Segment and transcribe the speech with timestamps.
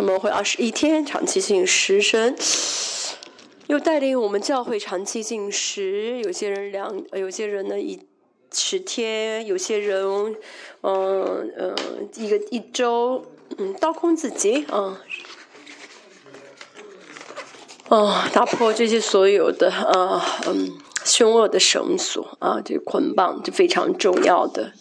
[0.00, 2.34] 他们会二十一天长期进食，神
[3.66, 6.18] 又带领我们教会长期进食。
[6.24, 8.00] 有些人两，有些人呢一
[8.50, 10.34] 十天，有些人
[10.80, 11.76] 嗯嗯
[12.14, 13.26] 一个一周，
[13.58, 14.98] 嗯刀空自己啊。
[17.90, 20.72] 哦，打破这些所有的啊，嗯，
[21.04, 24.72] 凶恶的绳索啊，这捆绑就非常重要的。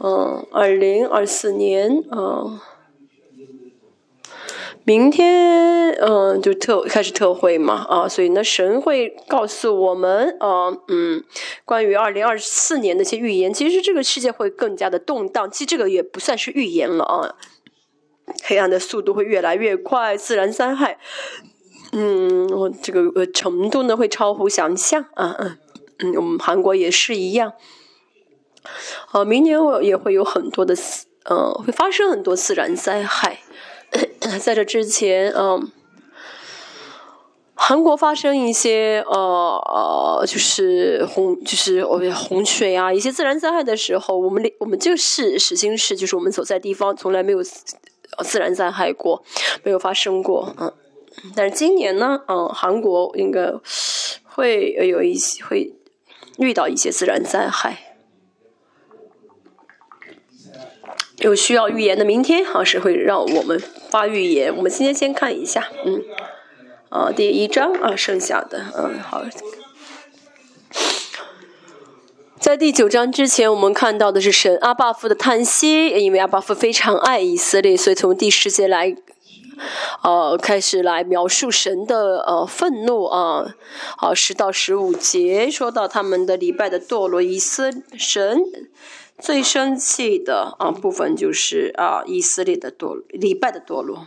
[0.00, 2.58] 嗯，二零二四年，嗯，
[4.86, 11.24] 明天，嗯，就特开始特会嘛，啊，所以呢，神会告诉我们，啊，嗯，
[11.64, 13.52] 关于二零二四年的一些预言。
[13.52, 17.34] 其实这个世界会更加的动荡，其实这个也不算是预言了啊。
[18.44, 21.00] 黑暗的速度会越来越快，自然灾害。
[21.90, 25.58] 嗯，我这个呃程度呢会超乎想象啊嗯
[25.98, 27.54] 嗯，我们韩国也是一样。
[29.10, 30.76] 啊，明年我也会有很多的
[31.24, 33.40] 呃，会发生很多自然灾害。
[34.40, 35.70] 在这之前，嗯，
[37.54, 49.22] 韩国发生一些呃呃，就是洪，就是我们洪水啊，一些自然灾害的时候，我们我们就是实心是，就是我们所在地方从来没有自然灾害过，
[49.62, 50.72] 没有发生过，嗯。
[51.34, 53.54] 但是今年呢，嗯，韩国应该
[54.24, 55.72] 会有一些会
[56.36, 57.85] 遇到一些自然灾害，
[61.18, 62.04] 有需要预言的。
[62.04, 64.54] 明天好是会让我们发预言。
[64.54, 66.02] 我们今天先看一下，嗯，
[66.90, 69.24] 啊，第一章啊，剩下的，嗯，好，
[72.38, 78.96] 在第九章之前，我们看到的是神阿巴夫的叹息，因为阿巴夫非常爱以色列，所以从第十节来。
[80.02, 83.54] 呃，开始来描述神的呃愤怒啊，
[83.96, 88.38] 好十到十五节说到他们的礼拜的堕落，以色神
[89.18, 94.06] 最生气的啊部分就是啊以色列的堕礼拜的堕落。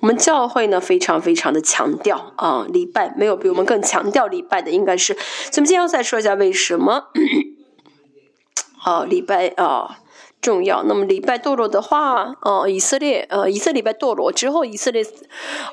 [0.00, 5.14] 我们教会呢非常非常的强调啊礼拜，没有比我们更强调礼拜的，应该是。
[5.50, 7.06] 咱们今天要再说一下为什么？
[8.76, 10.00] 好，礼拜啊。
[10.42, 10.82] 重要。
[10.84, 15.02] 那么礼拜堕落的话，呃，以色列，呃，以色列拜堕落之后，以色列，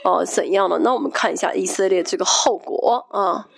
[0.05, 0.79] 呃，怎样了？
[0.79, 3.49] 那我们看一下以色列这个后果啊。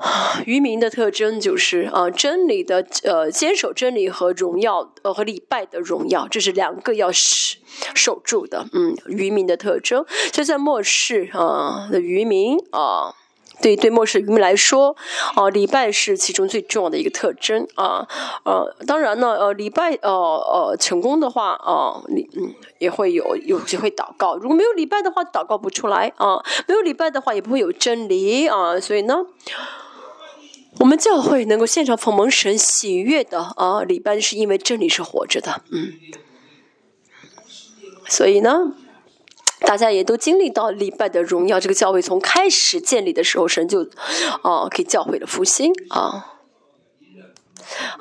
[0.46, 7.58] 渔民的特征就是啊，真理的呃，坚守真理和荣耀，呃，和礼拜的荣耀，这是两个要守
[7.94, 8.66] 守住的。
[8.72, 13.14] 嗯，渔民的特征，就在末世啊的渔民啊。
[13.60, 14.94] 对对，末世渔民来说，
[15.34, 18.06] 啊，礼拜是其中最重要的一个特征啊，
[18.44, 24.36] 呃，当然呢，呃，礼拜，呃呃，成功的话，啊，礼嗯也会有有机会祷告。
[24.36, 28.78] 如果没有礼拜的话，祷告不出来啊，没有礼拜的话，也不会有真理啊。
[28.78, 29.26] 所以呢，
[30.80, 35.92] 我们教会能够献上奉蒙神喜悦的啊，礼拜是因为真理是活着的，嗯，
[38.06, 38.74] 所以呢。
[39.60, 43.82] 大家也都经历到礼拜的荣耀，这个教会从开始建立的时候，神就，
[44.42, 46.37] 啊，给教会了复兴啊。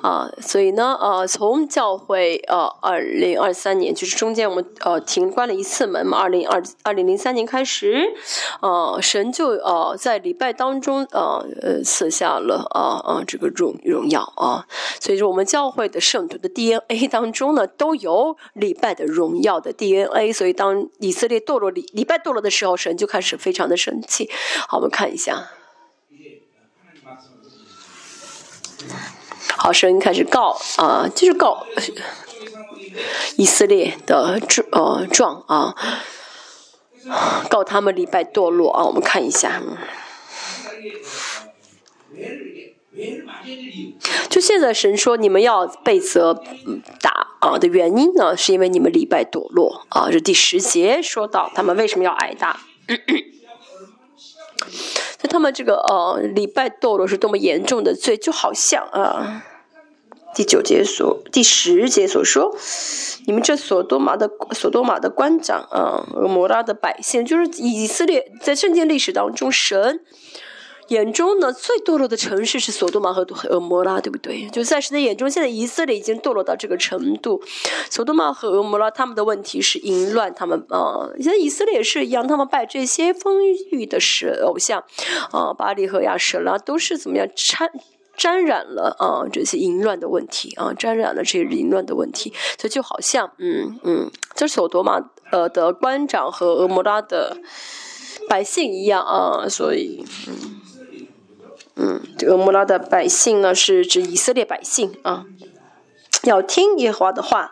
[0.01, 8.13] 啊，所以呢，呃，从教会呃二零二三年，就是中间我们呃停关了一次门嘛，二零二二零零三年开始，
[8.61, 14.65] 呃，神就呃在礼拜当中呃呃赐下了啊啊这个荣荣耀啊，
[14.99, 24.29] 所以说我们教会的圣徒的 DNA 当中呢都有礼拜的荣耀的 DNA，所以当以色列堕落礼礼拜堕落的时候，神就开始非常的生气。
[24.67, 25.49] 好，我们看一下。
[29.57, 31.65] 好，声音开始告啊，就是告
[33.35, 34.39] 以色列的
[34.71, 35.75] 呃状啊，
[37.49, 38.85] 告他们礼拜堕落啊。
[38.85, 39.61] 我们看一下，
[44.29, 46.41] 就现在神说你们要被责
[47.01, 50.09] 打啊的原因呢，是因为你们礼拜堕落啊。
[50.11, 52.61] 这第十节说到他们为什么要挨打。
[55.27, 59.43] 他们这个呃礼拜堕落是多么严重的罪，就好像啊
[60.33, 62.55] 第九节所第十节所说，
[63.25, 70.01] 你们这所多玛的所多玛的官长啊，摩拉的百姓，就是以色列在圣经历史当中神。
[70.89, 74.47] 眼中呢，最堕落的城市是索多玛和俄摩拉，对不对？
[74.49, 77.41] 就在神的眼中，现在以色列已经堕落到这个程度。
[77.89, 84.83] 索多玛和俄摩拉他们的问题是淫乱，他们啊，现在以色列也是一样，他们拜这些丰裕的神偶像，
[85.31, 87.69] 啊，巴利和亚舍拉都是怎么样掺
[88.15, 95.01] 沾染了啊这些淫乱的问题啊，沾染了这些淫乱的问题，所以就好像嗯嗯，这索多玛
[95.31, 97.37] 呃的官长和俄摩拉的
[98.29, 100.61] 百姓一样啊，所以嗯。
[101.77, 105.25] 嗯，这个摩拉的百姓呢，是指以色列百姓啊，
[106.23, 107.51] 要听耶和华的话，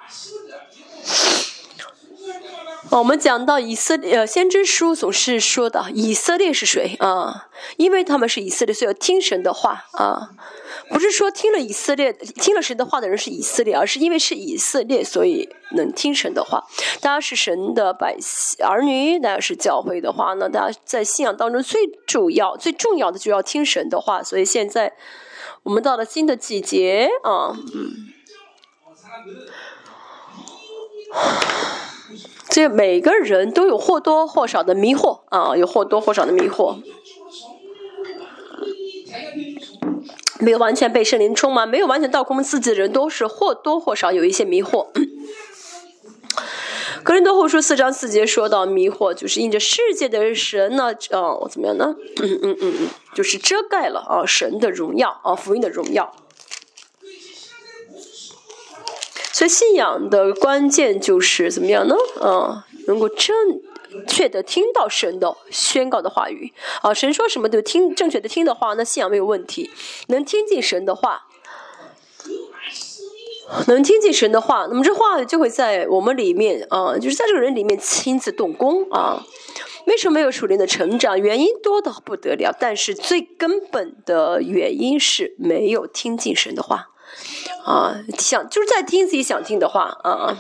[2.90, 7.50] 我们讲到以色列，呃，先知书总是说的以色列是谁啊？
[7.78, 10.32] 因为他们是以色列，所以要听神的话啊。
[10.90, 16.64] 不是说听了以色列听了神的话的人是以色列，而是因为是以色列，所以能听神的话。
[17.02, 24.22] 大家是神的百姓儿女，大家是教会的话呢，大家在信仰当中最主要、最重要的就要听神的话。
[24.24, 24.94] 所以现在
[25.64, 28.12] 我们到了新的季节啊，嗯。
[32.50, 36.78] 这每个人都有或多或少的迷惑啊，有或多或少的迷惑，
[40.40, 44.88] 没有完全被圣灵充满，没有完全到空自己的人，都是或多或少有一些迷惑。
[47.04, 51.96] 格林多后书四章四节说到迷惑，就是因着世界的神呢，哦，怎么样呢？
[52.22, 56.16] 嗯嗯嗯嗯，就是遮盖了啊神的荣耀啊福音的荣耀。
[59.32, 61.96] 所以信仰的关键就是怎么样呢？
[62.20, 63.36] 啊，能够正
[64.08, 69.70] 确的听到神的宣告的话语啊，神说什么就听正确的听的话，那信仰没有问题。
[70.08, 71.28] 能听进神的话，
[73.68, 79.24] 能听进神的话，那么这话就会在我们里面啊，就是在这个人里面亲自动工啊。
[79.86, 81.22] 为什么没有属灵的成长？
[81.22, 86.90] 原因多的不得了，但是最根本的原因是没有听进神的话。
[87.64, 90.38] 啊，想就是在听自己想听的话啊，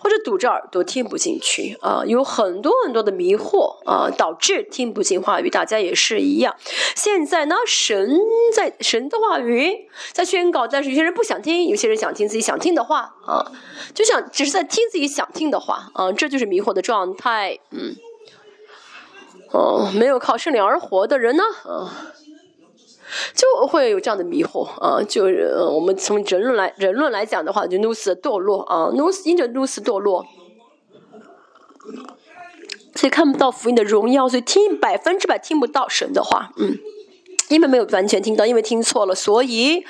[0.00, 5.50] 或者堵着耳朵听不进去啊，有很多很多的迷惑啊，导致听不进话语。
[5.50, 6.54] 大家也是一样。
[6.94, 8.18] 现在呢，神
[8.54, 13.50] 在神的话语在宣告，但是有些人不想听，有些人想听自己想听的话啊，
[13.94, 17.58] 就想只是在听自己想听的话啊，这就是迷惑的状态。
[17.70, 17.96] 嗯，
[19.52, 22.09] 哦，没有靠圣灵而活的人呢，啊。
[23.34, 25.02] 就会有这样的迷惑啊！
[25.02, 30.24] 就是我们从人论来人论来讲的话，就努斯堕落啊，努斯因着努斯堕落，
[32.94, 36.78] 所以看不到福音的荣耀，所以听百分之百听不到神的话，嗯，
[37.48, 39.84] 因为没有完全听到，因为听错了，所以。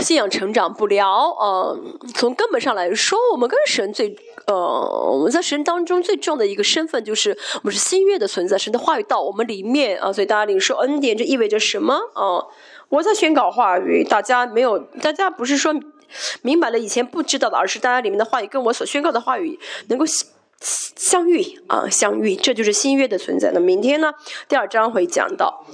[0.00, 1.06] 信仰成长不了，
[1.38, 1.78] 呃，
[2.14, 12.46] 从根本上来说，我们跟神最，呃，我们在神当中最重要的一个身份就是我们是新约的存在，神的话语到我们里面啊，所以大家领受恩典，这意味着什么啊？
[12.88, 15.74] 我在宣告话语，大家没有，大家不是说
[16.42, 19.58] 明白了以前不知道的，而是大家里面的话语跟我所宣告的话语
[19.88, 20.04] 能够
[20.58, 23.50] 相遇啊，相遇，这就是新约的存在。
[23.52, 24.12] 那明天呢，
[24.48, 25.64] 第二章会讲到。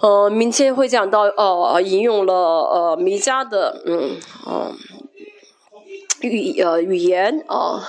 [0.00, 4.70] 呃，明天会讲到，呃，引用了呃弥迦的，嗯，哦，
[6.22, 7.86] 语呃语言啊，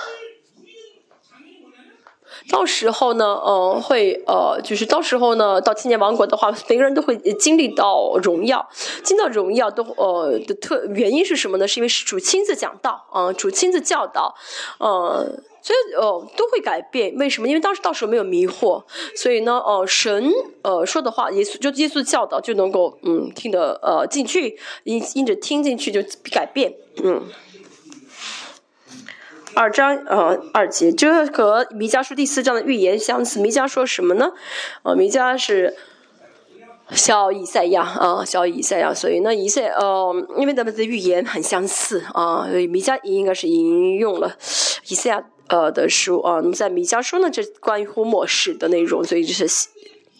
[2.50, 8.68] 到时候呢，呃，会呃，就是到时候呢，到千年王国的话，每个人都会经历到荣耀，
[9.02, 11.66] 经到荣耀都呃的特原因是什么呢？
[11.66, 14.34] 是因为是主亲自讲道啊，主亲自教导，
[14.78, 15.40] 呃。
[15.64, 17.16] 所以哦，都会改变。
[17.16, 17.48] 为什么？
[17.48, 18.84] 因为当时到时候没有迷惑，
[19.16, 20.30] 所以呢，哦，神
[20.60, 26.74] 呃说的话，耶稣就耶稣教导就能够嗯听得呃进去，因因着听进去就改变。
[27.02, 27.22] 嗯，
[29.54, 33.40] 二章呃二节，这和弥迦书第四章的预言相似。
[33.40, 34.32] 弥迦说什么呢？
[34.82, 35.74] 呃，弥迦是
[36.90, 38.92] 小以赛亚啊，小以赛亚。
[38.92, 44.36] 所以那，以赛呃，因为他们的预言很相似啊，所以弥迦应该是引用了
[44.88, 45.24] 以赛亚。
[45.46, 49.46] 呃的书啊，那么在米迦书呢，这关于末世的内容，所以就是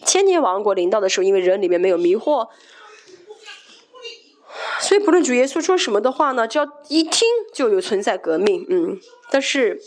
[0.05, 2.47] 千年王国领导的时候，因为人里面没有迷惑，
[4.79, 8.99] 所以不论主耶稣说什么的话呢，只要一听就有存在革命，嗯，
[9.31, 9.81] 但是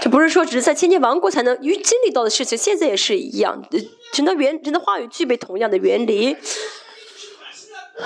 [0.00, 3.62] 这不是说只是在千年王国才能与经历到的事情，现在也是一样，
[4.14, 6.36] 人的原人的话语具备同样的原理。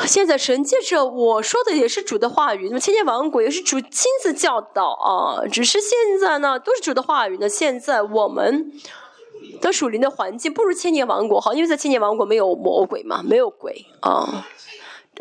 [0.04, 5.46] 现在神借着我说的也是主的话语，那么千年王国也是主亲自教导啊。
[5.46, 7.48] 只是现在呢，都是主的话语呢。
[7.48, 8.72] 现在我们
[9.60, 14.46] 的属灵的环境不如千年王国好，因为在千年王国没有魔鬼嘛，没有鬼啊。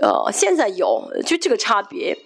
[0.01, 2.17] 呃，现在有，就这个差别。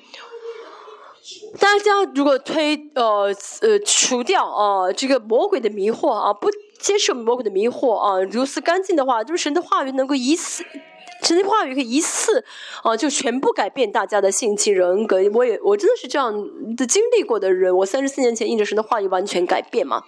[1.57, 10.63] 大家如果推呃呃除掉啊这个魔鬼的迷惑啊，不接受魔鬼的迷惑啊，如此干净的话，就是神的话语能够以此。
[11.21, 12.43] 神的话语可以一次，
[12.83, 15.17] 啊，就全部改变大家的性情人格。
[15.33, 16.33] 我也，我真的是这样
[16.75, 17.75] 的经历过的人。
[17.75, 20.03] 我三十四年前印着神的话语完全改变嘛。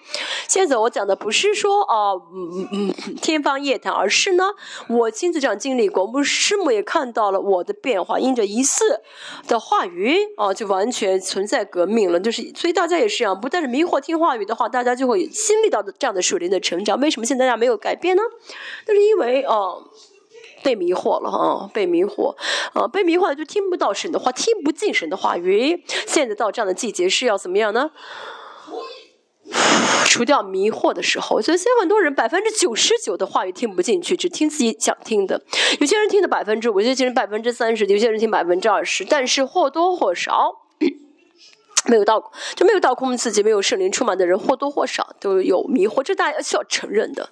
[0.48, 4.52] 现在我讲的不是说啊，嗯嗯，天方夜谭，而是呢，
[4.88, 6.06] 我亲自这样经历过。
[6.06, 9.02] 我们师母也看到了我的变化，印着一次
[9.48, 12.20] 的话语啊，就完全存在革命了。
[12.20, 17.00] 就是，所以大家也是一样，不但是迷惑听话语的话，大家就会经历到的这样的属灵的成长。
[17.00, 18.24] 为什么现在大家没有改变呢？
[18.88, 19.56] 那是因为啊。
[20.64, 22.36] 被迷惑了啊，被迷惑
[22.74, 25.84] 啊，被迷惑了就听不到神的话，听不进神的话语。
[26.08, 27.92] 现在到这样的季节是要怎么样呢？
[30.06, 35.42] 除掉迷惑的时候，所以现在很多人百分之九十九的话语听不进去，只听自己想听的。
[35.80, 40.54] 有些人听的百分之五，有些人百分之三十，有些人听百分之二十，但是或多或少
[41.88, 47.30] 没有到就没有到空自己没有圣灵充满的人，或多或少都有迷惑，这大家需要承认的。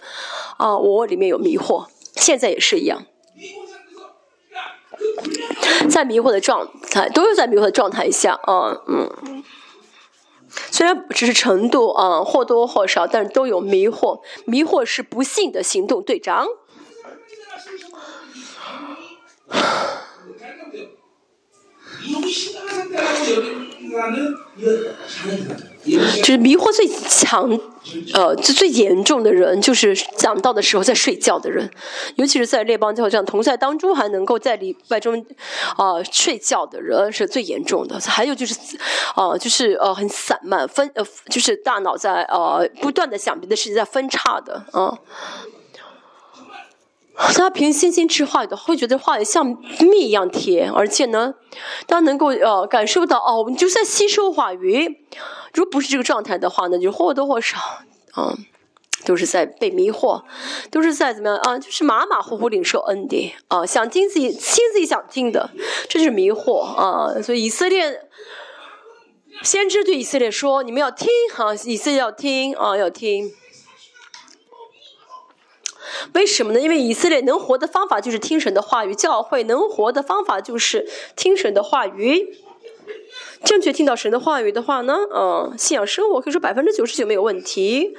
[0.57, 3.05] 啊，我里面有迷惑，现在也是一样，
[5.89, 9.44] 在迷惑的状态，都是在迷惑的状态下啊，嗯。
[10.72, 14.22] 虽然只是程度啊，或多或少，但是都有迷惑。
[14.46, 16.48] 迷惑是不幸的行动，队长。
[26.22, 27.50] 就是迷惑最强，
[28.13, 31.68] 呃，最最严重的人，就是讲到的时候在睡觉的人，
[32.16, 35.25] 尤其是在列邦教这样同在当中，还能够在礼拜中，
[35.78, 38.00] 啊，睡觉的人是最严重的。
[38.01, 38.56] 还有就是，
[39.16, 44.98] 啊，就是呃，很散漫，分呃，就是大脑在呃不断的想别的事情，在分叉的啊。
[47.21, 51.33] 他凭信心吃话语的，会觉得话语像蜜一样甜，而且呢，
[51.85, 55.05] 他能够呃感受到哦，你就在吸收话语。
[55.53, 57.57] 如果不是这个状态的话呢，就或多或少，
[58.15, 58.38] 嗯，
[59.05, 60.23] 都是在被迷惑，
[60.71, 61.59] 都是在怎么样啊？
[61.59, 64.39] 就是马马虎虎领受恩典啊，想听自己听
[64.71, 65.49] 自己想听的，
[65.89, 67.21] 这就是迷惑啊。
[67.21, 68.07] 所以以色列
[69.43, 73.31] 先知对以色列说：“你们要听啊，以色列要听啊，要听。”
[76.13, 76.60] 为什么呢？
[76.60, 82.36] 因为以色列能活的方法就是听神的话语，教会能活的方法就是听神的话语。
[83.44, 87.96] 正确听到神的话语的话呢，嗯，信仰生活可以说百分之九十九没有问题。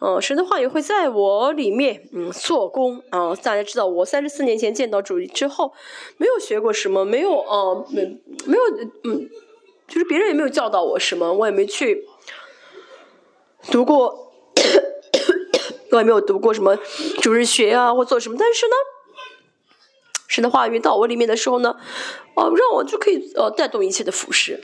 [0.00, 3.02] 嗯，神的话语会在我里面，嗯，做工。
[3.10, 5.72] 啊，大家知道，我三十四年前见到主之后，
[6.16, 8.04] 没有学过什么，没有，呃，没，
[8.46, 8.62] 没有，
[9.04, 9.28] 嗯，
[9.88, 12.06] 就是别人也没有教导我什么，我也没去
[13.72, 14.27] 读过。
[15.90, 16.76] 我也没有读过什么
[17.20, 18.72] 主日学啊，或做什么，但是呢，
[20.26, 21.76] 神的话语到我里面的时候呢，
[22.34, 24.62] 哦，让我就可以呃带动一切的服饰。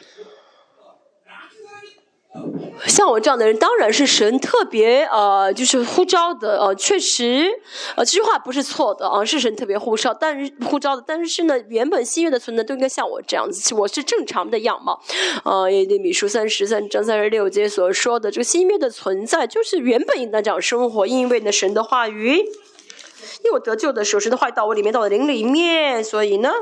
[2.87, 7.51] 像我这样的人，当然是神特别呃，就是呼召的呃，确实
[7.97, 15.01] 呃，这句话不是错的啊，是神特别呼召，但是呼召的，但是呢，原本新约的存在都应该像我这样子，我是正常的样貌。
[15.45, 26.53] 呃，耶利米书三十三章三十六节所说的这个新约的存在，就是原本应当这样生活，因为呢，神的话语，因为我得救的时候，神的话语到我里面，到我灵里面，所以呢。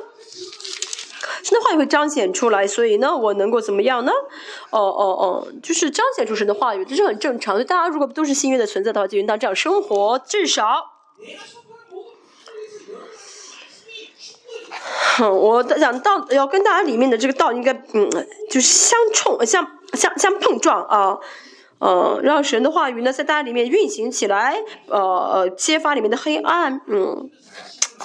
[1.42, 4.12] 神的话语会彰显出来，所以呢，我能够怎么样呢？
[4.70, 7.58] 哦哦哦，就是彰显出神的话语，这是很正常。
[7.64, 10.92] 大家如果都是新约的存在的话，就应当这样生活，至少。
[15.18, 18.08] 我讲道要跟大家里面的这个道应该嗯，
[18.48, 21.18] 就是相冲、相相相碰撞啊，
[21.80, 27.28] 嗯，让神的话语呢在大家里面运行起来，呃呃，揭发里面的黑暗，嗯。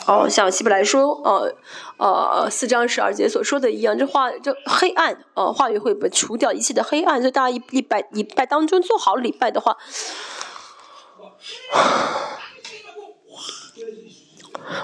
[0.06, 1.54] 哦，像希伯来书，呃，
[1.98, 9.76] 呃，四章十二节所说的一样，这话这黑暗，呃，话语会被除掉一切的黑暗，所以大家一一拜礼拜当中做好礼拜的话，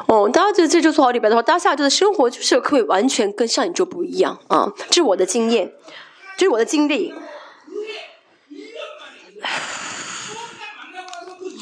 [0.07, 5.73] 哦，大家就这周做好礼拜的话，大家下周的生活就是可以完全跟上一周不一样啊，这是我的经验，
[6.37, 7.13] 这是我的经历。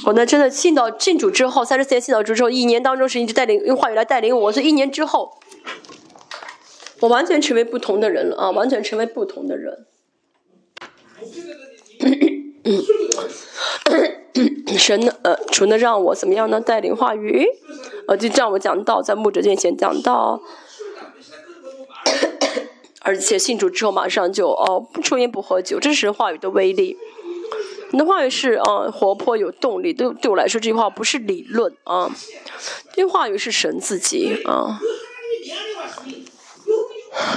[0.05, 5.38] 我呢，真的信到信主之后，三十四年信到主之后，一年当中是一直带领用话语来带领我，所以一年之后，
[7.01, 9.86] 我完全成为不同的人了啊，完全成为不同的人。
[14.77, 16.60] 神呢，呃，除了让我怎么样呢？
[16.60, 17.46] 带领话语，
[18.08, 20.41] 呃，就让我讲到在牧者面前讲到，
[23.01, 26.98] 而且信主之后马上就哦不抽烟不喝酒，这是话语的威力。
[27.91, 29.93] 你的话语是啊，活泼有动力。
[29.93, 32.10] 对对我来说，这句话不是理论啊，
[32.93, 34.79] 这句话语是神自己啊。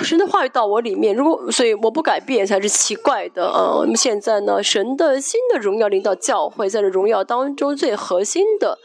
[0.05, 3.81] 神的话语到我里面，如果所以我不改变才是奇怪的啊。
[3.83, 8.79] 那么现在呢，神的新的荣耀领导教会，在这荣耀当中最核心的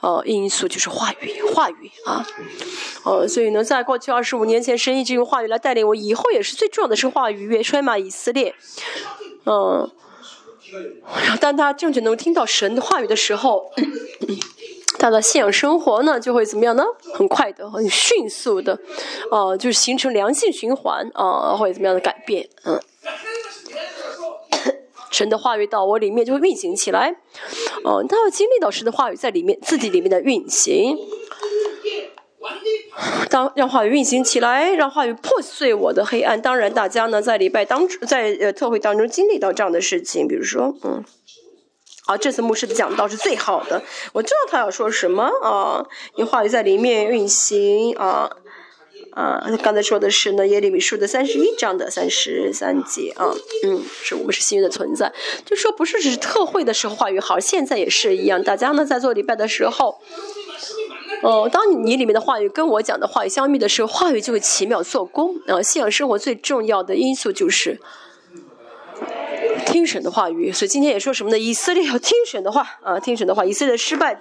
[0.00, 2.26] 呃因素就是话语，话语啊。
[3.04, 8.52] 呃，所以呢，在过去二十五年前，神一直用话语来带领我，以后也是最重要的是话语，越衰马，以色列，
[9.46, 9.88] 嗯。
[11.40, 13.70] 当他正确能听到神的话语的时候，
[14.98, 16.84] 他的信仰生活呢，就会怎么样呢？
[17.14, 18.78] 很快的，很迅速的，
[19.30, 22.48] 啊，就是形成良性循环啊，会怎么样的改变？
[22.64, 22.80] 嗯，
[25.10, 27.16] 神的话语到我里面就会运行起来，
[27.84, 30.96] 哦，他要经历到神的话语在里面自己里面的运行。
[33.30, 36.40] 当让话语运行起来，让话语破碎我的黑暗。
[36.40, 41.04] 当然，大家呢在礼拜当在呃特会当中经历到这样的事情，比如说，嗯，
[42.06, 43.82] 啊，这次牧师的讲道是最好的，
[44.12, 48.30] 我知道他要说什么啊，因为话语在里面运行啊。
[49.14, 53.28] 啊，刚才说的是呢，耶利米书的三十一章的三十三节啊，
[53.62, 55.12] 嗯，是我们是幸运的存在，
[55.44, 60.00] 就说不是只是特会的时候话语好，现在也是一样，大家呢在做礼拜的时候，
[61.22, 65.60] 哦，当你里面的话语跟我讲的话语相密的时候，话语就会奇妙做工啊。
[65.62, 67.78] 信仰生活最重要的因素就是
[69.66, 71.38] 听神的话语，所以今天也说什么呢？
[71.38, 74.18] 以色列要听神的话啊，听神的话，以色列失败，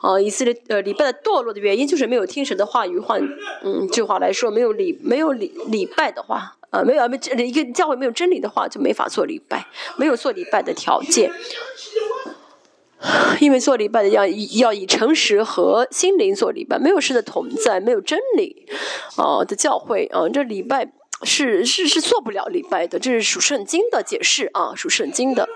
[0.00, 3.20] 啊，以色列呃礼拜的堕落的原因就是没有听神的话语，换
[3.62, 9.66] 嗯句话来说，没有礼没有礼礼拜的话，啊没有没一个教会没有真理的话，就没法做礼拜，
[9.96, 11.30] 没有做礼拜的条件。
[13.40, 18.66] 因为做礼拜的要要以诚实和心灵做礼拜，没有神的同在，没有真理，
[19.16, 20.92] 啊的教会啊，这礼拜
[21.22, 25.48] 是是是做不了礼拜的，这是属圣经的解释啊，属圣经的。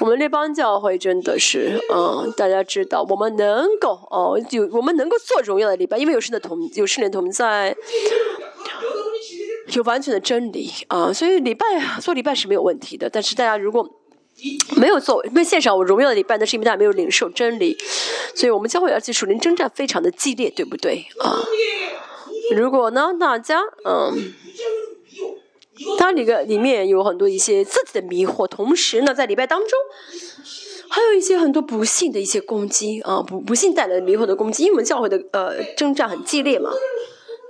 [0.00, 7.76] 我们列邦教会真的是，嗯，大家知道，我们能够哦，有我们能够做荣耀的礼拜，因为有神的同，有圣灵同在，
[9.74, 11.66] 有完全的真理啊，所以礼拜
[12.00, 13.10] 做礼拜是没有问题的。
[13.10, 13.86] 但是大家如果
[14.76, 17.76] 没有做，没有献上我荣耀的礼拜，那是因为大家没有领受真理。
[18.34, 21.38] 所以我们教会而且属灵征战非常的激烈，对不对啊？
[22.56, 24.34] 如果呢，大家嗯。
[25.98, 29.70] 当里个里面有很多一些自己的迷惑，同时呢，在礼拜当中，
[30.90, 36.70] 还有一些很多不幸的一些攻击啊，不不幸带来的迷惑的攻击，因为我们教会的呃征战很激烈嘛。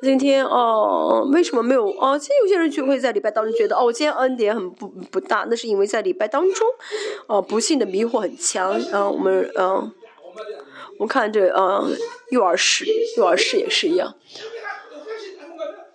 [0.03, 2.19] 今天哦，为什么没有哦？
[2.19, 6.67] 其实有些人就会在礼拜当中觉得哦，我今天恩典很不不大，那是因为在礼拜当中，
[7.27, 9.09] 哦，不幸的迷惑很强啊。
[9.09, 9.93] 我们嗯，
[10.99, 11.95] 我看这嗯，
[12.31, 12.87] 幼儿室
[13.19, 14.15] 幼儿室也是一样。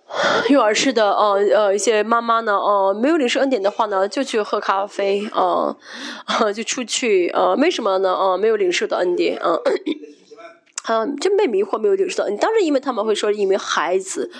[0.48, 5.76] 幼儿室的，呃呃，一些妈妈呢，呃，没有领受恩典的话呢，就去喝咖啡，呃，
[6.54, 8.14] 就出去，呃，为什么呢？
[8.14, 9.60] 呃，没有领受的恩典，嗯，
[10.88, 12.36] 嗯，真被迷惑，没有领受你。
[12.36, 14.30] 当然，因为他们会说，因为孩子，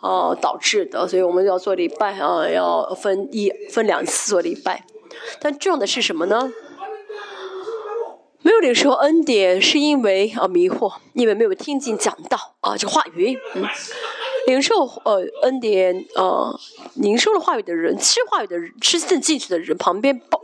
[0.00, 4.84] 呃，导致的，所以我们要做礼拜，啊，要分一分两次做礼拜。
[5.40, 6.52] 但重要的是什么呢？
[8.42, 13.64] 没有领受恩典，是因为啊迷惑，因为没有听进讲道啊这话语，嗯。
[14.46, 16.54] 领受呃恩典呃
[16.96, 20.38] 领受了话语的人，吃话语的人，吃进进去的人，旁边爆，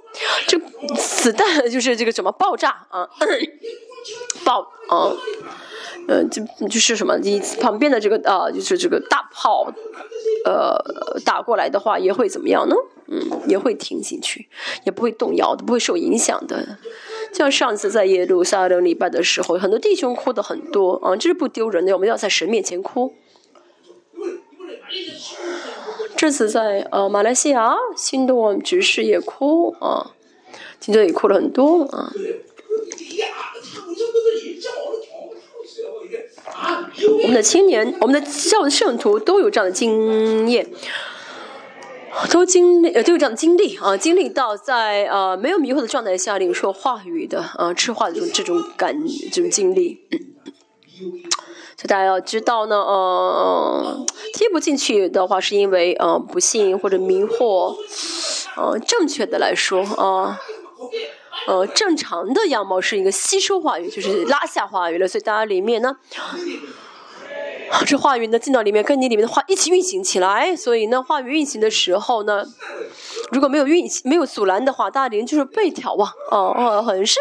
[0.48, 0.58] 这
[0.96, 3.06] 子弹就是这个什么爆炸啊，
[4.44, 5.12] 爆啊，
[6.08, 9.72] 嗯就就是什么，你旁边的这个啊就是这个大炮，
[10.44, 10.76] 呃
[11.24, 12.74] 打过来的话也会怎么样呢？
[13.12, 14.48] 嗯，也会听进去，
[14.84, 16.78] 也不会动摇的，不会受影响的。
[17.32, 23.14] 像上次在耶路撒冷礼拜的时候，很多弟兄哭的很多啊，这是不丢人的，我们要在神面前哭。
[26.16, 30.12] 这次在呃马来西亚，新多执事也哭啊，
[30.80, 32.12] 听着也哭了很多啊。
[37.22, 40.68] 我们的青年，我们的教的圣徒都有这样的经验，
[42.30, 48.96] 都经历都有这样的经历啊，经历到在呃没有迷惑的状态下领受话语的啊，吃话的这种这种感
[49.32, 50.06] 这种经历。
[51.76, 57.74] 所以大家要知道呢，呃，听不进去的话，是因为呃不信或者迷惑。
[58.56, 60.40] 呃，正确的来说，啊，
[60.78, 60.90] 呃，
[61.46, 65.08] 呃正常的样貌是一个吸收话语，就是拉下话语了。
[65.08, 65.96] 所以大家里面呢，
[67.86, 70.54] 这话语呢进到里面，跟你里面的话一起运行起来。
[70.56, 72.44] 所以呢，话语运行的时候呢，
[73.30, 77.18] 如果没有运没有阻拦的话，大家里面就是被眺望，哦哦，很是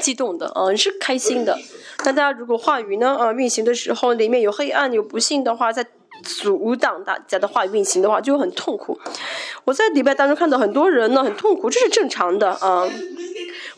[0.00, 1.58] 激动的，嗯，是开心的。
[2.04, 5.84] 那大家如果话语呢，呃，运行的时候里面有黑暗、有不幸的话，在
[6.26, 8.98] 阻挡大家的话语运行的话，就会很痛苦。
[9.64, 12.88] 我在礼拜当中看到很多人呢，很痛苦，这是正常的啊。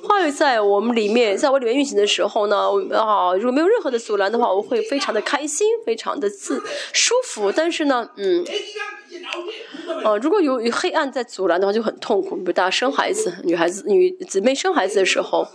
[0.02, 2.56] 话语在我们里面，在我里面运行的时候呢，
[2.96, 7.52] 啊，如果没有任何的阻拦的话，我会非常的开心，非常的自舒服。
[7.52, 8.44] 但是呢，嗯，
[10.04, 12.37] 呃，如果有黑暗在阻拦的话，就很痛苦。
[12.37, 15.46] 比如大家生孩子，女孩子、女姊妹生孩子的时候。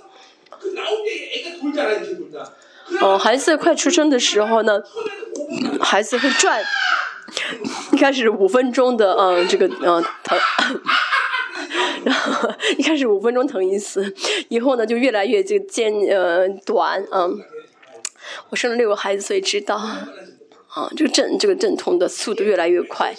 [3.01, 4.81] 哦，孩子快出生的时候呢，
[5.81, 6.63] 孩子会转，
[7.91, 10.39] 一开始五分钟的嗯，这个嗯疼，
[12.03, 14.13] 然后一开始五分钟疼一次，
[14.49, 17.39] 以后呢就越来越这个间呃短嗯，
[18.49, 23.13] 我生了六个孩子，所以知道啊，这个阵这个阵痛的速度越来越快。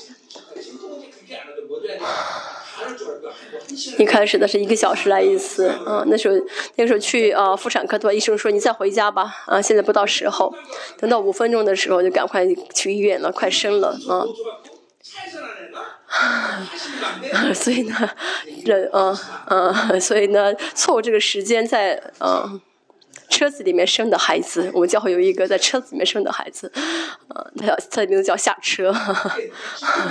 [3.98, 6.35] 一开始的是一个小时来一次，啊，那时候
[6.77, 10.55] 那时候去啊妇产科的话，医生说你再回家吧，啊，现在不到时候，
[10.98, 14.24] 等到五分钟的时候就赶快去医院了，快生了，啊。
[17.53, 18.11] 所以呢，
[18.64, 22.61] 人啊啊，所以呢，错过这个时间在啊
[23.29, 26.70] 车子里面生的孩子，我们教会有一个在车子里面生的孩子，
[27.29, 28.94] 啊，他叫他的名字叫下车，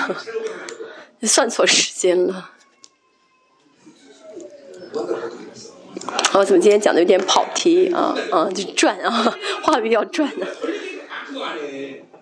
[1.24, 2.50] 算错时间了。
[6.34, 10.48] 哦，怎么今天讲的有点跑题啊啊，就转啊，话语要转呢。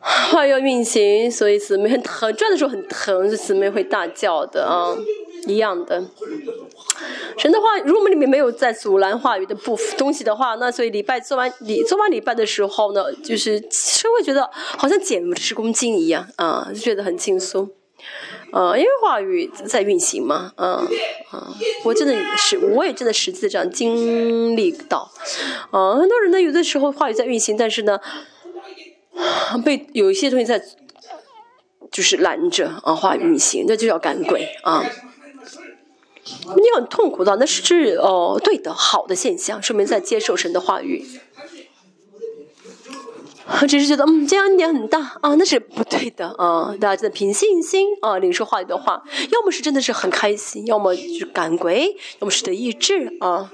[0.01, 4.95] 话要运行，所以姊妹很疼，转的时候很疼，姊妹会大叫的啊，
[5.47, 6.03] 一样的。
[7.37, 17.69] 神的话，如果我们里面没有在阻拦话语的部分东西的话，那所以礼拜做完礼做完礼拜的时候呢，就是稍微觉得好像减十公斤一样啊，就觉得很轻松。
[18.51, 20.87] 呃，因为话语在运行嘛，嗯
[21.33, 25.11] 嗯，我真的是，我也真的实际这样经历到，
[25.71, 27.99] 啊，很多人呢，有的时候话语在运行，但是呢。
[29.65, 30.63] 被有一些东西在，
[31.91, 34.83] 就是拦着啊，话语运行，那就叫赶鬼啊。
[36.23, 41.05] 你很痛苦的，那是哦，对的，好的现象，说明在接受神的话语。
[43.61, 46.75] 我只是觉得嗯，这样一点很大啊，那是不对的啊。
[46.79, 53.51] 大家真的凭信心啊，领受话语的话，要么是真的是很开心，要么就赶鬼，要么是得意志啊。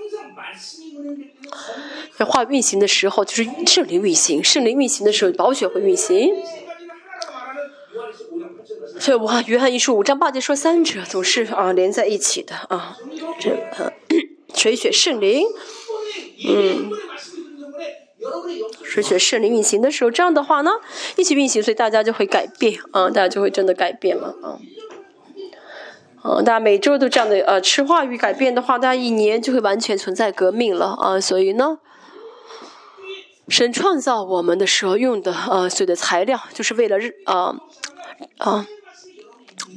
[2.15, 4.43] 在话运行的时候，就是圣灵运行。
[4.43, 6.31] 圣灵运行的时候，宝血会运行。
[8.99, 12.97] 所以，哇，约翰一书五章八节说，三者总是啊连在一起的啊。
[13.39, 13.57] 这
[14.53, 15.45] 水血圣灵，
[16.47, 16.91] 嗯，
[18.83, 20.71] 水血圣灵运行的时候，这样的话呢，
[21.15, 24.59] 一起运行，所以大家就会改变啊，大家就会真的改变了啊。
[26.23, 31.19] 嗯，大家每周都这样的呃吃话语改变的话，大家一年就会完全存在革命了啊。
[31.19, 31.79] 所以呢。
[33.49, 37.55] 神创造我们的时候用的呃所有的材料，就是为了日啊
[38.39, 38.67] 啊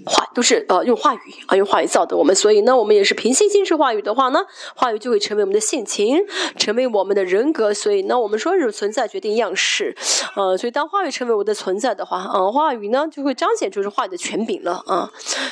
[0.06, 4.40] 话都是呃用话语啊用话语造的我们，所以呢我们也是凭信心是话语的话呢，
[4.74, 6.18] 话语就会成为我们的性情，
[6.56, 7.72] 成为我们的人格。
[7.72, 9.96] 所以呢我们说是存在决定样式，
[10.36, 15.10] 呃所以当话语成为我的存在的话，啊话语呢就会彰显出是话语的权柄了啊。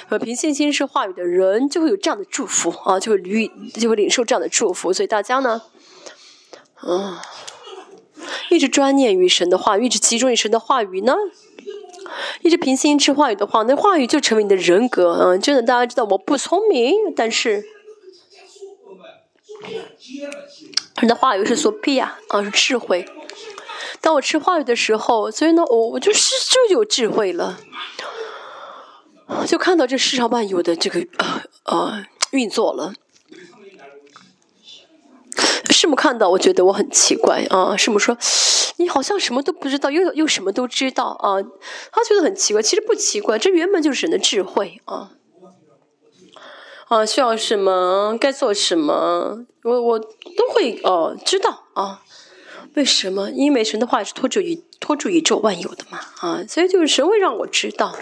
[0.09, 4.93] 呃凭信心是话语的人就会有这样的祝福啊，就会领就会领受这样的祝福。
[4.93, 5.63] 所以大家呢，
[6.87, 7.17] 嗯。
[8.51, 11.15] 一直专念于神的话，一直集中于神的话语呢，
[12.43, 15.13] 一直平心吃话语的话，那话语就成为你的人格。
[15.21, 17.65] 嗯，真的，大家知道我不聪明，但是
[20.99, 23.09] 神的话语是所必呀，啊，是智慧。
[24.01, 27.59] 当我吃话语的时候，所以呢，我我就是就有智慧了，
[29.47, 32.95] 就看到这世上万有的这个呃呃运作了。
[35.71, 37.77] 师母看到，我觉得我很奇怪啊。
[37.77, 38.17] 师母说
[38.77, 41.43] ：“你好像什么都不知道，又又什么都知道啊。”
[41.93, 45.13] 他觉得很奇怪，其实不奇怪，这原本就是神的智慧啊。
[46.89, 52.03] 啊，需要什么，该做什么，我我都会哦知道啊。
[52.75, 53.31] 为什么？
[53.31, 57.95] 因为神的话是托住宇托住宇宙万有的嘛啊，所以就是神会让我知道。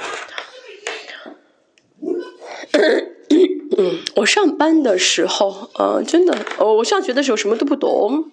[3.30, 8.30] 嗯，我上班的时候，呃，真的，哦，我上学的时候什么都不懂，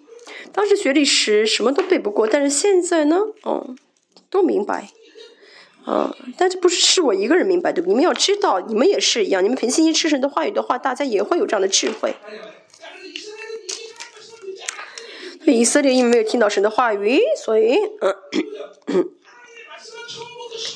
[0.52, 3.76] 当时学历史什么都背不过，但是现在呢，哦，
[4.30, 4.90] 都明白，
[5.86, 7.90] 啊，但这不是是我一个人明白，对不？
[7.90, 12.16] 你们要知道，你们也是一样，你们凭信心吃神的话语的话，大家也会有这样的智慧。
[15.46, 17.76] 以色列因为没有听到神的话语，所以，
[18.88, 19.10] 嗯。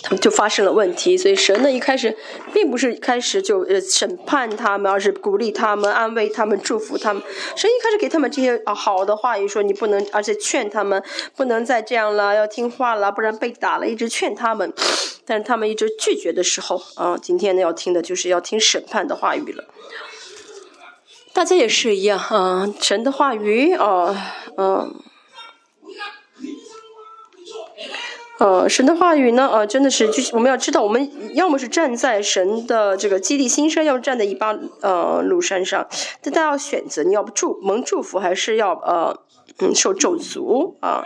[0.04, 2.16] 他们就发生了问题，所以神呢一开始
[2.54, 7.22] 并不是开始就呃审判他们，而是鼓励他们、安慰他们、祝福他们。
[7.56, 11.04] 神一开始给他们这些啊好的话语，说你不能，而且劝他们
[11.36, 13.88] 不能再这样了，要听话了，不然被打了。
[13.88, 14.74] 一直劝他们，
[15.26, 19.66] 但是他们一直拒绝的时候啊，今天呢要听的就是要听审判的话语了。
[21.34, 24.16] 大家也是一样啊，神的话语啊，
[24.58, 24.96] 嗯。
[28.40, 29.50] 呃，神的话语呢？
[29.52, 35.88] 呃，真的是，就是我们要知道，我们要么是站在神的这个基地新山，要么站在一巴呃鲁山上，
[36.22, 39.20] 但大家要选择，你要不祝蒙祝福，还是要呃
[39.60, 41.04] 嗯受咒诅啊？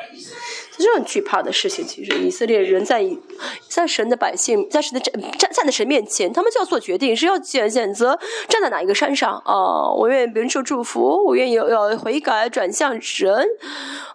[0.82, 3.06] 这很惧怕的事情，其实以色列人在
[3.67, 5.13] 在神的百姓在神的站
[5.52, 9.91] 站在神面前，他们就要做决定，是要选选择站在哪一个山上啊？
[9.94, 13.32] 我愿意别人受祝福，我愿意要悔改转向神，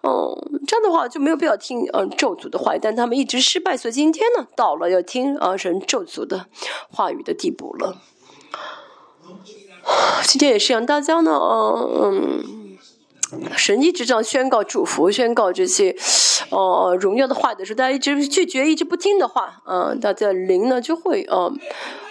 [0.03, 6.47] 嗯，这样的话就没有必要听嗯咒诅的话，但他们一直失败，所以今天呢，到了要听啊神咒诅的
[6.91, 7.97] 话语的地步了。
[10.25, 12.66] 今天也是让，大家呢，嗯。
[13.57, 15.95] 神一直这样宣告、祝福、宣告这些，
[16.51, 21.59] 哦，荣耀的话的时候，大家一直拒绝、一直不听的话，嗯，大家灵呢就会，嗯，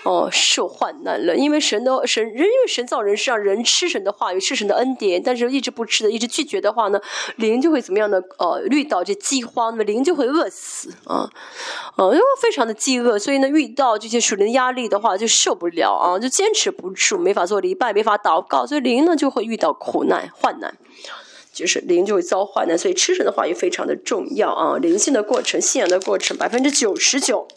[0.03, 1.35] 哦，受患难了。
[1.35, 6.99] 因为神的神人，因为神造人是让人吃神的话语、吃神的恩典，但是一直不吃的、一直拒绝的话呢，
[7.37, 8.19] 灵就会怎么样呢？
[8.37, 11.29] 呃，遇到这饥荒，那么灵就会饿死啊，
[11.95, 20.75] 呃，因为非常的饥饿，所以呢，遇到这些属灵压力的话就受不了啊，就坚持不住，没法做礼拜，没法祷告，所以灵呢就会遇到苦难、患难。
[21.55, 24.77] 就是灵就会遭患难，所以吃神的话也非常的重要啊！
[24.77, 27.47] 灵性的过程、信仰的过程，百分之九十九。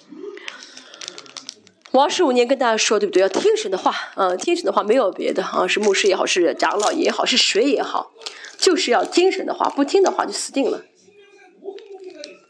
[1.90, 3.20] 我二十五年跟大家说，对不对？
[3.20, 8.12] 要听神的话，啊，听神的话没有别的啊，是牧师也好，是长老也好，是谁也好，
[8.56, 10.84] 就是要听神的话，不听的话就死定了。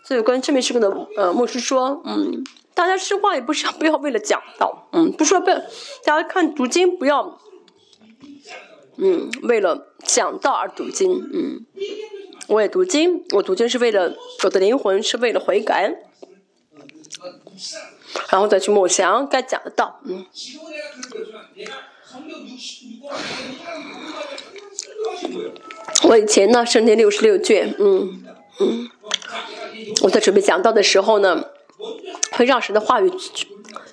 [0.04, 5.46] 所以关于正面事工的呃牧师说，嗯，大家吃话也不是不要为了讲道，嗯，不说不，
[6.04, 7.40] 大家看读经不要。
[9.00, 11.64] 嗯，为了讲道而读经，嗯，
[12.48, 15.94] 我也读经，我读经是为了我的灵魂是为了悔改，
[18.30, 20.26] 然后再去默想该讲的道，嗯。
[26.04, 28.24] 我以前呢，圣经六十六卷，嗯
[28.58, 28.90] 嗯，
[30.02, 31.44] 我在准备讲道的时候呢，
[32.32, 33.08] 会让神的话语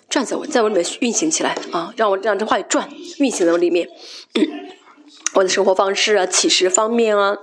[0.09, 2.89] 转在我，在我里面运行起来啊，让我让这话语转
[3.19, 3.87] 运行在我里面。
[4.33, 4.69] 嗯
[5.35, 7.37] 我的生活方式啊，启示方面啊，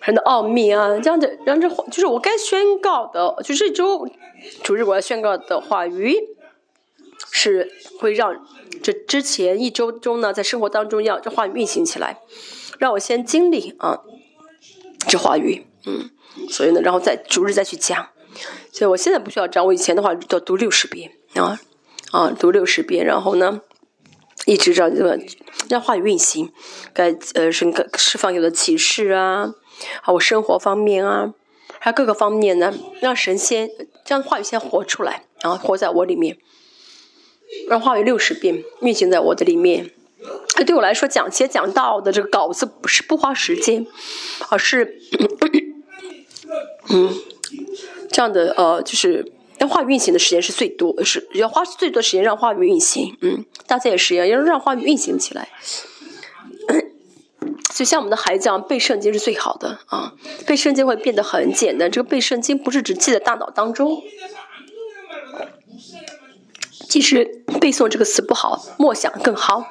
[0.00, 4.08] 很多奥秘啊，这样的让这就是我该宣告的，就这周
[4.62, 6.16] 主日我要宣告的话语，
[7.32, 8.46] 是会让
[8.82, 12.20] 这之前一周中呢，在生活当中要这话语运行起来，
[12.78, 14.00] 让我先经历啊
[15.08, 16.08] 这话语，嗯，
[16.48, 18.10] 所以呢，然后再逐日再去讲，
[18.70, 21.58] 所以我现在不需要这样，我以前的话要读六十遍啊
[22.12, 23.60] 啊，读六十遍，然后呢。
[24.46, 25.18] 一直让这个
[25.68, 26.52] 让话语运行，
[26.94, 29.54] 该呃是释放有的启示啊，
[30.00, 31.34] 还有生活方面啊，
[31.78, 33.70] 还有各个方面呢，让神仙
[34.06, 36.38] 让话语先活出来，然后活在我里面，
[37.68, 39.90] 让话语六十遍运行在我的里面。
[40.56, 43.86] 这对我来说讲写讲道的这个稿子不是不花时间，
[44.48, 45.00] 而是
[46.90, 47.14] 嗯
[48.10, 49.32] 这样的呃就是。
[49.58, 53.16] 让话语运行的时间是最多，是要花最多时间让话语运行。
[53.20, 55.48] 嗯，大家也是一样，要让话语运行起来。
[57.74, 60.14] 就像我们的孩子这样背圣经是最好的啊，
[60.46, 61.88] 背圣经会变得很简单。
[61.88, 64.02] 这个背圣经不是只记在大脑当中，
[66.88, 69.64] 其实背诵这个词不好，默想更好。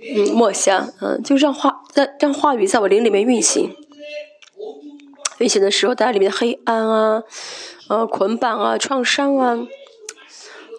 [0.00, 3.74] 嗯，默想，嗯，就让话在让话语在我灵里面运行。
[5.38, 7.24] 运行的时候，大家里面的黑暗啊。
[7.88, 9.66] 呃，捆绑啊，创伤啊，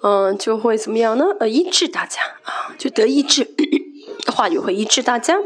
[0.02, 1.26] 嗯，就会怎么样呢？
[1.40, 3.48] 呃，医治大家啊，就得医治，
[4.34, 5.40] 话语会医治大家。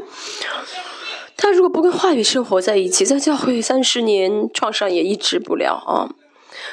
[1.36, 6.12] 他如果不跟话语生活在一起，在教会三十年，创伤也医治不了啊，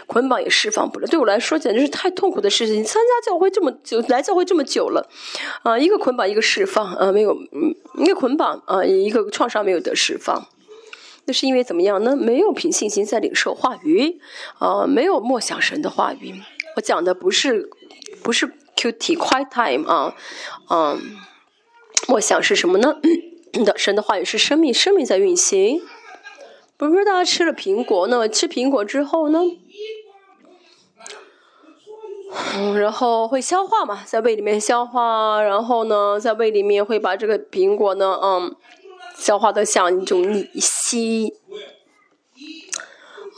[0.06, 1.06] 捆绑也释放不了。
[1.06, 2.84] 对我来说，简直是太痛苦的事情。
[2.84, 5.08] 参加教会这么久，来教会这么久了，
[5.62, 10.46] 啊，一个捆绑，一个释放，啊，没有，嗯，一个捆绑，啊，一个创伤没有得释放。
[11.26, 12.16] 那是因为怎么样呢？
[12.16, 14.20] 没有凭信心在领受话语，
[14.58, 16.40] 啊，没有默想神的话语。
[16.76, 17.68] 我讲的不是
[18.22, 20.14] 不是 Q T quiet time 啊，
[20.70, 21.00] 嗯，
[22.06, 23.00] 默想是什么呢？
[23.64, 25.82] 的神的话语是生命，生命在运行。
[26.76, 29.40] 不是大家吃了苹果，那么吃苹果之后呢，
[32.54, 38.54] 嗯，然后会消化嘛，在胃里面消化，然后呢，在胃里面会把这个苹果呢，嗯。
[39.18, 41.32] 消化的像一种稀，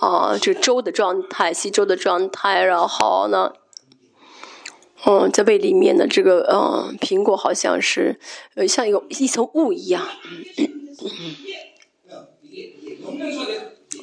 [0.01, 2.63] 啊，这粥的状态，稀粥的状态。
[2.63, 3.53] 然后呢，
[5.07, 8.19] 嗯，在胃里面的这个，嗯，苹果好像是，
[8.55, 10.07] 呃，像一个一层雾一样。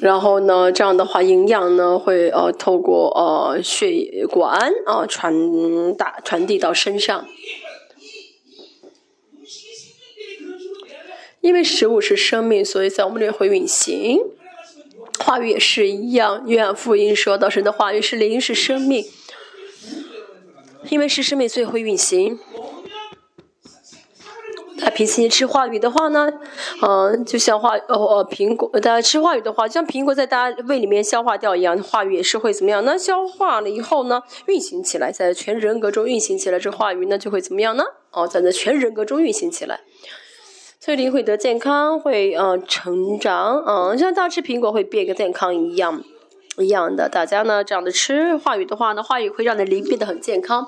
[0.02, 7.26] 然后呢，这样的话，营养呢会呃透过呃血管啊传达传递到身上。
[11.46, 14.20] 因为食物是生命，所以在我们这里会运行。
[15.20, 19.06] 话语也是一样，约翰福音说到神的话语是灵，是生命。
[20.90, 22.40] 因为是生命，所以会运行。
[24.80, 26.34] 他平时吃话语的话呢，
[26.82, 32.84] 嗯，就像话哦哦苹果，大家吃话语的话，像苹果在大家胃里面消化掉一样，话语也是会怎么样？
[32.84, 37.84] 那消化了以后呢，运行起来，在全人格中运行起来，这话语呢就会怎么样呢？
[38.10, 39.82] 哦，在那全人格中运行起来。
[40.86, 46.04] 所以灵会得健康，会呃成长，嗯，像大吃苹果会变个健康一样，
[46.60, 47.10] 一样的。
[47.10, 50.67] 大家呢这样的吃话语的话呢，话语会让你灵变得很健康。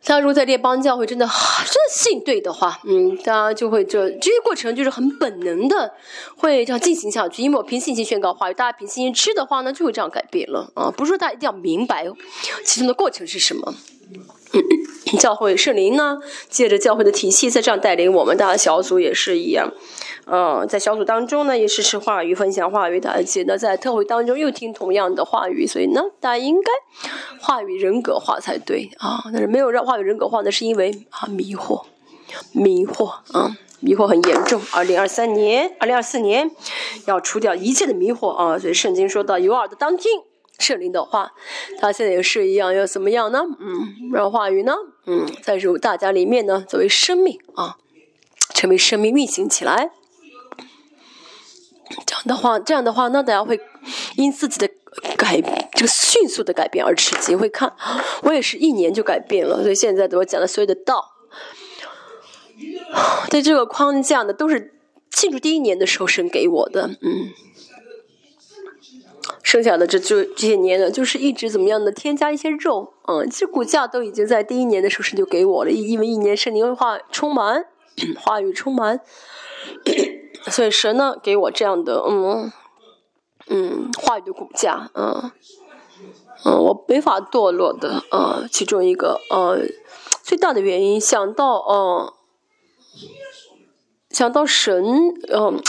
[0.00, 5.92] 像如果在列邦教会真的真的信对的话，嗯，大家就会这这些过程就是很本能的
[6.34, 7.42] 会这样进行下去。
[7.42, 10.90] 因为我凭信心宣告话语，大家凭信心吃的话呢，就会这样改变了啊！
[10.90, 12.06] 不是说大家一定要明白
[12.64, 13.74] 其中的过程是什么。
[15.18, 19.72] 教会圣灵呢，借着教会的体系在这样带领我们，大家小组也是一样。
[20.26, 26.70] 嗯，在小组当中呢，也是吃话语、分享话语的，而且呢，在特会当中又听同样的话语，所以呢，大家应该
[27.40, 29.20] 话语人格化才对啊。
[29.32, 31.82] 但是没有让话语人格化，那是因为啊迷惑，
[32.52, 34.62] 迷惑啊，迷惑很严重。
[34.72, 36.50] 二零二三年、二零二四年
[37.06, 38.56] 要除掉一切的迷惑啊。
[38.56, 40.22] 所以圣经说到有耳的当听
[40.62, 41.32] 圣灵的话，
[41.80, 43.42] 他现在也是一样，要怎么样呢？
[43.58, 44.72] 嗯，让话语呢，
[45.06, 47.76] 嗯，在入大家里面呢，作为生命啊，
[48.54, 49.90] 成为生命运行起来。
[52.06, 53.60] 这样的话，这样的话，那大家会
[54.16, 54.68] 因自己的
[55.18, 55.40] 改
[55.74, 57.38] 这个迅速的改变而吃惊。
[57.38, 57.74] 会看，
[58.22, 59.62] 我也是一年就改变了。
[59.62, 61.12] 所以现在我讲的所有的道，
[63.28, 64.72] 在这个框架呢，都是
[65.10, 66.86] 庆祝第一年的时候神给我的。
[67.02, 67.28] 嗯，
[69.52, 72.94] 剩下的这就这些年呢，就是一直怎么样的添加一些肉。
[73.06, 77.66] 嗯，其实骨架都已经在第一年的时候神就给我了，因为一年圣灵话充满，
[78.18, 79.00] 话语充满。
[80.50, 82.50] 所以神呢，给我这样的嗯
[83.48, 85.30] 嗯话语的骨架，嗯
[86.46, 89.58] 嗯，我没法堕落的，呃，其中一个呃
[90.22, 92.10] 最大的原因，想到嗯
[94.08, 94.82] 想到神
[95.30, 95.62] 嗯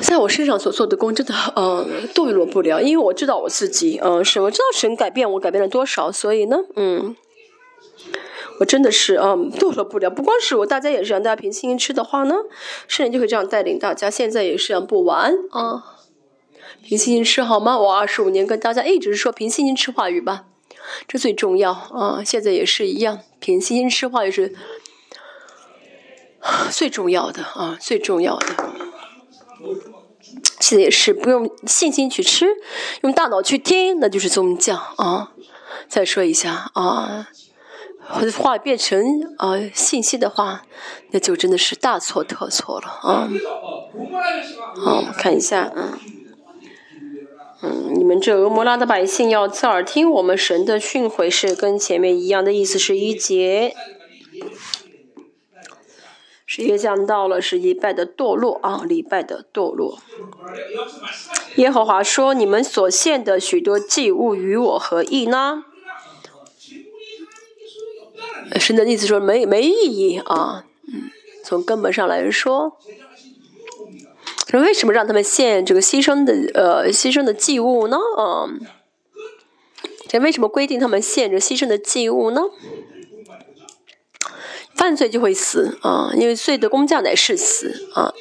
[0.00, 7.16] 在我身上所做的功，真的嗯堕落不了，因为我知道我自己，嗯，是我知道神改变我改变了多少，所以呢，嗯。
[8.60, 10.10] 我真的是啊，堕落不了。
[10.10, 12.34] 不光是我，大家也是让大家凭信心吃的话呢，
[12.88, 14.10] 圣灵就会这样带领大家。
[14.10, 15.96] 现在也是样不完啊，
[16.82, 17.78] 凭信心吃好吗？
[17.78, 20.46] 我二十五年跟大家一直说凭信心吃话语吧，
[21.06, 22.22] 这最重要啊。
[22.24, 24.52] 现在也是一样，凭信心吃话语是
[26.72, 28.87] 最重要的啊，最重要的。
[30.60, 32.46] 现在也是不用信心去吃，
[33.02, 35.32] 用大脑去听，那就是宗教啊。
[35.88, 37.28] 再说一下啊。
[38.10, 40.62] 或者话变成啊信息的话，
[41.10, 43.28] 那就真的是大错特错了啊！
[44.76, 45.98] 好，看一下，嗯，
[47.62, 53.74] 嗯，你们这俄摩拉的百姓要侧耳听我们神的训诲，是跟前面一样的意思，是一节，
[56.50, 59.98] 是也讲到了是一拜的堕落啊，礼拜的堕落。
[61.56, 65.64] 耶和华说：“你们所献的许多祭物与我何异呢？”
[68.58, 71.10] 神的意思说没没意义啊，嗯，
[71.44, 72.78] 从根本上来说，
[74.54, 77.98] 为什么让他们献这个牺牲的呃牺牲的祭物呢？
[78.16, 78.48] 啊，
[80.08, 82.40] 这为什么规定他们献这牺牲的祭物呢？
[84.78, 88.14] 犯罪就会死啊，因为罪的工价乃是死啊。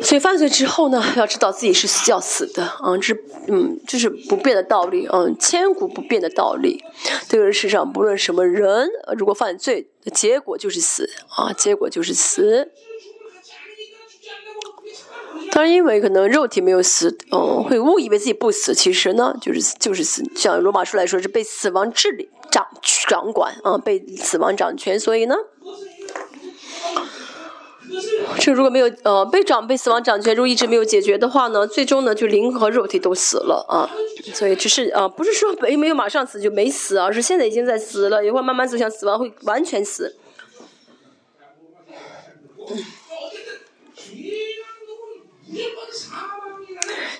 [0.00, 6.84] 所以犯罪之后呢，要知道自己是要死的，啊，这是嗯，这是不变的道理，嗯，千古不变的道理。
[7.28, 12.70] 这个世上不论什么人，如果犯罪，结果就是死，啊，结果就是死。
[15.50, 20.22] 当然，因为可能肉体没有死，嗯，会误以为自己不死，其实呢，就是就是死。
[20.36, 22.66] 像罗马书来说，是被死亡治理、掌
[23.08, 25.36] 掌管，啊，被死亡掌权，所以呢。
[28.38, 33.88] 这如果没有呃被长被死亡掌权，如果一直没有解决的话呢，最终呢就灵和肉体都死了啊，
[34.34, 40.16] 所以只是啊不是说没没有马上死就没死啊，是现在已经在死了，一会慢慢走向死亡会完全死。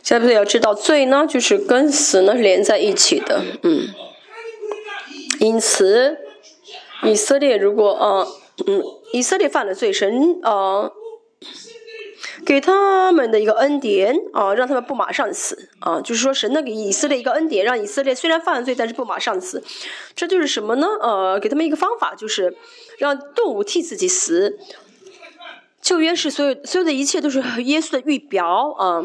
[0.03, 3.89] 现在要知道罪呢，就是跟死呢是连在一起的，嗯，
[5.39, 6.19] 因此
[7.03, 8.27] 以色列如果啊。
[8.67, 10.91] 嗯，以色列犯了罪，神啊，
[12.45, 19.63] 给他们的一个恩典啊，让他们不马上死啊，就是说神呢给以色列一个恩典，让以色列虽然犯了罪，但是不马上死，
[20.17, 20.89] 这就是什么呢？
[21.01, 22.57] 呃，给他们一个方法，就是
[22.99, 24.59] 让动物替自己死。
[25.81, 29.05] 旧约是所有所有的一切都是耶稣的预表啊。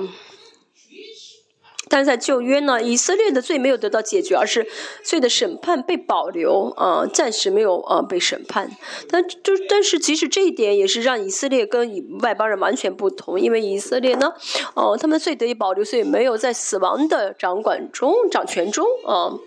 [1.94, 4.66] 但是在旧约呢，以色列的罪没有得到解决，而是
[5.04, 8.68] 罪的审判被保留，啊，暂时没有啊被审判。
[9.08, 14.34] 但就但是即使这一点，也是让以色列跟以外邦人完全不同，因为以色列呢，
[14.74, 19.38] 哦，他们的罪得以保留，所以没有在死亡的掌管中、掌权中啊。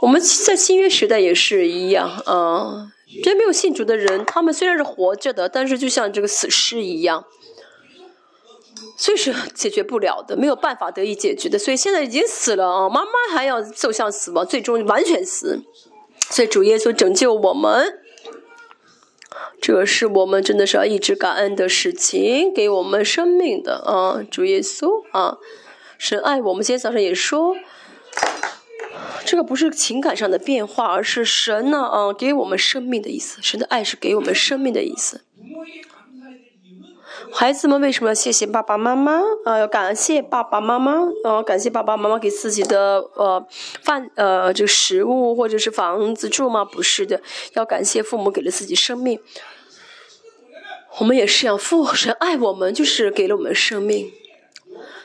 [0.00, 2.90] 我们在新约时代也是一样啊，
[3.22, 7.26] 这没有信主的人，他们虽然是活着的，但是就像这个死尸一样。
[8.96, 11.58] 所以是解决不了的，没有办法得以解决的。
[11.58, 15.62] 所以现在已经死了啊，妈妈还要走向死亡，最终完全死。
[16.30, 18.00] 所以主耶稣拯救我们，
[19.60, 25.36] 这是我们真的是要一直感恩的事情，给我们生命的啊，主耶稣啊，
[25.98, 26.64] 神爱我们。
[26.64, 27.54] 今天早上也说，
[29.24, 33.38] 这个不是情感上的变化，而是神呢啊给我们生命的意思。
[33.42, 35.20] 神的爱是给我们生命的意思。
[37.38, 39.20] 孩子们为什么要谢谢爸爸妈妈？
[39.44, 43.46] 呃，要感谢爸爸妈妈，呃，感谢爸爸妈妈给自己的呃
[43.82, 46.64] 饭呃这个食物或者是房子住吗？
[46.64, 47.20] 不是的，
[47.52, 49.20] 要感谢父母给了自己生命。
[50.98, 54.10] 我们也是样，父神爱我们，就是给了我们生命。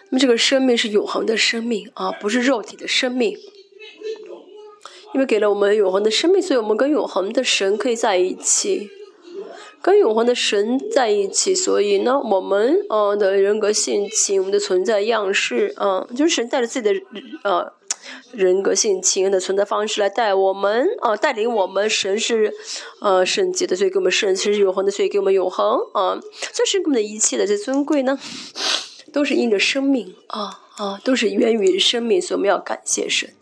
[0.09, 3.37] 那么这个生命是永恒的生命啊，不是肉体的生命。
[5.13, 8.89] 因为给了我们永恒的生命，所以我们跟永恒的神可以在一起。
[9.81, 17.01] 跟永恒的神在一起，所以呢，我们呃的人格性情，我们的存在样式，嗯，就是神带着自己的
[17.43, 17.73] 呃
[18.31, 21.89] 人格性情的存在方式来带我们，啊，带领我们。
[21.89, 22.53] 神是
[23.01, 25.79] 呃圣洁的，所以给我们圣；神是永恒的，所以给我们永恒。
[25.93, 26.19] 啊，
[26.53, 28.19] 这是给我们的一切的最尊贵呢，
[29.11, 33.33] 都是因着生命啊啊，都是源于生命，所以我们要感谢神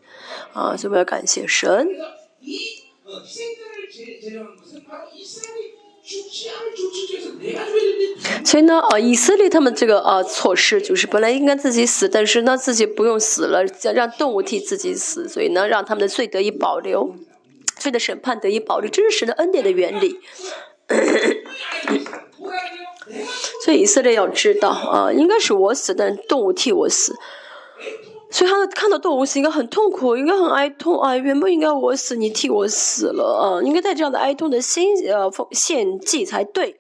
[0.53, 1.87] 啊，所以我们要感谢神。
[8.43, 17.15] 所以呢，啊，以色列他们这个啊措施就是本来应该自己死，但是呢自己不用死了，让动物替自己死，所以呢让他们的罪得以保留，
[17.77, 20.19] 罪的审判得以保留，这是神的恩典的原理。
[23.63, 27.15] 所以以色列要知道啊，应该是我死，但动物替我死。
[28.31, 31.17] 所以他看到动物死应该很痛苦，应该很哀痛啊！
[31.17, 33.61] 原本应该我死，你替我死了啊！
[33.63, 36.79] 应该在这样的哀痛的心呃献祭才对。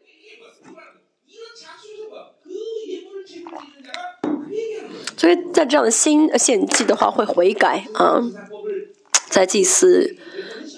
[5.17, 8.21] 所以在这样的心献祭的话，会悔改啊，
[9.29, 10.15] 在祭祀。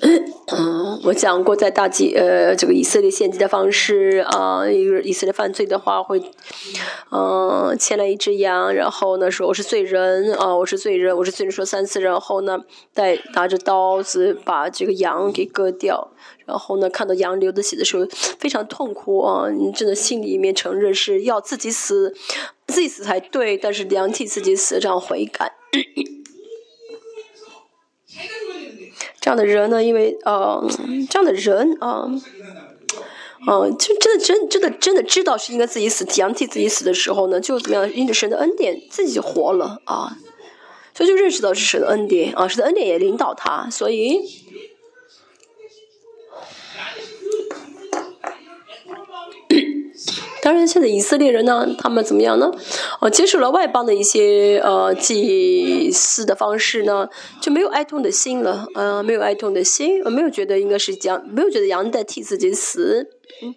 [0.54, 6.20] 嗯，我讲过，在大祭呃这个以色列献祭的方式啊，一个以色列犯罪的话会，
[7.12, 12.60] 嗯，牵了一只羊，然后呢说我是罪人啊，我是罪人，我是罪人说三次，然后呢
[12.94, 16.12] 带拿着刀子把这个羊给割掉，
[16.46, 18.06] 然后呢看到羊流的血的时候
[18.40, 22.16] 非常痛苦啊，你真的心里面承认是要自己死，
[22.66, 25.54] 自己死才对，但是羊替自己死，这样悔改。
[29.22, 30.68] 这样的人呢，因为呃，
[31.08, 32.06] 这样的人啊，
[33.48, 40.18] 嗯，就真的真真的真的知道是应该自己死，羊替自己死的时候呢，就怎么样，因着神的恩典，自己就活了啊，
[40.96, 44.22] 所以就认识到是神的恩典啊，神的恩典也领导他，所以。
[50.44, 52.52] 当然，现在以色列人呢，他们怎么样呢？
[53.02, 57.10] 呃，接受了外邦的一些呃祭祀的方式呢，
[57.42, 63.10] 就没有哀痛的心了，呃，没有哀痛的心，没有觉得应该是羊，没有觉得羊代替自己死，
[63.42, 63.56] 嗯，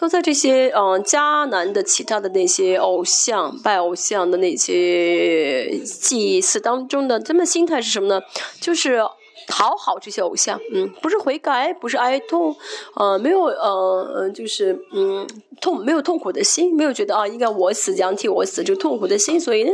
[0.00, 8.22] 都在这些嗯迦南的其他的那些偶像拜偶像的那些祭祀当中的，他们心态是什么呢？
[8.58, 9.02] 就是。
[9.48, 12.54] 讨好这些偶像，嗯，不是悔改，不是哀痛，
[12.94, 15.26] 呃，没有，呃，就是嗯，
[15.60, 19.72] 痛，没有痛苦的心，没有觉得啊，应该我死，羊替我死，这个痛苦的心，所以呢，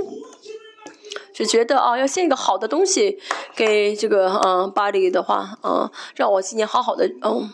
[1.33, 3.19] 就觉得啊，要献一个好的东西
[3.57, 7.53] 给这个嗯巴黎的话，嗯，让我今年好好的嗯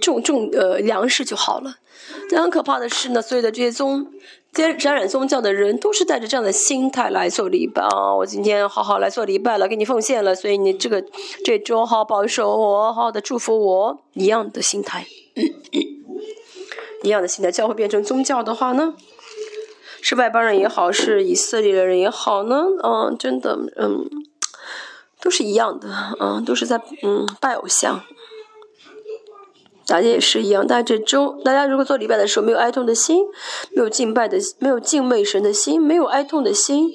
[0.00, 1.76] 种种呃粮食就好了。
[2.30, 4.06] 但很可怕的是呢，所有的这些宗。
[4.56, 8.16] 接沾染宗教的人都是带着这样的心态来做礼拜啊！
[8.16, 11.04] 我今天好好来做礼拜了，给你奉献了，所以你这个
[11.44, 15.06] 这周好保守我，好好的祝福我，一样的心态，
[17.02, 17.52] 一样的心态。
[17.52, 18.94] 教会变成宗教的话呢，
[20.00, 24.08] 是外邦人也好，是以色列的人也好呢，嗯，真的，嗯，
[25.20, 28.00] 都是一样的，嗯，都是在嗯拜偶像。
[29.86, 33.22] 大家也是一样，大家这周，大家如果做礼拜的时候没有哀痛的心，
[33.70, 36.90] 没有敬拜的，没有敬畏神的心，没有哀痛的心，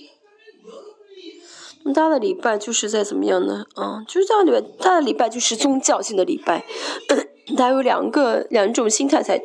[1.83, 3.65] 那么大家的礼拜就是在怎么样呢？
[3.75, 6.65] 啊，就是这样礼拜，大的礼拜就是宗教性的礼拜，
[7.55, 9.41] 大家有两个两种心态才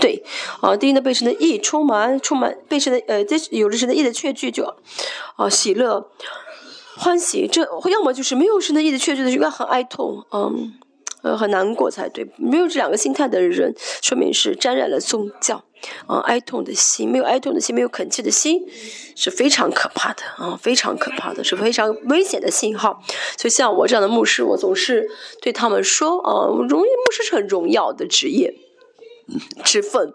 [0.00, 0.22] 对。
[0.62, 4.74] 啊，第一呢，被神的意充满，充满被神的呃，这有了神的意的确据就，
[5.36, 6.10] 啊，喜乐
[6.96, 10.72] 欢喜，这要么就是没有神的意的确据的，应该很哀痛，嗯。
[11.26, 12.24] 呃，很难过才对。
[12.36, 15.64] 没有这两个心态的人，说明是沾染了宗教，
[16.06, 18.64] 啊，哀痛的心，没有哀痛的心，没有恳切的心，
[19.16, 23.02] 是非常可怕的啊，非常可怕的，是非常危险的信号。
[23.36, 25.10] 所以像我这样的牧师，我总是
[25.42, 28.54] 对他们说，啊，荣誉牧师是很荣耀的职业，
[29.64, 30.14] 之分。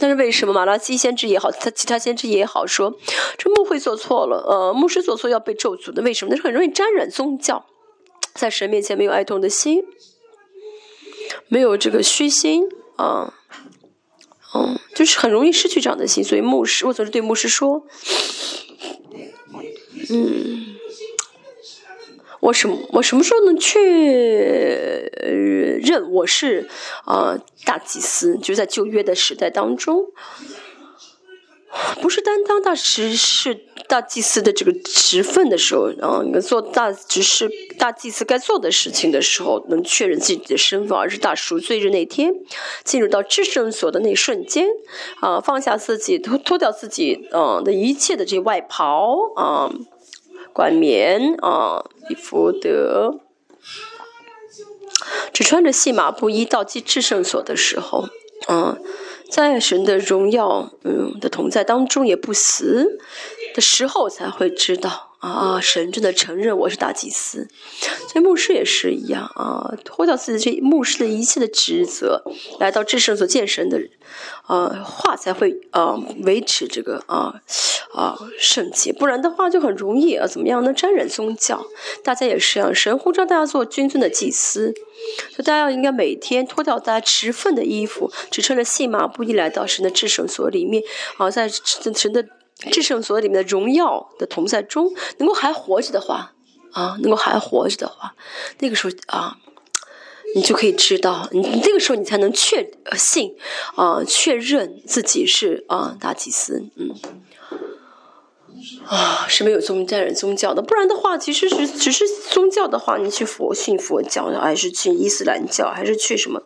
[0.00, 2.98] 但是为什么马拉基先知也好，他其他先知也好，说
[3.38, 6.02] 这牧会做错了，呃，牧师做错要被咒诅的？
[6.02, 6.30] 为什么？
[6.30, 7.64] 那是很容易沾染宗教，
[8.34, 9.84] 在神面前没有爱痛的心，
[11.48, 13.32] 没有这个虚心啊，
[14.54, 16.22] 嗯，就是很容易失去这样的心。
[16.22, 17.86] 所以牧师，我总是对牧师说，
[20.10, 20.74] 嗯。
[22.40, 23.80] 我什么我什么时候能确
[25.82, 26.68] 认我是
[27.06, 28.36] 啊大祭司？
[28.36, 30.12] 就在旧约的时代当中，
[32.00, 42.32] 不是担当大执事大祭司的这个职分的时候，啊，你们做大执事大祭司该做的事情的时候，能确认自己的身份，而是大赎罪日那天
[42.84, 44.68] 进入到至圣所的那瞬间，
[45.20, 49.70] 啊，放下自己脱脱掉自己嗯的一切的这外袍啊。
[50.52, 53.18] 冠冕啊，以福德，
[55.32, 58.04] 只穿着细麻布衣到祭至圣所的时候，
[58.46, 58.80] 嗯，
[59.34, 63.00] 在神的荣耀嗯的同在当中也不死
[63.52, 65.13] 的时候，才会知道。
[65.24, 65.58] 啊！
[65.58, 67.48] 神真的承认我是大祭司，
[68.12, 72.22] 所以牧师也是一样啊，脱掉自己这牧师的一切的职责，
[72.60, 73.80] 来到至圣所见神的，
[74.46, 77.40] 啊，话才会啊维持这个啊
[77.94, 80.74] 啊圣洁，不然的话就很容易啊怎么样呢？
[80.74, 81.64] 沾染宗教。
[82.02, 84.74] 大家也是一样，神呼召大家做君尊的祭司，
[85.30, 90.82] 所以大家要应该每天脱掉大家持份的衣服，只穿着细麻布衣来到神的至圣所里面，
[91.16, 92.26] 啊，在神的。
[92.70, 96.32] 至圣所里面的荣耀的同在中，能够还活着的话，
[96.72, 98.14] 啊，能够还活着的话，
[98.58, 99.38] 那个时候啊，
[100.34, 103.36] 你就可以知道，你这个时候你才能确信
[103.74, 106.94] 啊，确认自己是啊大祭司，嗯，
[108.86, 116.42] 啊是没有宗教人宗教的，不然的话，其实是只是宗教的话，你去佛信佛教，还是去伊斯兰教，还是去什么？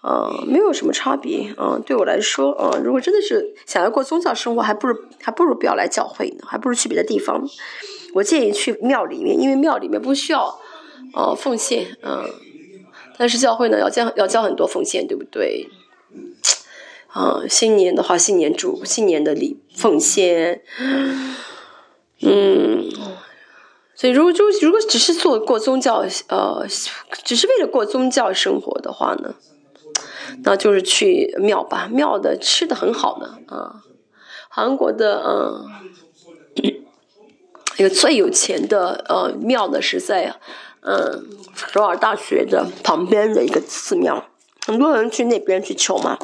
[0.00, 1.52] 呃，没有什么差别。
[1.58, 7.44] 嗯，对我来说，呃，如果真的是想要过宗教生活，还不如还不如不要来教会呢，还不如去别的地方。
[8.14, 10.58] 我建议去庙里面，因为庙里面不需要
[11.14, 12.24] 呃奉献，嗯，
[13.18, 15.68] 但是教会呢要交要交很多奉献，对不对？
[17.08, 20.62] 啊，新年的话，新年祝新年的礼奉献，
[22.20, 22.90] 嗯，
[23.94, 26.64] 所以如果就如果只是做过宗教，呃，
[27.24, 29.34] 只是为了过宗教生活的话呢？
[30.44, 33.82] 那就是去庙吧，庙的吃的很好的啊，
[34.48, 35.66] 韩国的嗯，
[37.76, 40.34] 一个最有钱的呃庙的是在
[40.82, 44.24] 嗯首尔大学的旁边的一个寺庙，
[44.66, 46.18] 很多人去那边去求嘛，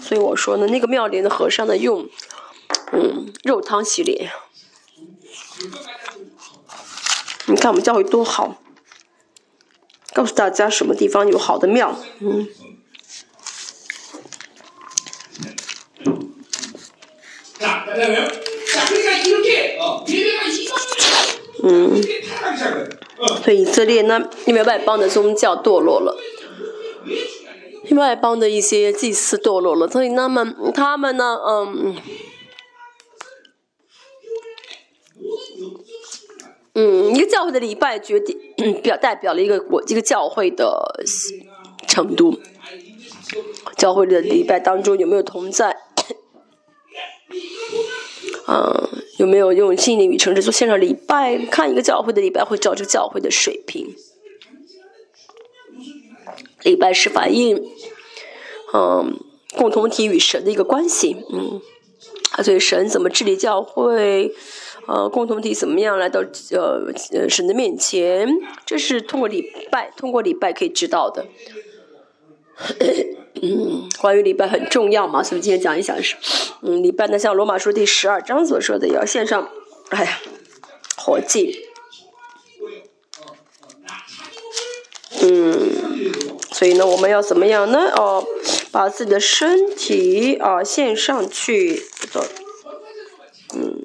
[0.00, 2.08] 所以我说呢，那个庙里的和尚呢用
[2.92, 4.30] 嗯肉汤洗脸，
[7.46, 8.56] 你看我们教会多好。
[10.16, 12.48] 告诉大家什么地方有好的庙，嗯，
[21.62, 22.02] 嗯，
[23.44, 26.16] 所以以色列呢，因为外邦的宗教堕落了，
[27.90, 31.94] 因为外邦的一些祭司堕落了，所以那么他们呢，嗯。
[36.78, 38.36] 嗯，一个教会的礼拜决定
[38.84, 41.02] 表代表了一个国一个教会的
[41.86, 42.38] 程度。
[43.78, 45.74] 教会的礼拜当中有没有同在？
[48.44, 51.38] 啊， 有没有用心灵与诚实做线上礼拜？
[51.50, 53.96] 看一个教会的礼拜会照这个教会的水平。
[56.62, 57.56] 礼拜是反映，
[58.74, 59.18] 嗯，
[59.56, 61.16] 共同体与神的一个关系。
[61.32, 61.60] 嗯，
[62.32, 64.34] 啊，所以神怎么治理教会？
[64.86, 66.20] 呃，共同体怎么样来到
[66.52, 68.28] 呃神的面前？
[68.64, 71.26] 这是通过礼拜，通过礼拜可以知道的。
[73.42, 76.16] 嗯，关于礼拜很重要嘛，所以今天讲一讲是，
[76.62, 79.50] 嗯，礼拜呢，像罗马书第十二章所说的，要献上，
[79.90, 80.18] 哎呀，
[80.96, 81.66] 活祭。
[85.20, 85.70] 嗯，
[86.52, 87.90] 所以呢，我们要怎么样呢？
[87.96, 88.24] 哦，
[88.70, 91.82] 把自己的身体啊献上去，
[93.54, 93.84] 嗯。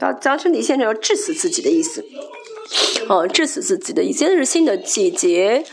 [0.00, 2.04] 要将身体现成要致死自己的意思，
[3.08, 4.18] 哦，致死自己的意思。
[4.20, 5.64] 现在是新的季节，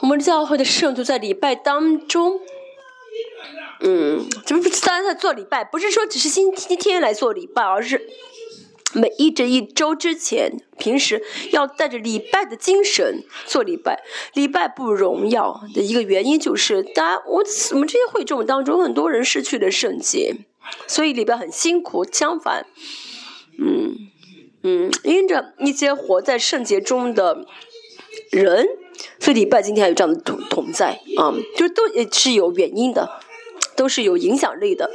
[0.00, 2.40] 我们教会的圣徒在礼拜当中，
[3.80, 8.08] 嗯，这不是大家在做礼拜，不是说只是星期天来做礼拜，而是
[8.94, 14.02] 每一这一周之前，平时要带着礼拜的精神做礼拜。
[14.34, 20.36] 礼拜不荣耀的一个原因就是，大家我我们这些会众当中，很多人失去了圣洁。
[20.86, 22.66] 所以里边很辛苦，相反，
[23.58, 24.08] 嗯
[24.62, 27.46] 嗯，因着一些活在圣洁中的
[28.30, 28.66] 人，
[29.20, 33.20] 所以礼拜今天还有这样的同同在啊，就都也是有原因的，
[33.76, 34.90] 都是有影响力的。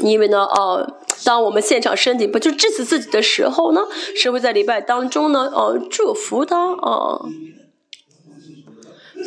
[0.00, 3.82] 因为呢，呃，当我们现场身体不就致死自己的时候呢，
[4.16, 7.20] 是会在礼拜当中呢，呃，祝福他啊。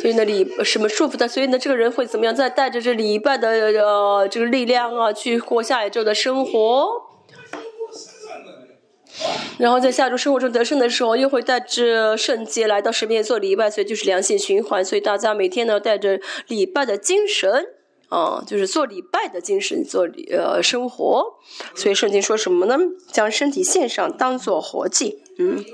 [0.00, 1.28] 所以呢，礼什么束缚他？
[1.28, 2.34] 所以呢，这个人会怎么样？
[2.34, 6.88] 再带着这礼拜的呃这个力量啊，去过下一周的生活。
[9.58, 14.84] 然后在下周生活中得胜的时候，又会带着圣洁来到神面前做礼拜，所以就是良性循环。
[14.84, 17.66] 所以大家每天呢，带着礼拜的精神。
[18.08, 21.38] 啊，就是做礼拜的精神，做呃生活，
[21.74, 22.76] 所以圣经说什么呢？
[23.10, 25.22] 将身体献上，当做活祭。
[25.38, 25.64] 嗯，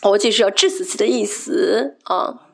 [0.00, 2.47] 活祭是要致死自己的意思啊。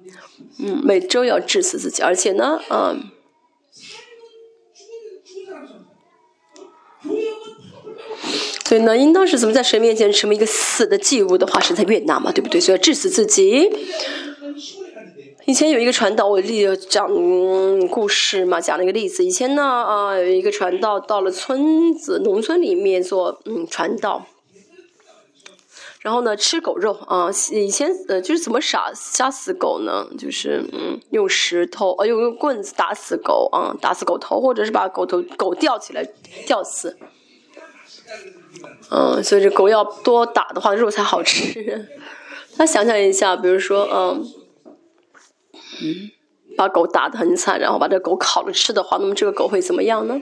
[0.59, 2.96] 嗯，每周要致死自己，而且呢，啊，
[8.64, 12.61] 所以呢，应当是怎么在神面前成为一个死的祭物的话，是在越纳嘛，对不对？
[12.61, 13.70] 所以要致死自己。
[15.46, 17.07] 以前有一个传道，我例讲
[17.88, 19.22] 故事嘛，讲了一个例子。
[19.22, 24.26] 以前呢，啊，有一个传道到了村子、农村里面做嗯传道，
[26.05, 27.30] 然后呢吃狗肉啊。
[27.50, 30.07] 以前呃就是怎么杀杀死狗呢？
[30.18, 36.07] 就是嗯用石头呃用用棍子打死狗啊，打死狗头，或者是把狗头狗吊起来
[36.46, 36.98] 吊死。
[38.90, 41.88] 嗯，所以这狗要多打的话，肉才好吃。
[42.59, 44.24] 那想想一下，比如说嗯。
[45.82, 46.11] 嗯，
[46.57, 50.20] 把狗打得很惨，然后把这狗烤了吃的话，那么这个狗会怎么样呢？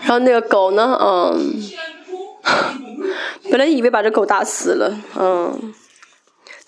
[0.00, 1.62] 然后那个狗呢，嗯，
[3.50, 5.74] 本来以为把这狗打死了，嗯。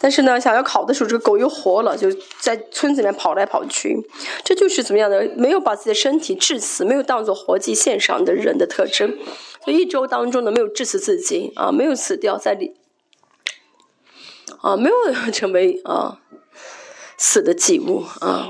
[0.03, 3.99] 但是呢，想要烤的时候，这个狗又活了，就在村子里面跑来跑去。
[4.43, 5.31] 这就是怎么样的？
[5.37, 9.19] 没有把自己的身体致死，没有当做活祭献上的人的特征。
[9.63, 12.75] 所以一周当中呢，没有致死自己啊，没有死掉在里
[14.63, 16.21] 啊，没有成为啊
[17.19, 18.49] 死的祭物啊。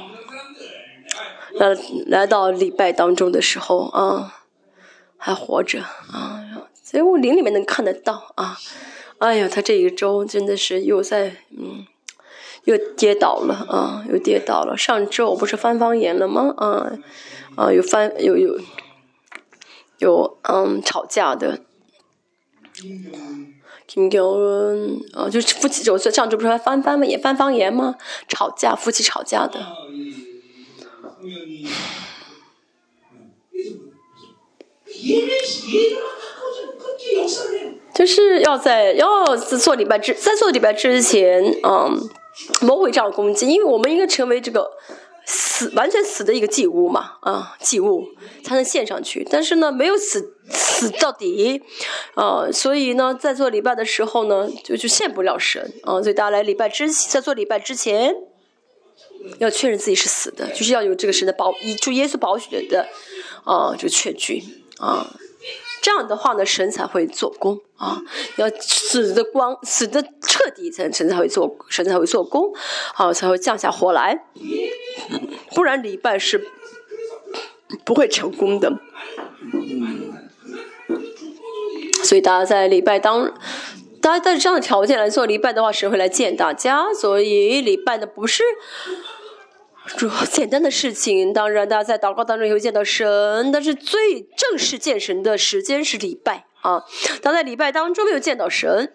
[1.55, 1.77] 来
[2.07, 4.43] 来到礼拜当中的时候啊，
[5.17, 6.45] 还活着啊，
[6.83, 8.59] 所以我灵里面能看得到啊。
[9.19, 11.87] 哎呀，他这一周真的是又在嗯，
[12.65, 14.77] 又跌倒了啊，又跌倒了。
[14.79, 16.55] 上周不是翻方言了吗？
[16.57, 16.93] 啊
[17.57, 18.59] 啊，有翻有有
[19.99, 21.61] 有嗯吵架的，
[23.87, 24.25] 听叫
[25.13, 27.97] 啊，就是夫妻就上周不是还翻翻嘛，也翻方言吗？
[28.27, 29.61] 吵架，夫妻吵架的。
[37.95, 42.09] 就是要在要做礼拜之在做礼拜之前，嗯，
[42.63, 44.71] 魔鬼这样攻击，因为我们应该成为这个
[45.27, 48.07] 死完全死的一个祭物嘛，啊，祭物
[48.43, 49.27] 才能献上去。
[49.31, 51.63] 但是呢，没有死死到底，
[52.15, 58.15] 啊，所以呢，在做礼拜的时候呢，就就献不了神，啊，所以大家来礼拜之在做礼拜之前，
[59.39, 62.89] 要确认自己是死的，就是要有这个神的保，就耶稣保血的，
[63.45, 64.43] 啊，这个确据，
[64.79, 65.07] 啊。
[65.83, 68.03] 这样的话呢，神才会做工啊！
[68.37, 72.53] 要死的光，死的彻底，才神才会做，神才会做工，
[72.93, 74.27] 好才会降下火来。
[75.55, 76.47] 不然礼拜是
[77.83, 78.79] 不会成功的。
[82.05, 83.33] 所以大家在礼拜当，
[84.01, 86.93] 大家带着这样的条件来做礼拜的话，神会来见大家。
[86.93, 88.43] 所以礼拜呢，不是。
[89.97, 96.85] 主简单的事情，当然大家在祷告当中也会见到神，但是最正式见神的时间是礼拜啊。
[97.23, 98.93] 当在礼拜当中没有见到神，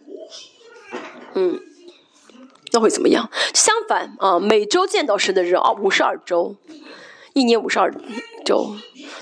[1.33, 1.59] 嗯，
[2.71, 3.29] 那会怎么样？
[3.53, 6.55] 相反啊，每周见到神的人啊，五十二周，
[7.33, 7.93] 一年五十二
[8.45, 8.75] 周，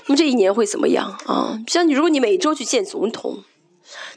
[0.06, 1.58] 那么这一年会怎么样啊？
[1.66, 3.42] 像你，如果你每周去见总统，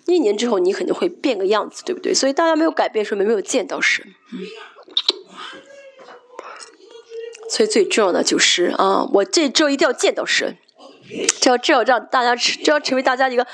[0.05, 2.13] 一年之后你肯定会变个样子，对不对？
[2.13, 4.39] 所以大家没有改变，说明没有见到神，嗯。
[7.49, 10.57] 所以最重要的就是啊，我这周一定要见到神，
[11.39, 13.47] 这要这要让大家，这要成为大家一个，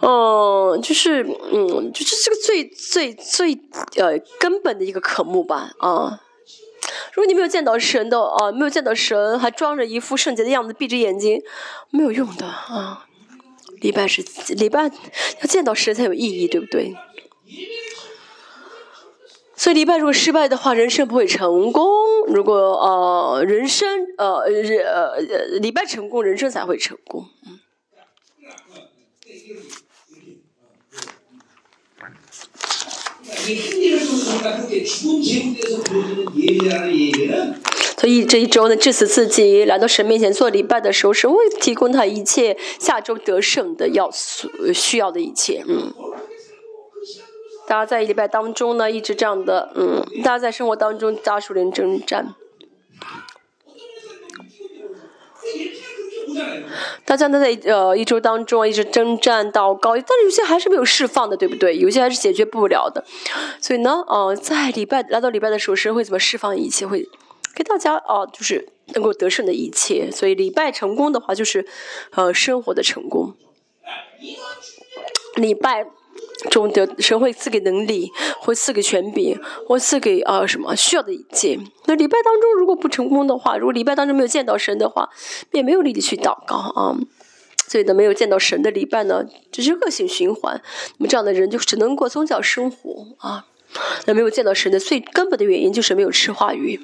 [0.00, 1.22] 嗯，就是
[1.52, 3.52] 嗯，就是这个最最最
[3.96, 6.20] 呃根本的一个科目吧啊。
[7.12, 11.42] 如果你没有见到神的啊，没有见到神，还装着一副圣洁的样子，闭着眼睛，
[11.90, 13.06] 没有用的啊。
[13.80, 14.22] 礼拜是
[14.54, 14.84] 礼拜，
[15.40, 16.94] 要见到神才有意义，对不对？
[19.56, 21.84] 所以礼拜如果失败的话，人生不会成功。
[22.28, 25.20] 如果呃人生呃呃
[25.60, 27.26] 礼拜成功，人生才会成功。
[27.46, 27.58] 嗯
[38.00, 45.62] 所以这一周呢，致死自己来到神面前做礼拜的时候，神会提供他一切下周得胜的要素需要的一切。
[45.68, 45.92] 嗯，
[47.68, 52.34] 大家在礼拜当中呢，一直这样的，嗯，大家在生活当中加速连征战。
[57.04, 61.76] 大家都在呃一周当中一直征战到高，但是有些还是没有释放的，对不对？
[61.76, 63.04] 有些还是解决不了的。
[63.60, 66.86] 所以呢，呃，在礼拜来到礼拜的时候，神会怎么释放一切？
[66.86, 67.06] 会
[67.54, 70.10] 给大家啊，就是能够得胜的一切。
[70.10, 71.66] 所以礼拜成功的话，就是
[72.12, 73.34] 呃生活的成功。
[75.36, 75.86] 礼拜。
[76.50, 81.58] 中的神会赐给能力，会赐给权柄，会赐给啊什么需要的一切。
[81.84, 85.10] 那礼拜当中如果不成功的话，如果礼拜当中没有见到神的话，
[85.52, 86.96] 也没有力气去祷告啊。
[87.68, 89.22] 所以呢，没有见到神的礼拜呢，
[89.52, 90.62] 只是恶性循环。
[90.96, 93.44] 那么这样的人就只能过宗教生活啊。
[94.06, 96.80] 那没有见到神的最根本的原因就是没有吃话语。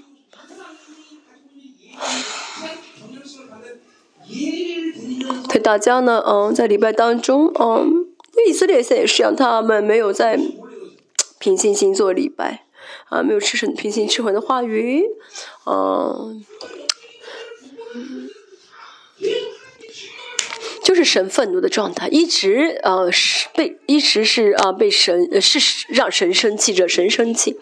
[5.46, 8.06] 所以大家呢，嗯，在礼拜当中，嗯。
[8.36, 10.38] 因为以色列现在也是一样，他们没有在
[11.38, 12.66] 凭信心做礼拜，
[13.08, 15.06] 啊，没有吃神凭信吃魂的话语，
[15.64, 16.44] 嗯，
[20.84, 27.52] 就是神愤怒的状态，一直呃是被一直是啊被神是让神生气，惹神生气，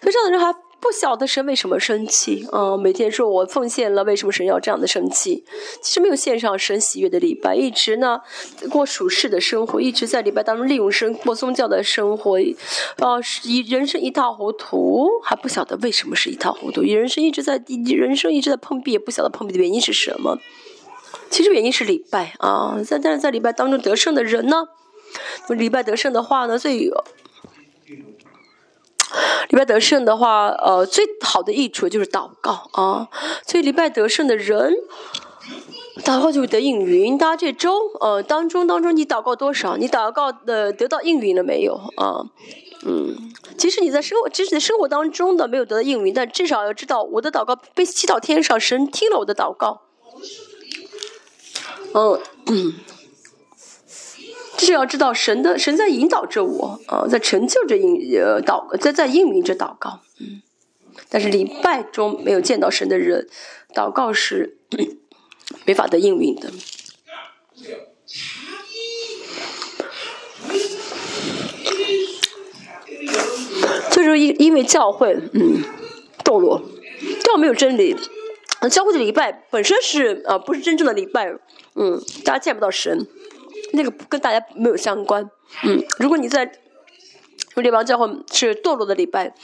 [0.00, 0.65] 所以这样的人还。
[0.78, 2.76] 不晓得神为什么生气啊？
[2.76, 5.44] 每天说我奉献了，为什么神要这样的生气？
[5.82, 8.20] 其实没有献上神喜悦的礼拜，一直呢
[8.70, 12.38] 过属世的生活，一直在礼拜当中利用生过宗教的生活，
[12.98, 16.82] 啊，一人生一塌糊涂，还不晓得为什么是一塌糊涂。
[16.82, 20.38] 人生一直在人生一直在碰壁，也不晓得碰壁的原因是什么。
[21.30, 24.68] 其实原因是礼拜啊，在但是在礼拜当中得胜的人呢，
[25.48, 27.04] 礼拜得胜的话呢，最有。
[29.48, 33.08] 礼拜得胜的话，呃，最好的益处就是祷告啊。
[33.46, 34.74] 所以礼拜得胜的人，
[36.04, 37.16] 祷告就会得应允。
[37.16, 39.76] 大家这周呃当中当中，你祷告多少？
[39.76, 42.26] 你祷告的得到应允了没有啊？
[42.84, 49.82] 嗯，即使你在生活，即使在生活当中的没有得到应允，但至少要知道我的祷告被祈祷天上，神听了我的祷告。
[51.94, 52.74] 嗯嗯。
[54.56, 60.42] 就是要知道神的神在引导着我啊，在成就着应呃祷在在应允着祷告，嗯，
[61.10, 63.28] 但是礼拜中没有见到神的人，
[63.74, 64.56] 祷告是
[65.66, 66.50] 没法得应允的。
[73.90, 75.62] 所以说，因因为教会嗯
[76.24, 76.62] 堕落，
[77.22, 77.94] 教没有真理，
[78.70, 81.34] 教会的礼拜本身是啊不是真正的礼拜，
[81.74, 83.06] 嗯，大家见不到神。
[83.72, 85.28] 那个跟大家没有相关，
[85.64, 86.50] 嗯，如果你在
[87.56, 89.34] 列邦教会是堕落的礼拜，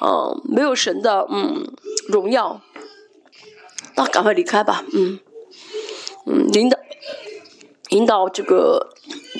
[0.00, 1.72] 嗯，没有神的嗯
[2.08, 2.60] 荣耀，
[3.96, 5.18] 那赶快离开吧，嗯，
[6.26, 6.78] 嗯，引导
[7.90, 8.90] 引导这个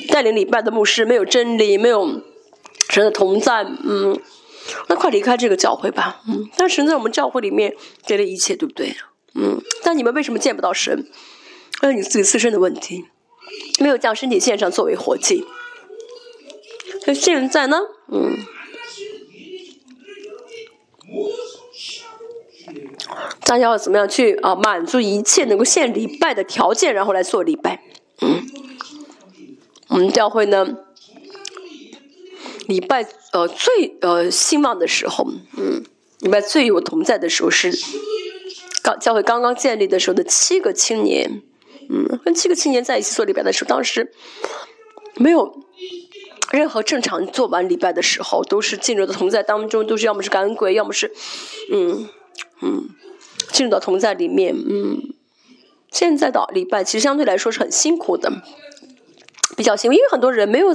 [0.09, 2.22] 带领礼拜的牧师没有真理，没有
[2.88, 4.18] 神的同在，嗯，
[4.88, 7.74] 那快离开这个教会吧，嗯，但神在我们教会里面
[8.07, 8.97] 给了一切，对不对？
[9.34, 11.07] 嗯，但你们为什么见不到神？
[11.80, 13.07] 那是你自己自身的问题。
[13.80, 15.44] 没有将身体献上作为活祭，
[17.06, 17.80] 那现在呢？
[18.08, 18.38] 嗯，
[23.44, 24.54] 大家要怎么样去啊？
[24.54, 27.82] 满足一切能够献礼拜的条件，然后来做礼拜。
[28.20, 28.46] 嗯，
[29.88, 30.76] 我们教会呢，
[32.68, 35.82] 礼拜呃最呃兴旺的时候，嗯，
[36.20, 37.72] 礼拜最有同在的时候是
[38.82, 41.42] 刚教会刚刚建立的时候的七个青年。
[41.90, 44.12] 嗯，跟七个青年在一起做礼拜的时候，当时
[45.16, 45.54] 没有
[46.50, 51.12] 任何正常做完礼拜的时候，都是进入到同在当中，都是要么是感恩鬼，要么是
[51.70, 52.08] 嗯
[52.60, 52.88] 嗯
[53.50, 54.54] 进入到同在里面。
[54.54, 55.14] 嗯，
[55.90, 58.30] 现在的礼拜其实相对来说是很辛苦的，
[59.56, 60.68] 比较辛苦，因为很多人没有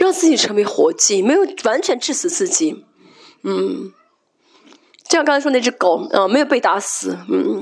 [0.00, 2.84] 让自己成为活祭，没有完全致死自己。
[3.42, 3.92] 嗯，
[5.04, 7.60] 就像刚才说那只狗，嗯，没有被打死，嗯。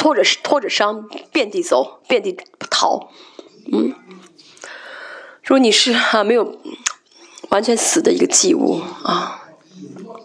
[0.00, 2.34] 拖着拖着伤，遍地走，遍地
[2.70, 3.10] 逃，
[3.70, 3.94] 嗯。
[5.44, 6.58] 如果你是啊没有
[7.50, 9.50] 完全死的一个祭物啊，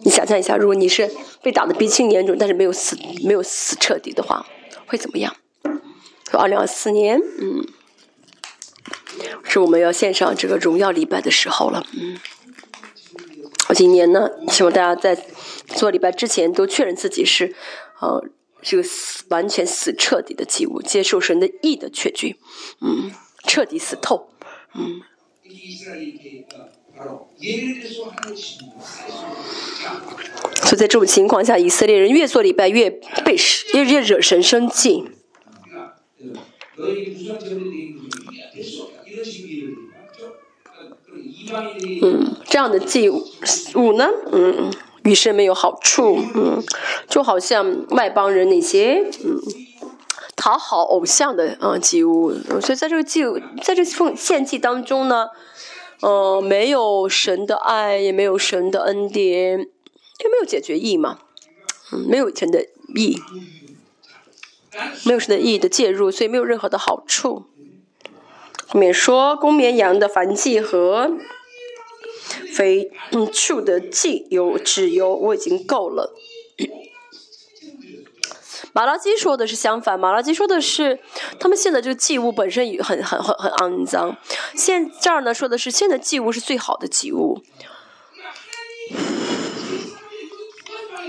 [0.02, 1.10] 你想象一下，如果你是
[1.42, 4.46] 被打的鼻青脸肿，但是没有死，没有死彻底的话，
[4.86, 5.36] 会怎么样？
[6.32, 7.66] 二零二四年，嗯，
[9.44, 12.18] 是我们要献上这个荣耀礼拜的时候了，嗯。
[13.68, 15.22] 我今年呢，希望大家在
[15.66, 17.54] 做礼拜之前都确认自己是，
[18.00, 18.24] 呃。
[18.62, 22.36] 这个死完全死彻底的祭物，接受神的意的确据，
[22.80, 23.10] 嗯，
[23.44, 24.30] 彻底死透，
[24.74, 25.02] 嗯。
[30.62, 33.36] 所以在这种情况下，以色列人越做礼拜越被
[33.74, 35.04] 越越惹神生气。
[42.02, 44.72] 嗯，这样的祭物呢，嗯，
[45.06, 46.60] 与神没有好处，嗯，
[47.08, 49.40] 就好像外邦人那些，嗯，
[50.34, 53.22] 讨好偶像的啊祭物，所以在这个祭，
[53.62, 55.28] 在这奉献祭当中呢，
[56.00, 61.20] 呃，没有神的爱，也没有神的恩典，也没有解决义嘛，
[61.92, 63.22] 嗯，没有神的义，
[65.04, 67.44] 没有神的义的介入，所以没有任何的好处。
[68.66, 71.12] 后面说公绵羊的燔祭和。
[72.52, 76.14] 非嗯畜的祭有只有我已经够了。
[78.72, 80.98] 马拉基说的是相反，马拉基说的是
[81.40, 84.16] 他们现在这个祭物本身也很很很很肮脏。
[84.54, 87.42] 现这儿呢说的是现在祭物是最好的祭物。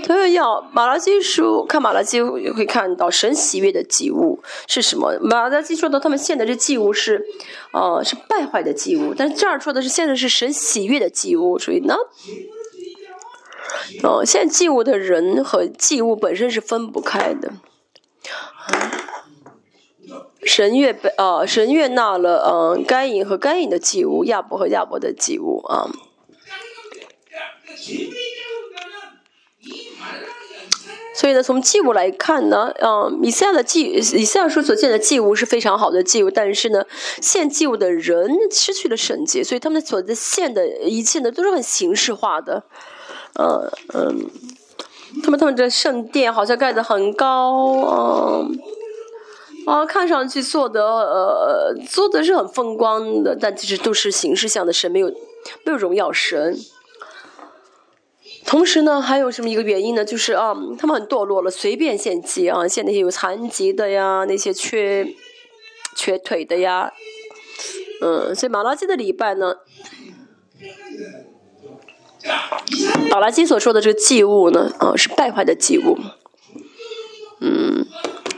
[0.08, 5.18] 所以要马拉基书看马拉基也会看到神喜悦的祭物是什么？
[5.20, 7.26] 马拉基说的他们现在这祭物是，
[7.74, 11.94] 呃，是败坏的祭物，但这儿说的是现在是神喜悦的祭物，所以呢，
[14.02, 17.52] 哦，现在祭物的人和祭物本身是分不开的。
[20.42, 25.90] 神悦被呃神悦纳了嗯该隐和该隐的祭物，亚伯和亚伯的祭物啊。
[31.14, 36.84] 所以呢，从祭物来看呢，嗯，以赛亚的祭，以赛亚书所见的祭物是非常好的祭物，但是呢，
[37.20, 42.62] 献祭物的人失去了圣洁，所以他们所的献的一切呢，都是很形式化的，
[43.34, 44.30] 嗯嗯，
[45.24, 47.64] 他们他们这圣殿好像盖的很高，
[48.46, 48.58] 嗯，
[49.66, 55.08] 啊，看上去做的呃做的是很风光的，但其实都是形式上的神，没有
[55.64, 56.56] 没有荣耀神。
[58.48, 60.02] 同时呢，还有什么一个原因呢？
[60.02, 65.14] 就是啊，他们很堕落了，随便献祭啊，献那些有残疾的呀，那些缺
[65.94, 66.90] 缺腿的呀，
[68.00, 69.56] 嗯，所以马拉基的礼拜呢，
[73.10, 75.98] 马拉基所说的这个祭物呢，啊，是败坏的祭物，
[77.40, 77.86] 嗯，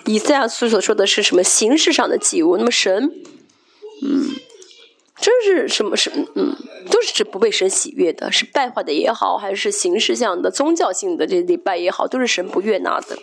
[0.06, 2.56] 以赛亚书所说的是什么形式上的祭物？
[2.56, 3.12] 那么神，
[4.02, 4.30] 嗯。
[5.20, 5.96] 这是什么？
[5.96, 6.56] 是嗯，
[6.90, 13.18] 都是指不被神喜悦的，是败坏的也好，还是形式上的宗教性的这礼拜也好，都是神不悦纳的。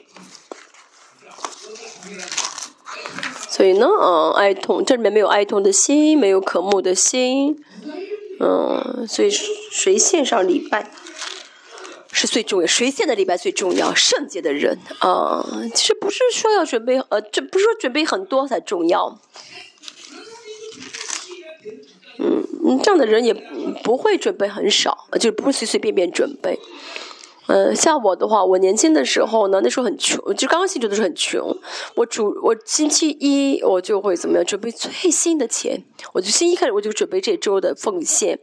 [3.50, 7.58] 所以呢，嗯，哀痛，这里面没有哀痛的心，没有渴慕的心，
[8.40, 10.92] 嗯，所以谁献上礼拜
[12.12, 12.68] 是最重要？
[12.68, 13.96] 谁献的礼拜最重要？
[13.96, 15.44] 圣洁的人啊，
[15.74, 19.20] 其实不是说要准备，呃，这不是说准备很多才重要。
[22.68, 23.34] 嗯，这样的人也
[23.84, 26.60] 不会准备很少，就不会随随便便准备。
[27.50, 31.58] 嗯，像我的话，我年轻的时候呢，那时候很穷，就刚刚信主的时候很穷。
[31.96, 38.38] 我主我星期一我就会怎么样准备最新的钱，我就星期一开始我就准备这周的奉献，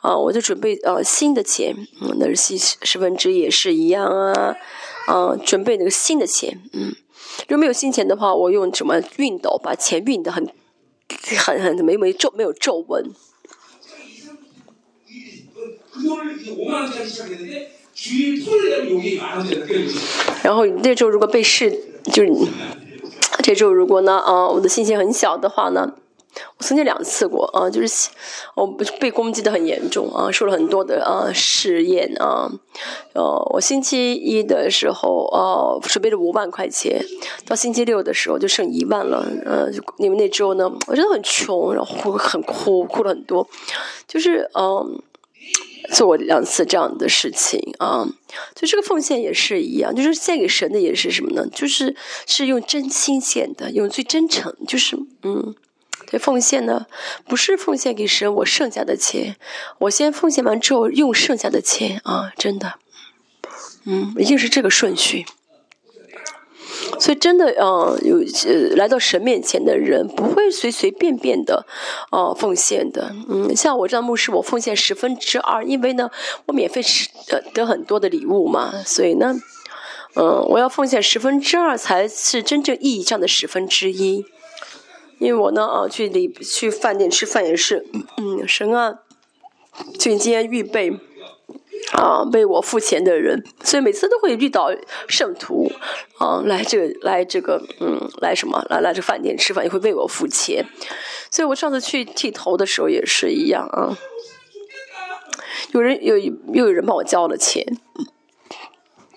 [0.00, 4.56] 啊，我就准备呃新的钱，嗯，那是十十分之一也是一样啊，
[5.06, 6.92] 啊，准备那个新的钱，嗯，
[7.46, 10.44] 如果没有新钱的话，我用什么熨斗把钱熨的很
[11.38, 13.12] 很很没没皱没有皱纹。
[20.42, 21.70] 然后那周如果被试，
[22.12, 22.30] 就是
[23.42, 25.92] 这周如果呢啊，我的信心很小的话呢，
[26.56, 28.08] 我曾经两次过啊，就是
[28.54, 28.66] 我
[28.98, 32.50] 被攻击的很严重啊，受了很多的啊试验啊，
[33.12, 33.22] 呃，
[33.52, 37.04] 我星期一的时候啊准备了五万块钱，
[37.46, 39.68] 到星期六的时候就剩一万了，呃，
[39.98, 43.46] 你们那周呢我真的很穷，然后很哭，哭了很多，
[44.06, 45.02] 就是嗯。
[45.92, 48.06] 做过两次这样的事情啊，
[48.54, 51.46] 就这个奉献也是一样，就是献给神的也是什么呢？
[51.52, 55.54] 就是是用真心献的，用最真诚，就是嗯，
[56.06, 56.86] 这奉献呢，
[57.26, 59.36] 不是奉献给神我剩下的钱，
[59.80, 62.74] 我先奉献完之后用剩下的钱啊，真的，
[63.84, 65.26] 嗯，一定是这个顺序。
[66.98, 71.64] 所以真的，嗯，有呃，来到神面前的人不会随随便便的，
[72.10, 73.14] 呃，奉献的。
[73.28, 76.10] 嗯，像我这样牧师，我奉献十分之二，因为呢，
[76.46, 79.34] 我免费吃得得很多的礼物嘛，所以呢，
[80.14, 84.24] 嗯，我要奉献十分之二才是真正意义上的十分之一。
[85.18, 87.86] 因为我呢，啊，去里去饭店吃饭也是，
[88.16, 89.00] 嗯，神啊，
[89.98, 90.98] 请今天预备。
[91.92, 94.70] 啊，为我付钱的人，所以每次都会遇到
[95.08, 95.70] 圣徒，
[96.18, 98.64] 啊，来这个来这个，嗯，来什么？
[98.70, 100.64] 来来这饭店吃饭，也会为我付钱。
[101.30, 103.98] 所以我上次去剃头的时候也是一样啊。
[105.72, 107.64] 有人有又有人帮我交了钱，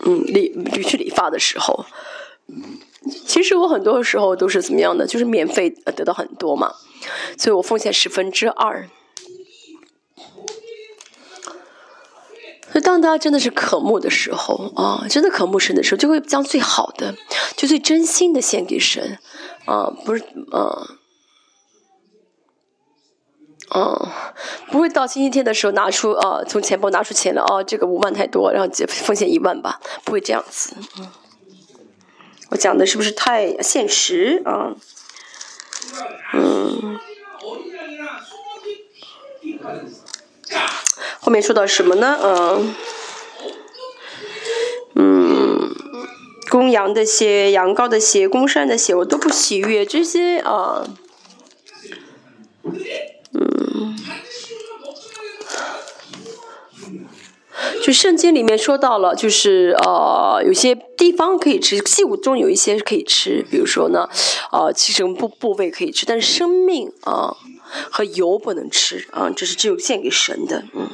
[0.05, 0.53] 嗯，理
[0.83, 1.85] 去理发的时候，
[3.25, 6.71] 其实我很多时候都是怎么样的，就是免费得到很多嘛，
[7.37, 8.89] 所以我奉献十分之二。
[12.73, 17.15] 所以当他真的是渴慕的时候啊，真的渴慕神的时候，就会将最好的，
[17.55, 19.19] 就最真心的献给神
[19.65, 20.97] 啊，不是啊。
[23.75, 24.07] 嗯，
[24.71, 30.75] 不会到星期天的时候拿出啊，从钱包拿出钱了啊，这个五万太多，然后就奉献一万吧，不会这样子。
[32.49, 34.75] 我讲的是不是太现实啊？
[36.33, 36.99] 嗯，
[41.23, 42.19] 后面说到什么呢？
[42.21, 42.75] 嗯，
[44.95, 45.75] 嗯，
[46.49, 50.85] 公羊的血、羊羔的血、公山的血，我都不喜悦这些啊。
[53.33, 53.97] 嗯
[57.81, 64.09] 就圣经里面说到了，就是呃，有些地方可以吃，器物中有一些可以吃，比如说呢，
[64.51, 67.35] 呃，其实部部位可以吃，但是生命啊
[67.91, 70.89] 和油不能吃啊，这是只有献给神的，嗯，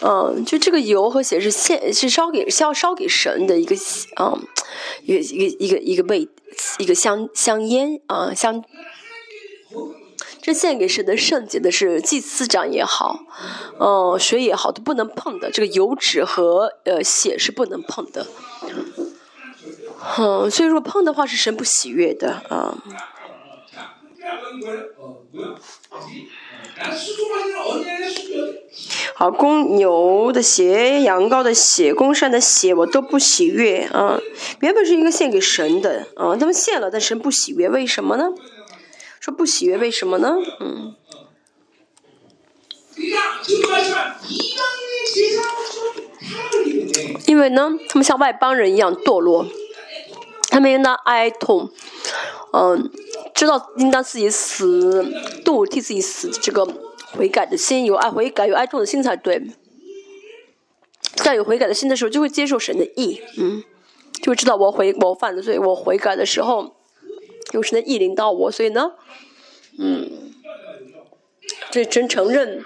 [0.00, 3.74] 嗯，就这个油和血是献是烧给烧烧给神的一个
[4.20, 4.40] 嗯，
[5.02, 6.28] 一个一个一个一个味
[6.78, 8.64] 一个香香烟啊香。
[10.40, 13.20] 这献给神的圣洁的是祭司长也好，
[13.78, 15.50] 嗯，水也好，都不能碰的。
[15.50, 18.26] 这个油脂和呃血是不能碰的，
[20.16, 22.78] 嗯，所以说碰的话是神不喜悦的啊。
[29.14, 34.20] 好，公牛的血、羊羔的血、公山的血，我都不喜悦啊。
[34.60, 38.30] 原本是一个献给神的啊，他们献了，但神不喜悦，为什么呢？
[39.18, 40.36] 说不喜悦，为什么呢？
[40.60, 40.94] 嗯，
[47.26, 49.46] 因为呢，他们像外邦人一样堕落，
[50.48, 51.70] 他们应当哀痛，
[52.52, 52.90] 嗯，
[53.34, 55.04] 知道应当自己死，
[55.44, 56.66] 度替自己死，这个
[57.12, 59.42] 悔改的心，有爱悔改，有爱痛的心才对。
[61.16, 63.62] 在有悔改的心的时候，就会接受神的意，嗯，
[64.22, 66.74] 就会知道我悔我犯的罪，我悔改的时候。
[67.52, 68.92] 有神的意领到我，所以呢，
[69.78, 70.34] 嗯，
[71.70, 72.62] 这真承认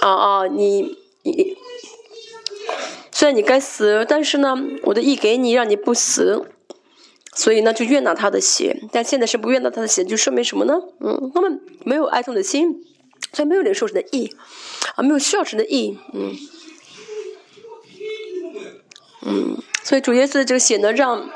[0.00, 1.54] 啊啊，你你
[3.12, 6.50] 虽然你该死，但是呢，我的意给你，让你不死，
[7.36, 8.76] 所以呢，就悦纳他的血。
[8.90, 10.74] 但现在是不悦纳他的血，就说明什么呢？
[10.98, 12.82] 嗯，他们没有哀痛的心，
[13.32, 14.34] 所以没有领受神的意
[14.96, 16.34] 啊，没有需要神的意，嗯
[19.26, 21.30] 嗯，所以主耶稣的这个血呢，让。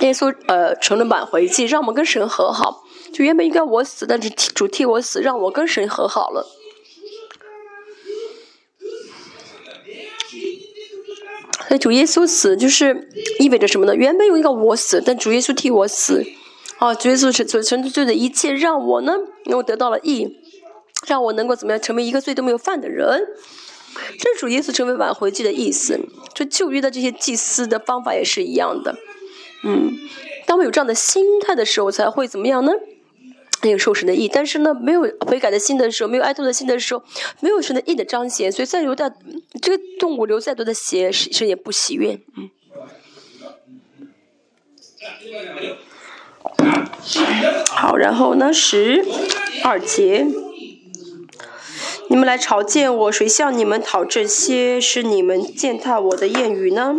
[0.00, 2.84] 耶稣呃成了挽回祭，让我们跟神和好。
[3.12, 6.46] 就原本应该我死，但是主替我死，让我跟神和好了。
[11.70, 13.08] 那主耶稣死就是
[13.38, 13.94] 意味着什么呢？
[13.94, 16.26] 原本有一个我死，但主耶稣替我死。
[16.78, 19.14] 啊，主耶稣是做成就的一切，让我呢
[19.44, 20.36] 能够得到了义，
[21.06, 23.22] 让我能够怎么样成为一个罪都没有犯的人。
[24.18, 26.00] 这是主耶稣成为挽回祭的意思。
[26.34, 28.96] 这旧约的这些祭司的方法也是一样的。
[29.62, 29.92] 嗯，
[30.46, 32.72] 当我有这样的心态的时候，才会怎么样呢？
[33.62, 37.02] 那个受神的意，但是呢，没有悔改的心的时候，没有哀痛的心的时候，
[37.40, 39.14] 没有神的意的彰显，所以再流的
[39.60, 42.18] 这个动物流再多的血，神也不喜悦。
[42.36, 42.50] 嗯。
[47.68, 49.04] 好，然后呢，十
[49.64, 50.26] 二节，
[52.08, 54.80] 你们来朝见我，谁向你们讨这些？
[54.80, 56.96] 是你们践踏我的谚语呢？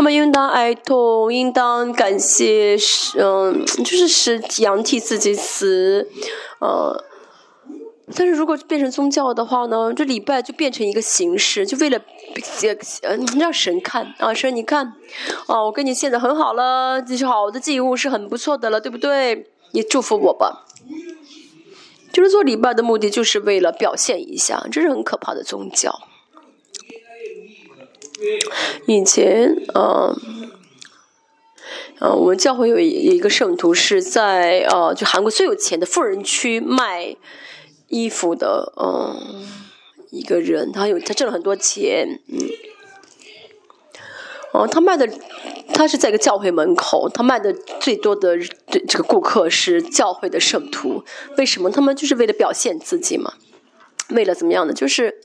[0.00, 2.74] 他们应当哀痛，应当感谢，
[3.18, 6.08] 嗯，就是使羊替自己死，
[6.58, 7.04] 呃。
[8.16, 12.00] 但是如果变成宗教的话呢，这礼拜就变成一个形式，就为了，
[13.02, 14.94] 呃，让神看啊，神你看，
[15.46, 19.50] 啊，我跟你现在很好了，这是好的祭物，是很不错的了，对不对？
[19.72, 20.64] 你祝福我吧。
[22.10, 25.94] 就是做礼拜的目的，就是为了表现一下，这是很可怕的宗教。
[28.86, 30.16] 以前，嗯，
[32.00, 37.16] 嗯，我们教会有一个圣徒是在呃，就韩国最有钱的富人区卖
[37.88, 39.46] 衣服的，嗯，
[40.10, 42.38] 一个人，他有他挣了很多钱，嗯，
[44.52, 45.08] 哦，他卖的，
[45.72, 51.04] 他是在一个教会门口，他卖的最多的这这个顾客是教会的圣徒，
[51.36, 51.70] 为什么？
[51.70, 53.34] 他们就是为了表现自己嘛，
[54.10, 54.72] 为了怎么样呢？
[54.72, 55.20] 就是，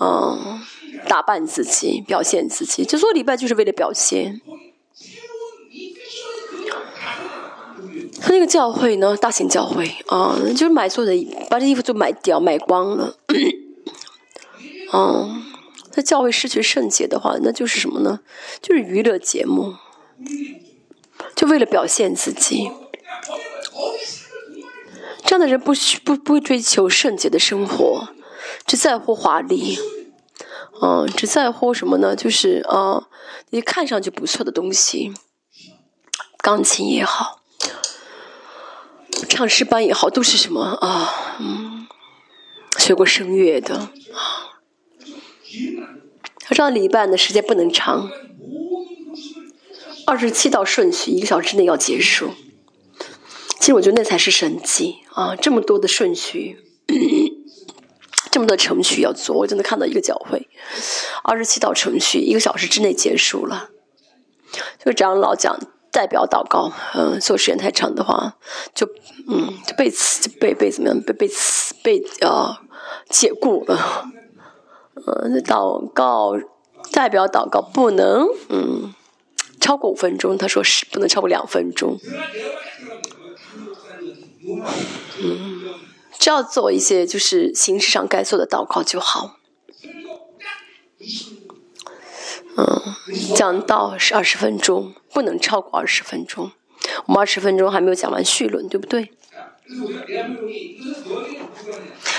[0.00, 0.60] 嗯。
[1.08, 4.40] 打扮自己，表现自己，就做礼拜就是为了表现。
[8.22, 11.12] 他那个教会呢，大型教会啊，就是买错的，
[11.50, 13.18] 把这衣服都买掉，买光了。
[14.92, 15.42] 嗯，
[15.94, 18.20] 那教会失去圣洁的话，那就是什么呢？
[18.62, 19.74] 就是娱乐节目，
[21.34, 22.70] 就为了表现自己。
[25.24, 28.08] 这样的人不需不不追求圣洁的生活，
[28.66, 29.78] 只在乎华丽。
[30.82, 32.16] 嗯，只在乎什么呢？
[32.16, 33.08] 就是啊，
[33.50, 35.14] 你看上去不错的东西，
[36.38, 37.40] 钢琴也好。
[39.28, 41.36] 唱诗班也好，都是什么啊？
[41.38, 41.86] 嗯，
[42.78, 44.58] 学过声乐的啊。
[46.40, 48.10] 他这样礼拜的时间不能长，
[50.06, 52.32] 二十七道顺序，一个小时之内要结束。
[53.60, 55.34] 其实我觉得那才是神迹啊！
[55.36, 56.58] 这么多的顺序，
[58.34, 60.48] 这么多程序要做，我真的看到一个教会，
[61.22, 63.70] 二十七道程序，一个小时之内结束了。
[64.84, 65.56] 就长老讲。
[65.92, 68.34] 代表祷告，嗯，做时间太长的话，
[68.74, 68.84] 就
[69.28, 71.00] 嗯，就被辞，被被怎么样？
[71.00, 72.62] 被被辞，被啊
[73.08, 74.10] 解雇了。
[74.96, 76.36] 嗯，祷告
[76.90, 78.92] 代表祷告不能嗯
[79.60, 82.00] 超过五分钟，他说是不能超过两分钟。
[85.22, 85.60] 嗯，
[86.18, 89.38] 只要做一些就是形式上该做的祷告就好。
[92.56, 92.64] 嗯，
[93.34, 96.52] 讲到是二十分钟，不能超过二十分钟。
[97.06, 99.10] 我们二十分钟还没有讲完绪论，对不对？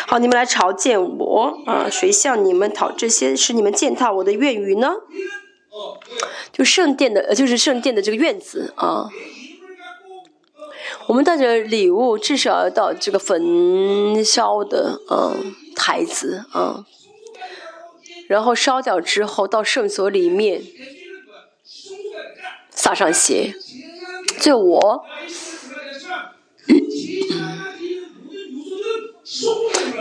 [0.08, 1.90] 好，你们来朝见我啊！
[1.90, 3.36] 谁向你们讨这些？
[3.36, 4.94] 使你们践踏我的院宇呢？
[6.52, 9.08] 就圣殿的，就是圣殿的这个院子啊。
[11.08, 16.86] 我们带着礼物，至少要到这个焚烧的嗯台子啊。
[18.28, 20.64] 然后烧掉之后，到圣所里面
[22.72, 23.54] 撒上血。
[24.40, 25.06] 就我，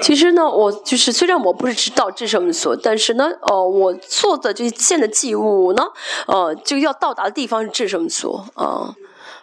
[0.03, 5.85] 其实呢，我就是虽然我不是知道至圣所，但是呢，哦，我做的这献的祭物呢，
[6.27, 8.97] 呃，就要到达的地方是至圣所啊，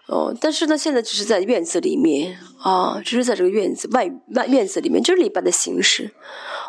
[0.08, 6.12] 哦，但是呢，现在只是在院子里面啊，只是在这个院子外外院子里面，就是礼拜的形式，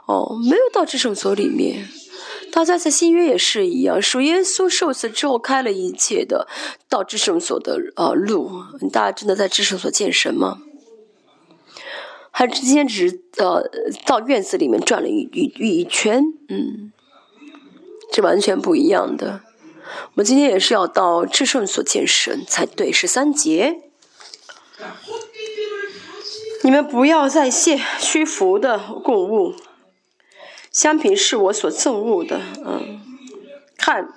[0.06, 1.88] 哦，没有到至圣所里面。
[2.52, 6.46] 大家在新约也是一样，属耶稣受死之后开了一切的
[6.88, 8.50] 到至圣所的呃路。
[8.92, 10.58] 大家真的在至圣所见神吗？
[12.30, 13.62] 还是今天只是呃
[14.06, 16.22] 到院子里面转了一一一圈？
[16.48, 16.92] 嗯，
[18.12, 19.40] 这完全不一样的。
[19.84, 22.92] 我们今天也是要到至圣所见神才对。
[22.92, 23.82] 十三节，
[26.62, 29.54] 你们不要再谢虚浮的供物。
[30.70, 33.00] 香品是我所憎恶的，嗯，
[33.76, 34.08] 看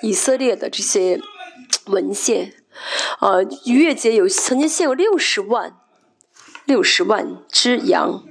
[0.00, 1.20] 以色列的这些
[1.86, 2.54] 文献，
[3.20, 5.76] 呃，逾越节有曾经献过六十万，
[6.64, 8.24] 六十万只羊，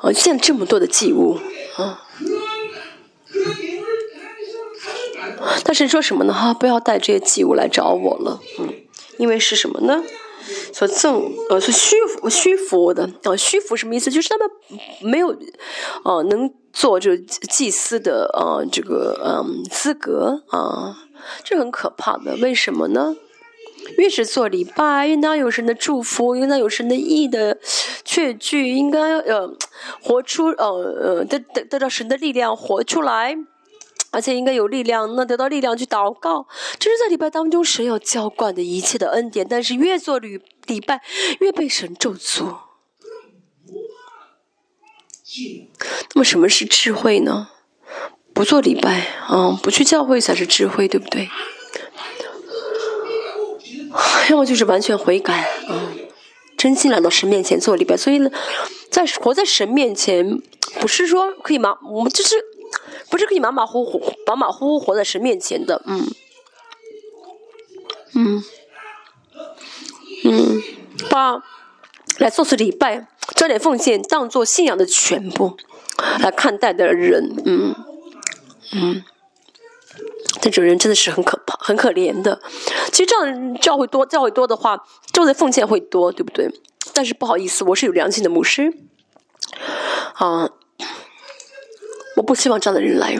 [0.00, 1.38] 哦，献这么多的祭物，
[1.76, 2.00] 啊，
[5.64, 6.32] 但是说什么呢？
[6.32, 8.74] 哈，不要带这些祭物来找我了，嗯，
[9.18, 10.02] 因为是什么呢？
[10.72, 11.96] 所赠呃，是虚
[12.30, 14.10] 虚服的啊，虚服什么意思？
[14.10, 14.48] 就是他们
[15.02, 15.36] 没有
[16.04, 20.96] 哦，能做这祭司的啊，这个嗯资格啊，
[21.44, 22.36] 这很可怕的。
[22.36, 23.16] 为什么呢？
[23.96, 27.58] 越是做礼拜，越当有神的祝福，越当有神的意的
[28.18, 29.48] 确据，应该呃
[30.02, 33.36] 活出呃呃得得得到神的力量活出来。
[34.10, 36.48] 而且应该有力量，能得到力量去祷告。
[36.80, 39.46] 这是在礼拜当中神要浇灌的一切的恩典。
[39.48, 41.00] 但是越做礼礼拜，
[41.38, 42.56] 越被神咒诅。
[46.14, 47.50] 那么什么是智慧呢？
[48.32, 51.28] 不做礼拜，啊，不去教会才是智慧，对不对？
[54.30, 55.34] 要么就是完全悔改，
[55.68, 55.92] 啊，
[56.58, 57.96] 真心来到神面前做礼拜。
[57.96, 58.30] 所以呢，
[58.90, 60.42] 在活在神面前，
[60.78, 61.78] 不是说可以马？
[61.90, 62.34] 我们就是。
[63.10, 66.10] 不是可以马马虎虎、马马虎虎活在神面前的，嗯，
[68.14, 68.44] 嗯，
[70.24, 70.62] 嗯，
[71.08, 71.42] 把
[72.18, 75.56] 来做次礼拜、交点奉献当做信仰的全部
[76.20, 77.74] 来看待的人，嗯，
[78.72, 79.02] 嗯，
[80.42, 82.40] 这种人真的是很可、很可怜的。
[82.90, 86.50] 其实这样教会多、教会多的话，做的奉献会多，对不对？
[86.94, 88.72] 但是不好意思，我是有良心的牧师，
[90.14, 90.50] 啊。
[92.16, 93.16] 我不希望这样的人来，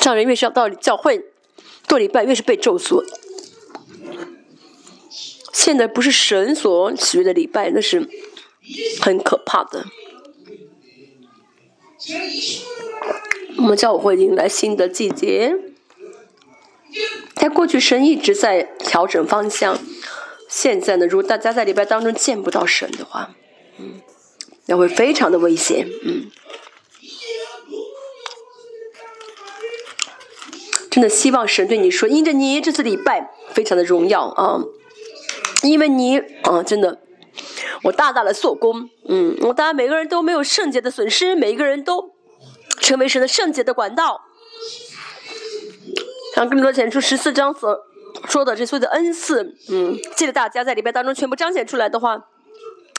[0.00, 1.24] 这样人越是要到教会
[1.86, 3.04] 做礼拜，越是被咒诅。
[5.52, 8.08] 现在不是神所喜悦的礼拜，那是
[9.00, 9.84] 很可怕的。
[13.60, 15.54] 我们教会迎来新的季节，
[17.34, 19.78] 在过去神一直在调整方向，
[20.48, 23.34] 现在呢，如果大家在礼拜当中见不到神的话，
[23.78, 24.00] 嗯，
[24.64, 26.30] 那会非常的危险，嗯。
[30.90, 34.64] 真的希望神对你说，因着你这次礼拜非常的荣耀啊，
[35.62, 36.98] 因为你啊，真的，
[37.82, 42.14] 我大大的做工，嗯，我当然每个人都没有圣洁的损失，每一个人都
[42.80, 44.22] 成为神的圣洁的管道。
[46.34, 47.78] 像更多显出十四章所
[48.28, 52.26] 说的这所有的恩赐，嗯，记得大家在礼拜当中全部彰显出来的话，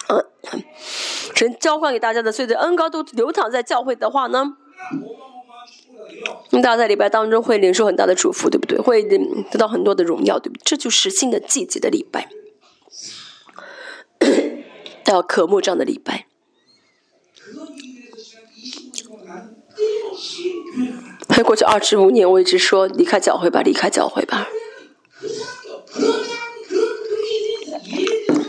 [0.10, 0.26] 嗯，
[1.34, 4.58] 神交换给大家的所有的恩高都流淌在教会的话呢？
[6.52, 8.78] 大家在礼拜当中会领受很大的祝福，对不对？
[8.78, 10.62] 会得到很多的荣耀，对不对？
[10.66, 12.30] 这就是新的季节的礼拜，
[15.08, 16.28] 要渴慕这样的礼拜。
[21.30, 24.48] 还过去二十五年，我一直说离开教会吧，离开教会吧。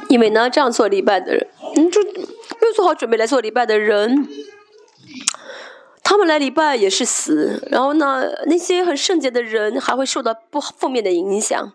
[0.09, 4.28] 因为呢，这样做礼拜的人，你，就没有做好准备来做礼拜的人。
[6.05, 11.73] 他们来礼拜也是死，然后呢，那些很圣洁的人还会受到不负面的影响，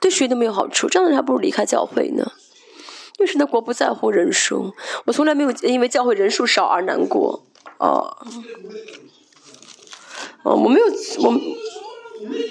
[0.00, 0.88] 对谁都没有好处。
[0.88, 2.32] 这样的人还不如离开教会呢。
[3.18, 4.74] 因为神的国不在乎人数，
[5.04, 7.44] 我从来没有因为教会人数少而难过。
[7.78, 8.16] 哦，
[10.42, 10.86] 哦，我没有，
[11.22, 11.40] 我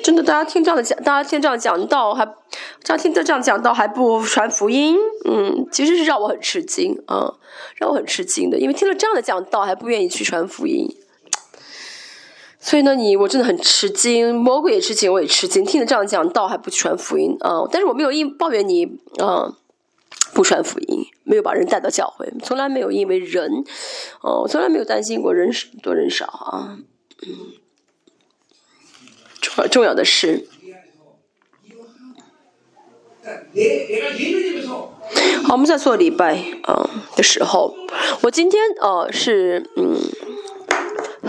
[0.04, 2.36] 真的，大家听这样的讲，大家听这样讲道还。
[2.84, 7.34] 这样听这样讲到还不传福音，嗯，其实是让我很吃惊啊，
[7.78, 10.94] 让我很吃惊的，因为听了这样的讲道还不愿意去传福音，
[12.60, 18.86] 所以呢，你我真的很吃惊，魔鬼也吃惊，我也吃惊，听了这样讲道还不去传福音啊，但是我没有因抱怨你
[19.18, 19.56] 啊
[20.34, 23.64] 不传福音，没有把人带到教会，从来没有因为人，
[24.22, 25.50] 哦，从来没有担心过人
[25.82, 26.78] 多人少啊，
[27.26, 27.54] 嗯，
[29.42, 30.48] 重重要的是。
[35.46, 37.76] 好，我们在做礼拜啊的时候，
[38.24, 39.96] 我今天呃是嗯，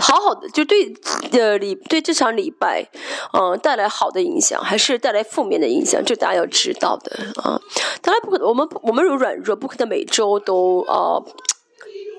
[0.07, 0.93] 好好的就对
[1.31, 2.87] 呃礼对这场礼拜
[3.33, 7.11] 嗯带来好的影响，还是带来负面的影响，这大家要知道的
[7.41, 7.59] 啊。
[8.03, 11.17] 当然不可，我们我们有软弱，不可能每周都啊。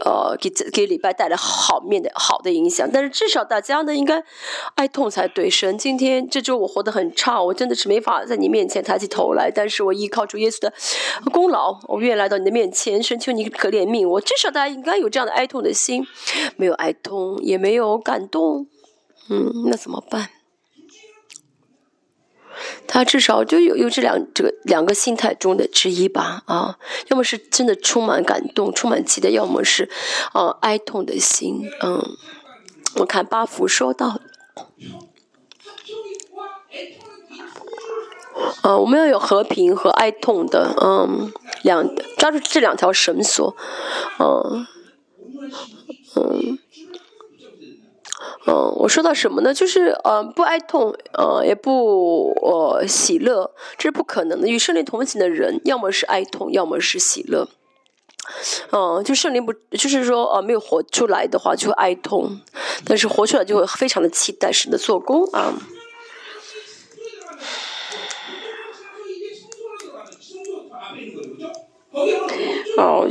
[0.05, 4.23] 呃，给给礼拜带来好面的好的影响，但是至少大家呢应该
[4.75, 5.49] 哀痛才对。
[5.49, 9.51] 神，今天这周我活得很差，我真的是没法在你面前抬起头来。
[9.51, 10.73] 但是我依靠主耶稣的
[11.33, 14.21] 功劳，我愿意来到你的面前，神求你可怜悯我。
[14.21, 16.07] 至少大家应该有这样的哀痛的心，
[16.57, 18.67] 没有哀痛，也没有感动，
[19.31, 20.29] 嗯，那怎么办？
[22.87, 26.79] 他至少就有有这两这个两个心态中的之一吧，啊，
[27.09, 29.89] 要么是真的充满感动、充满期待，要么是
[30.33, 32.17] 啊哀痛的心，嗯，
[32.97, 34.21] 我看八福说到，
[38.63, 43.57] 啊，我们要有和平和哀痛的，嗯，两抓住这两条绳索，
[44.19, 44.67] 嗯，
[46.17, 46.59] 嗯。
[48.47, 49.53] 嗯，我说到什么呢？
[49.53, 54.47] 就是呃，不哀痛，呃，也不呃喜乐，这是不可能的。
[54.47, 57.49] 与圣灵同行的人，要么是哀痛，要么是喜乐。
[58.73, 62.41] 嗯，就圣灵不，就是说呃，没有活出来的话，就会哀痛；
[62.85, 65.55] 但是活出来，就会非常的期待神的做工啊。
[72.77, 73.09] 哦，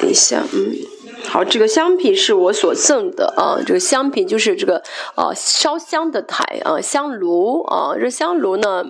[0.00, 0.93] 等一下，嗯。
[1.22, 3.58] 好，这个香品是我所赠的啊。
[3.66, 4.82] 这个香品就是这个
[5.14, 7.94] 啊，烧香的台啊，香炉啊。
[7.98, 8.84] 这香炉呢，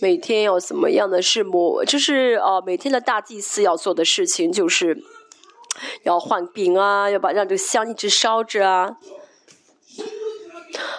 [0.00, 4.98] 每天要怎么样的是磨，就是啊，每天的大祭司要做的事情就是
[6.02, 8.96] 要换饼啊，要把让这个香一直烧着啊。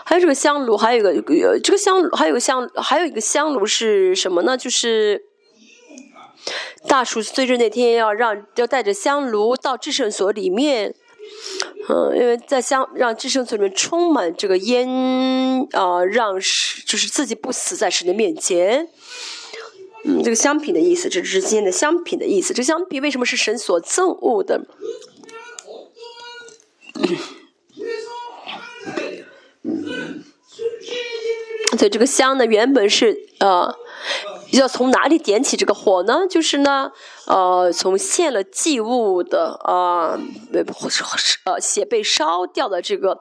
[0.05, 4.57] 还有这个香炉，还有一个这个香，还有个香，还有一个香炉是什么呢？
[4.57, 5.23] 就是。
[6.87, 10.95] 大暑岁日那天，要让要带着香炉到至圣所里面，
[11.89, 14.87] 嗯，因为在香让至圣所里面充满这个烟
[15.73, 18.87] 啊，让是就是自己不死在神的面前。
[20.05, 22.53] 嗯，这个香品的意思，这是今天的香品的意思。
[22.53, 24.65] 这香品为什么是神所赠物的？
[31.77, 33.75] 所以这个香呢，原本是呃。
[34.51, 36.25] 要从哪里点起这个火呢？
[36.29, 36.91] 就是呢，
[37.25, 40.17] 呃，从献了祭物的啊，
[41.45, 43.19] 呃，血被烧掉的这个，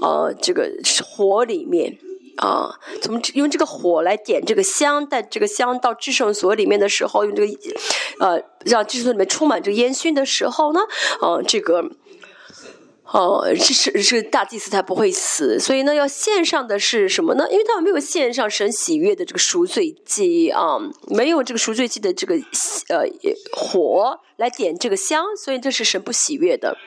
[0.00, 0.70] 呃，这个
[1.04, 1.98] 火里面
[2.36, 7.58] 啊，从用这个火来点这个香，带这个香到制圣所里面的时候，用这个，
[8.20, 10.80] 呃，让制圣所里面充满这个烟熏的时候呢，
[11.20, 11.84] 呃，这个。
[13.12, 17.46] 哦，这是是大祭司才不会死，所以呢，要献上的是什么呢？
[17.50, 20.78] 因为他们没有献上神喜悦的这个赎罪祭啊，
[21.08, 22.34] 没有这个赎罪祭的这个
[22.88, 23.04] 呃
[23.52, 26.78] 火来点这个香，所以这是神不喜悦的。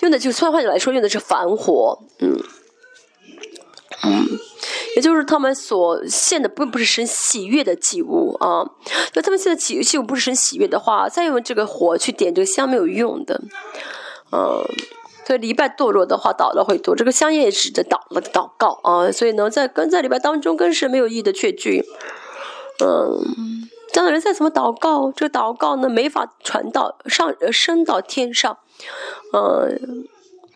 [0.00, 2.36] 用的就换换句来说，用的是凡火，嗯
[4.02, 4.26] 嗯，
[4.96, 8.66] 也就是他们所献的并不是神喜悦的祭物啊。
[9.14, 13.40] 那他们现在祭祭物不是神喜悦的话，再用这个火去点这个香没有用的，
[14.32, 14.64] 嗯。
[15.28, 16.96] 所以礼拜堕落的话，祷了会多。
[16.96, 19.12] 这个香烟也指着祷了祷告啊。
[19.12, 21.84] 所以呢，在跟在礼拜当中，更是没有意义的确据。
[22.82, 28.56] 嗯，这样的人再怎么祷告，这个祷告呢，没法传到上升到天上。
[29.34, 30.08] 嗯，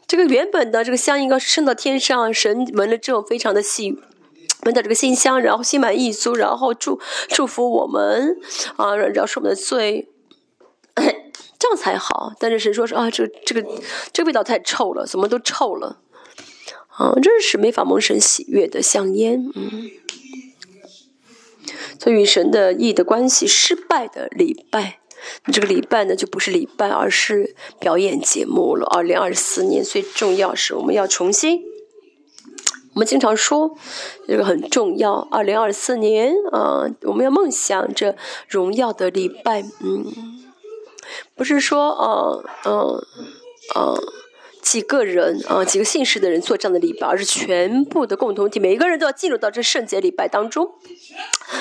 [0.07, 4.01] 这个原本的这个香应该升到天上，神闻了之后非常的喜，
[4.65, 8.39] 闻到这个馨香，然后心满意足，然后祝祝福我们
[8.77, 10.09] 啊，饶恕我们的罪。
[11.63, 13.65] 这样才好，但是神说是啊，这这个
[14.13, 16.01] 这个味道太臭了，怎么都臭了，
[16.89, 19.89] 啊，真是没法蒙神喜悦的香烟，嗯，
[22.01, 24.99] 所以与神的意的关系失败的礼拜，
[25.53, 28.85] 这个礼拜呢就不是礼拜，而是表演节目了。
[28.87, 31.63] 二零二四年最重要是我们要重新，
[32.95, 33.79] 我们经常说
[34.27, 35.29] 这个很重要。
[35.31, 38.17] 二零二四年啊，我们要梦想着
[38.49, 40.42] 荣耀的礼拜，嗯。
[41.35, 43.05] 不是说，呃，呃，
[43.75, 44.03] 呃，
[44.61, 50.71] 几个人啊，几个姓氏的人做这样的礼拜，而是全部的共同体，每一个人都要进入到这圣洁礼拜当中，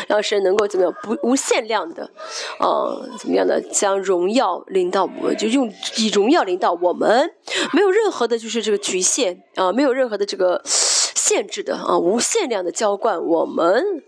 [0.08, 2.12] 让神能够怎么样，不无限量的，
[2.60, 7.32] 呃，怎么样的将荣耀领到我们，就用以荣耀领到我们，
[7.74, 14.04] 没有任何的，就是这个局限啊，没有任何的这个限制的啊，无限量的浇灌我们。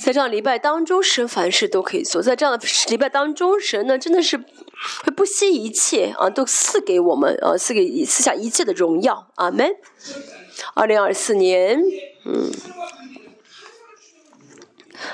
[0.00, 2.22] 在这样礼拜当中，神凡事都可以做。
[2.22, 9.30] 在这样的礼拜当中，神呢真的是会不惜一切啊，都赐给我们啊，赐给赐下一切的荣耀。
[9.34, 9.74] 阿门。
[10.74, 11.80] 二零二四年，
[12.24, 12.50] 嗯，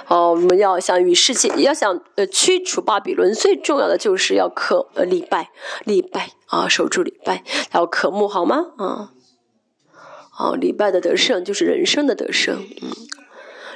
[0.05, 5.51] 好，我们要想与世界，要想呃驱除巴比伦，最重要的就是要渴呃礼拜，
[5.85, 7.43] 礼拜啊，守住礼拜，
[7.73, 8.73] 要渴慕，好吗？
[8.79, 9.11] 啊，
[10.31, 12.91] 好，礼拜的得胜就是人生的得胜，嗯。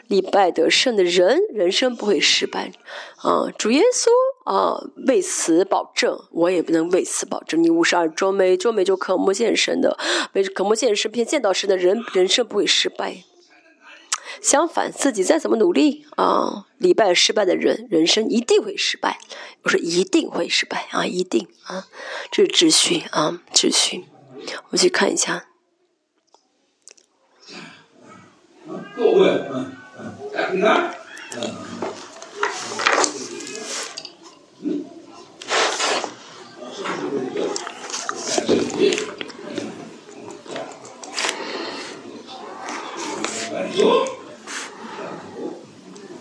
[0.09, 2.73] 礼拜得胜的人，人生不会失败。
[3.19, 4.09] 啊，主耶稣
[4.51, 7.63] 啊，为此保证，我也不能为此保证。
[7.63, 9.99] 你五十二周没周没就渴慕见神的，
[10.33, 13.19] 没渴慕见神，偏见到神的人，人生不会失败。
[14.41, 19.19] 相反，自己再怎么努力啊，礼拜失败的人，人生一定会失败。
[19.65, 21.87] 我说一定会失败啊，一定啊，
[22.31, 24.07] 这是秩序啊，秩序。
[24.65, 25.47] 我们去看一下。
[28.97, 29.78] 各位，嗯。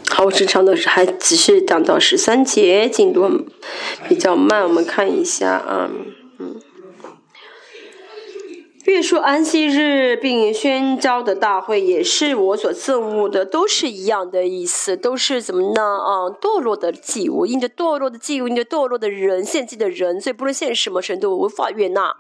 [0.09, 3.45] 好，我正常的还只是讲到十三节，进度
[4.09, 5.91] 比较慢，我们看一下啊。
[8.93, 15.81] 月说安息日并宣召的大会也是我所憎恶的，都是一样的意思，都是怎么呢？
[15.81, 22.15] 啊，堕落的祭物，因着堕落的祭物，因着堕落的人献祭的人，所以不论献什么神都无法悦纳。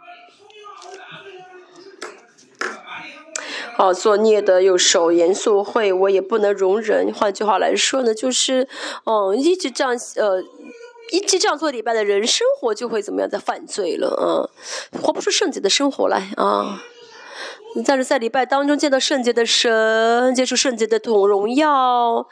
[3.77, 7.13] 好，作孽的又守严肃会，我也不能容忍。
[7.13, 8.67] 换句话来说呢，就是，
[9.05, 10.43] 嗯，一直这样，呃。
[11.11, 13.29] 一直这样做礼拜的人，生活就会怎么样？
[13.29, 14.49] 在犯罪了啊，
[15.01, 16.83] 活不出圣洁的生活来啊。
[17.85, 22.27] 但是在礼拜当中见到圣洁的神，接触圣洁的同荣耀，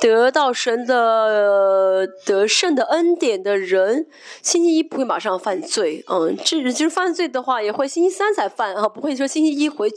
[0.00, 4.06] 得到神的得胜的恩典的人，
[4.42, 9.90] 星期一不会马上犯罪，嗯，这就是犯罪的话，也会星期三才犯啊，不会说星期一回，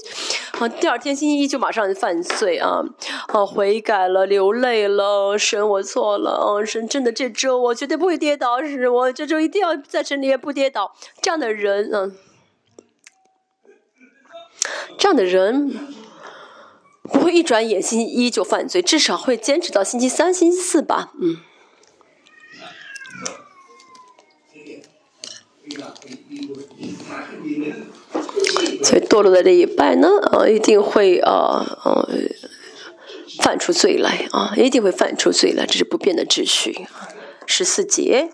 [0.60, 2.82] 啊，第二天星期一就马上犯罪啊，
[3.28, 12.16] 啊，悔改了，流泪了，神我错了，啊，神真的这周我绝对不会跌倒，是我这周一定要在神里面不跌倒，这样的人，嗯。
[14.98, 15.76] 这样的人
[17.04, 21.12] 不会一转眼星期一就犯罪，至少会坚持到星期三、星期四吧。
[21.20, 21.38] 嗯。
[28.84, 32.10] 所以堕落的这一拜呢，啊，一定会啊，呃，
[33.42, 36.88] 犯出罪来啊，一定会犯出罪来，这是不变的秩序。
[37.46, 38.30] 十四节。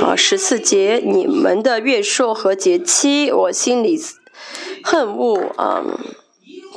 [0.00, 4.00] 啊，十四节，你们的月朔和节期，我心里
[4.82, 5.84] 恨恶啊。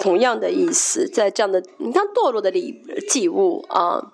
[0.01, 4.11] 同样的意思，在这样的你看堕落的礼祭物啊，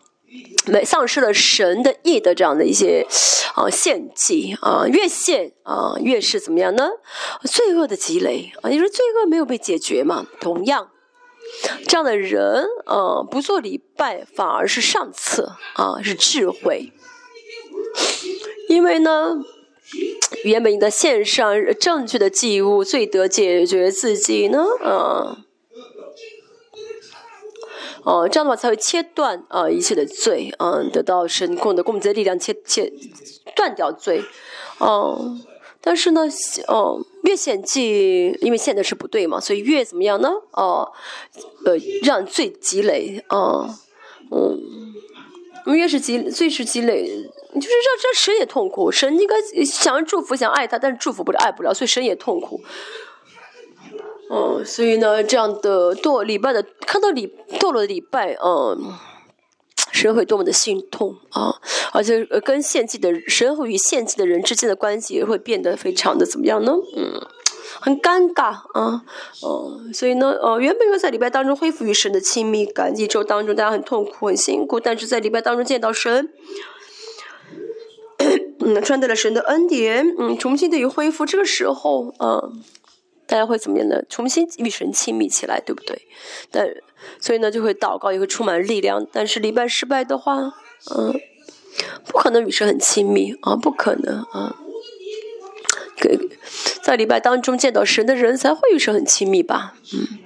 [0.68, 3.08] 没丧失了神的意的这样的一些
[3.56, 6.88] 啊献祭啊，越献啊越是怎么样呢？
[7.46, 10.28] 罪恶的积累啊，你说罪恶没有被解决嘛？
[10.40, 10.92] 同样，
[11.88, 16.94] 这样的人啊，不做礼拜反而是上策啊，是智慧，
[18.68, 19.44] 因为呢。
[20.46, 24.64] 原本应该献上正确的祭物，最得解决自己呢？
[24.82, 25.38] 啊，
[28.04, 32.94] 哦，这样的话才会切断啊一切的罪，啊，得到神供的供给的力量，切切
[33.56, 34.24] 断掉罪。
[34.80, 35.38] 哦，
[35.82, 36.22] 但是呢，
[36.70, 40.32] 哦，越献祭，因为献的是不对嘛，所以越怎么样呢？
[40.54, 40.94] 哦，
[41.66, 43.78] 呃，让罪积累，啊，
[44.32, 47.30] 嗯，越是积，最是积累。
[47.54, 52.62] 你就是让这神也痛苦，神应该想要祝福，想爱他，但是祝福不了，爱不了，所以神也痛苦。
[54.34, 58.94] 嗯，所以呢，这样的堕礼拜的，看到礼堕落的礼拜，嗯，
[59.92, 61.60] 神会多么的心痛啊！
[61.92, 66.72] 而且跟献祭的神和与献祭的人之间的关系也会变得非常的怎么样呢？
[66.96, 67.28] 嗯，
[67.82, 69.04] 很尴尬啊，
[69.46, 76.30] 嗯，所以呢，呃，原本要在礼拜当中恢复与神的亲密感，一周当中大家很痛苦、很辛苦，但是在礼拜当中见到神。
[78.64, 81.26] 嗯，穿戴了神的恩典，嗯，重新的于恢复。
[81.26, 82.62] 这个时候，嗯，
[83.26, 84.04] 大家会怎么样呢？
[84.10, 86.08] 重新与神亲密起来，对不对？
[86.52, 86.68] 但
[87.20, 89.06] 所以呢，就会祷告，也会充满力量。
[89.12, 90.54] 但是礼拜失败的话，
[90.96, 91.20] 嗯，
[92.06, 94.56] 不可能与神很亲密啊，不可能啊。
[95.98, 96.18] 给
[96.82, 99.76] 在礼拜当中见到神的人，才会与神很亲密吧？
[99.94, 100.20] 嗯。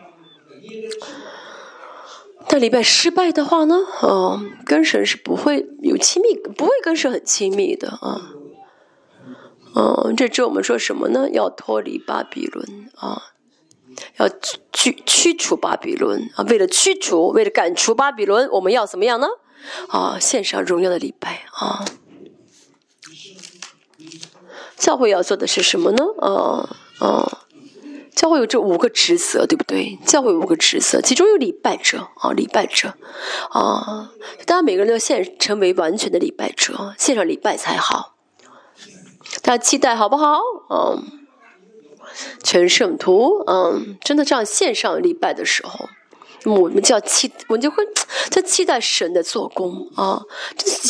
[2.48, 3.76] 但礼拜失败的话呢？
[4.02, 8.32] 哦，跟神是不会有亲密，不会跟神很亲密的啊。
[9.76, 11.30] 嗯，这周我们说什么呢？
[11.32, 13.34] 要脱离巴比伦啊，
[14.18, 14.30] 要
[14.72, 16.46] 去驱除巴比伦啊。
[16.48, 19.28] 为了驱除，为了赶除巴比伦，我们要怎么样呢？
[19.90, 21.84] 啊，献上荣耀的礼拜啊。
[24.78, 26.06] 教会要做的是什么呢？
[26.20, 27.45] 啊啊。
[28.16, 30.00] 教会有这五个职责，对不对？
[30.06, 32.94] 教会有五个职责，其中有礼拜者啊，礼拜者
[33.50, 34.12] 啊，
[34.46, 38.16] 大家每个人都要现成为完全的礼拜者，献上礼拜才好。
[39.42, 40.40] 大家期待好不好？
[40.70, 41.04] 嗯，
[42.42, 45.90] 全圣徒，嗯，真的这样献上礼拜的时候，
[46.46, 47.84] 我们就要期，我就会
[48.30, 50.24] 在期待神的做工啊。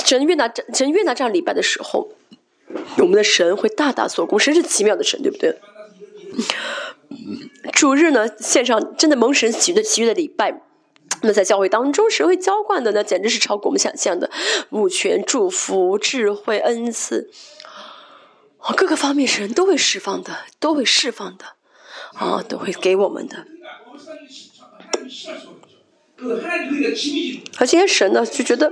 [0.06, 2.10] 神越拿神越拿这样礼拜的时候，
[3.00, 4.38] 我们的神会大大做工。
[4.40, 5.58] 神是奇妙的神，对不对？
[7.74, 10.62] 主日呢，献上真的蒙神喜悦的喜悦的礼拜，
[11.22, 14.30] 那在教会当中，神会浇灌的呢，简直是超过我们想象的，
[14.72, 17.30] 物权、祝福、智慧、恩赐，
[18.76, 21.46] 各个方面神都会释放的，都会释放的，
[22.14, 23.46] 啊，都会给我们的。
[27.58, 28.68] 而今天神呢就觉得，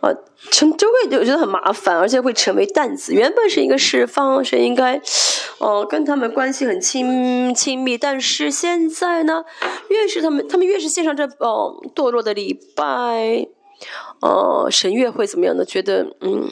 [0.00, 0.10] 啊，
[0.50, 3.12] 成就会就觉得很麻烦，而且会成为担子。
[3.14, 5.00] 原本是一个释放，是应该，
[5.58, 7.96] 哦，跟他们关系很亲亲密。
[7.98, 9.44] 但是现在呢，
[9.88, 13.46] 越是他们，他们越是献上这哦堕落的礼拜，
[14.20, 15.64] 哦，神越会怎么样呢？
[15.64, 16.48] 觉得嗯，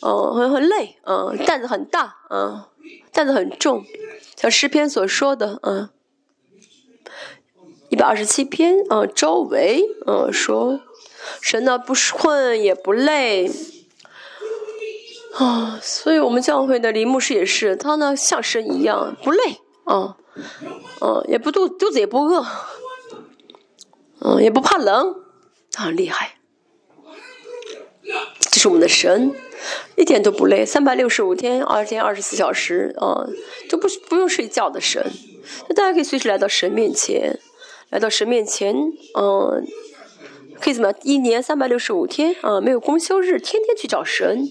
[0.00, 2.62] 哦，很很累，嗯，担子很大，嗯，
[3.12, 3.84] 担子很重，
[4.36, 5.88] 像诗篇所说的，嗯。
[7.98, 10.78] 一百二十七篇，啊，周围，嗯，说，
[11.40, 13.50] 神呢不是困也不累，
[15.34, 19.40] 啊，所以我们教会的林牧师也是，他呢像神一样不累，
[19.82, 20.16] 啊，
[21.00, 22.46] 嗯，也不肚肚子也不饿，
[24.20, 25.16] 嗯，也不怕冷，
[25.72, 26.36] 他很厉害，
[28.38, 29.34] 这是我们的神，
[29.96, 33.26] 一点都不累，三百六十五天，二天二十四小时，啊，
[33.68, 35.04] 都不不用睡觉的神，
[35.68, 37.40] 那大家可以随时来到神面前。
[37.90, 38.74] 来到神面前，
[39.14, 39.66] 嗯，
[40.60, 40.92] 可以怎么？
[41.02, 44.46] 一年三百六十五天，啊，没有公休日，天天去找神。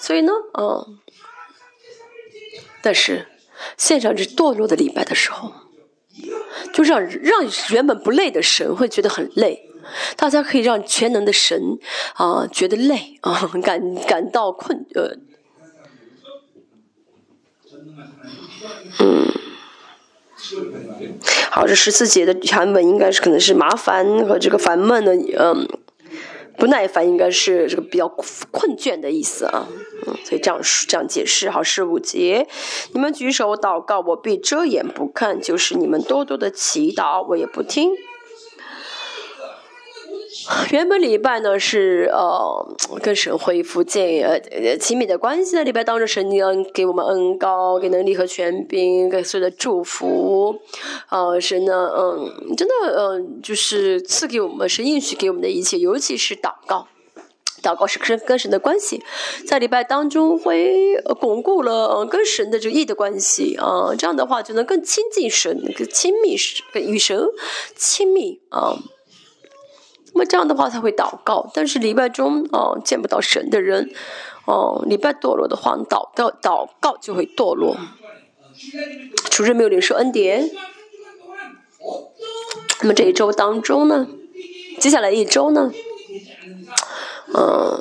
[0.00, 0.98] 所以呢，嗯，
[2.80, 3.26] 但是
[3.76, 5.52] 献上这堕落的礼拜的时候，
[6.72, 9.68] 就让让原本不累的神会觉得很累。
[10.16, 11.78] 大家可以让全能的神
[12.14, 15.18] 啊觉得累啊，感感到困呃，
[19.00, 19.47] 嗯。
[21.50, 25.68] 好，这十四节的原文应该是可能是麻烦和这个烦闷的，嗯，
[26.56, 29.66] 不耐烦应该是这个比较困倦的意思啊，
[30.06, 31.50] 嗯，所以这样这样解释。
[31.50, 32.46] 好，十五节，
[32.92, 37.90] 你们举手祷告，我必遮掩不看；就是你们多多的祈祷，我也不听。
[40.72, 50.58] 原本礼拜呢是呃跟神恢复建呃亲密的关系在礼拜，当中神恩给我们恩高，给能力和权柄，给所有的祝福。
[51.10, 56.88] 呃，神呢，嗯，真的，嗯，就是赐给我们神应许给我们的一切，尤其是祷告。
[57.60, 59.02] 祷告是跟跟神的关系，
[59.44, 67.20] 在礼拜当中会巩固了跟神的这个义的关系啊，这样的话就能更亲近神，更亲密神，与神
[67.74, 68.78] 亲密啊。
[70.18, 73.88] 那么这样的话他会祷告，但是礼拜中啊见不到神的人，
[74.46, 77.76] 哦，礼拜堕落的话，祷告祷告就会堕落。
[79.30, 80.50] 主日没有领受恩典，
[82.80, 84.08] 那么这一周当中呢，
[84.80, 85.70] 接下来一周呢？
[87.32, 87.80] 嗯，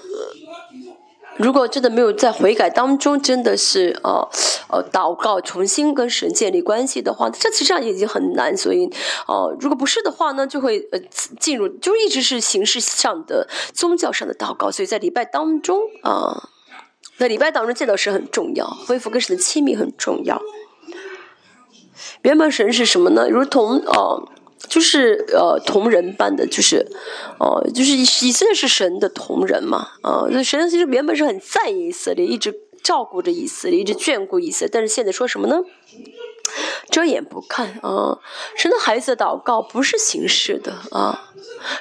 [1.37, 4.27] 如果真的没有在悔改当中，真的是呃
[4.69, 8.57] 呃祷告，重新跟神建立关系的话，这其实上已经很难。
[8.57, 8.89] 所以，
[9.27, 10.99] 哦，如果不是的话呢，就会呃
[11.39, 14.71] 进入，就一直是形式上的宗教上的祷告。
[14.71, 16.49] 所以在礼拜当中啊，
[17.17, 20.41] 在礼拜当中见到神很重要，恢复跟神的亲密很重要。
[22.23, 23.29] 原本神是什么呢？
[23.29, 24.29] 如同哦。
[24.67, 26.85] 就是呃同人般的，就是
[27.39, 32.53] 哦，就是以色列是神的同人嘛，啊，那神其实原本是很在意以色列，一直
[32.83, 35.61] 照顾着以色列，一直眷顾以色列，但是现在说什么呢？
[36.89, 38.19] 遮掩不看啊！
[38.55, 41.33] 神的孩子的祷告不是形式的啊，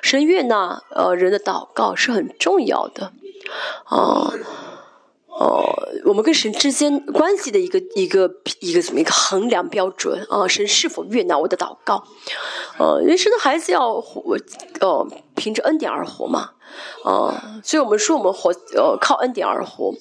[0.03, 3.13] 神悦纳呃人的祷告是很重要的
[3.85, 4.33] 啊。
[5.39, 8.31] 呃，我们跟神之间关系的一个一个
[8.61, 10.49] 一个怎么一个衡量标准啊？
[10.49, 12.03] 神是否悦纳我的祷告？
[12.79, 14.37] 呃，人生的孩子要活，
[14.81, 15.07] 呃，
[15.37, 16.51] 凭着恩典而活嘛。
[17.05, 19.95] 啊，所以我们说我们活呃靠恩典而活，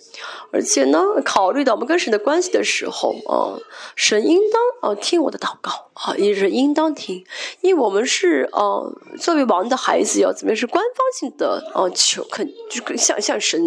[0.51, 3.53] 而且呢，考虑到我们跟神的关系的时候啊，
[3.95, 7.23] 神应当啊听我的祷告啊，也是应当听，
[7.61, 8.81] 因为我们是啊
[9.19, 13.61] 作为王的孩子要怎么样是官方性的啊求肯就向向神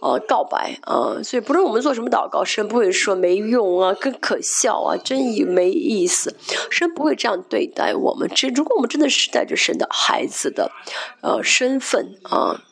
[0.00, 6.34] 啊告白啊，所以不论我们做什么祷告，神不会说没用啊，更可笑啊，真以没意思，
[6.68, 8.28] 神不会这样对待我们。
[8.34, 10.70] 这如果我们真的是带着神的孩子的
[11.20, 12.16] 呃身份。
[12.24, 12.62] 啊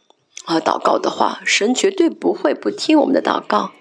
[0.47, 0.59] 啊！
[0.59, 3.73] 祷告的话，神绝对不会不听我们的祷告，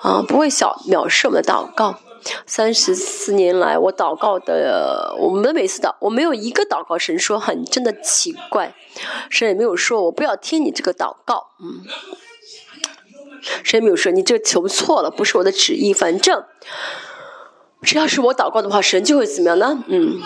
[0.00, 2.00] 啊，不会小藐视我们的祷告。
[2.44, 8.74] 三十四年来，我祷告的，我们每次祷，我没有一个祷告神说很真的奇怪，
[9.30, 11.86] 神也没有说我不要听你这个祷告，嗯，
[13.62, 16.44] 神也没有说你这求错了，不是我的旨意，反正
[17.82, 19.84] 只要是我祷告的话，神就会怎么样呢？
[19.86, 20.20] 嗯。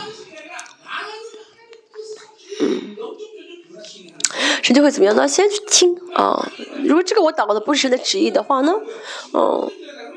[4.65, 5.28] 神就会怎么样呢？
[5.28, 6.51] 先去听啊！
[6.86, 8.73] 如果这个我祷告的不是神的旨意的话呢？
[9.35, 9.70] 嗯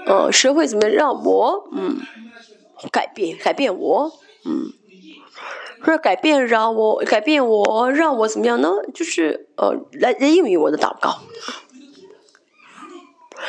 [0.07, 1.97] 嗯，神会怎么样让我嗯
[2.89, 4.13] 改变改变我
[4.45, 4.71] 嗯，
[5.81, 8.71] 或者改变让我改变我让我怎么样呢？
[8.93, 11.17] 就是呃来来应允我的祷告。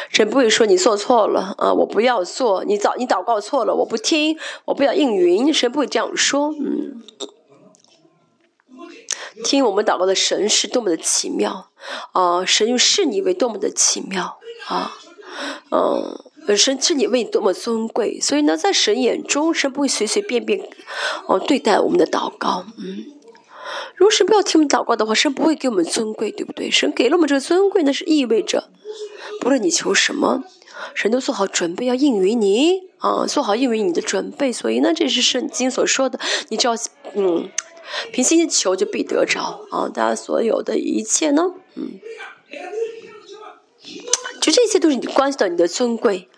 [0.09, 5.55] 神不会说你做错了啊，我不要做，你祷你祷告错了，我不听，我不要应允。
[5.55, 7.01] 神不会这样说，嗯。
[9.45, 11.69] 听我们祷告的神是多么的奇妙
[12.13, 12.45] 啊！
[12.45, 14.97] 神用视你为多么的奇妙啊！
[15.71, 20.69] 嗯，神视你为多么尊贵，所以呢，在神眼中，神不会随随便便
[21.27, 22.67] 哦对待我们的祷告。
[22.79, 23.07] 嗯，
[23.95, 26.71] 如果神不要听我们祷告的话，神不会给我们尊贵，对不对？
[26.71, 28.71] 神给了我们这个尊贵，那是意味着，
[29.41, 30.43] 不论你求什么，
[30.95, 34.53] 神都做好准备要应允你啊，做好应允你的准备。
[34.53, 36.75] 所以呢，这是圣经所说的，你只要
[37.15, 37.49] 嗯。
[38.13, 39.89] 凭心求就必得着啊！
[39.89, 42.01] 大家所有的一切呢，嗯，
[44.41, 46.29] 就这些都是你关系到你的尊贵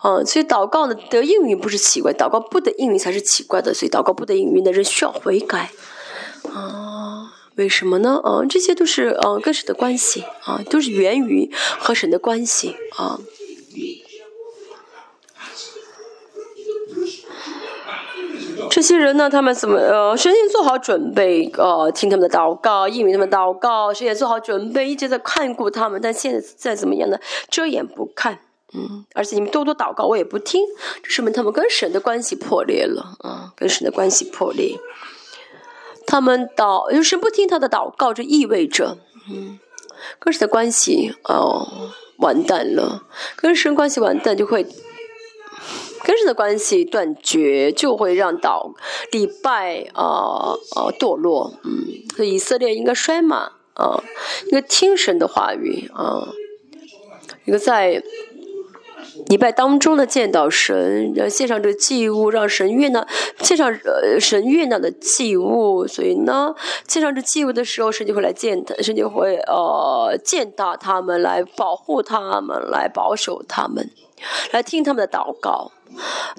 [0.00, 0.24] 啊！
[0.24, 3.72] 所以祷告呢得应允不是奇怪，祷告不得应允才是奇怪的。
[3.72, 5.70] 所以祷告不得应允的人需要悔改
[6.52, 7.32] 啊！
[7.56, 8.20] 为什么呢？
[8.22, 13.18] 啊，这些都是呃跟神的关系啊，都是源于和神的关系啊。
[18.70, 26.00] 这些人呢，他们怎么呃，首先做好准备，呃，听他们的祷告，应允他们祷告，首先做好准备，一直在看顾他们。
[26.00, 27.18] 但现在再怎么样呢？
[27.48, 28.38] 遮掩不看，
[28.74, 30.62] 嗯，而且你们多多祷告，我也不听，
[31.02, 34.78] 这说明他们跟神的关系破裂了啊，跟神的关系破裂。
[36.06, 38.98] 他们祷，就是不听他的祷告，就意味着，
[39.30, 39.58] 嗯，
[40.18, 43.02] 跟神的关系哦，完蛋了，
[43.36, 44.66] 跟神关系完蛋就会。
[46.04, 48.74] 跟神的关系断绝，就会让到
[49.10, 51.54] 礼拜啊啊堕落。
[51.64, 54.02] 嗯，所以以色列应该衰嘛啊，
[54.46, 56.28] 应该听神的话语啊，
[57.44, 58.02] 一个在
[59.26, 63.06] 礼拜当中呢，见到神，呃，献上这个祭物，让神悦纳，
[63.40, 66.54] 献上呃神悦纳的祭物，所以呢，
[66.86, 73.90] 献上这祭物的时候，神就会来见他，神就会呃见到他们，来保护他们，来保守他们，
[74.52, 75.72] 来听他们的祷告。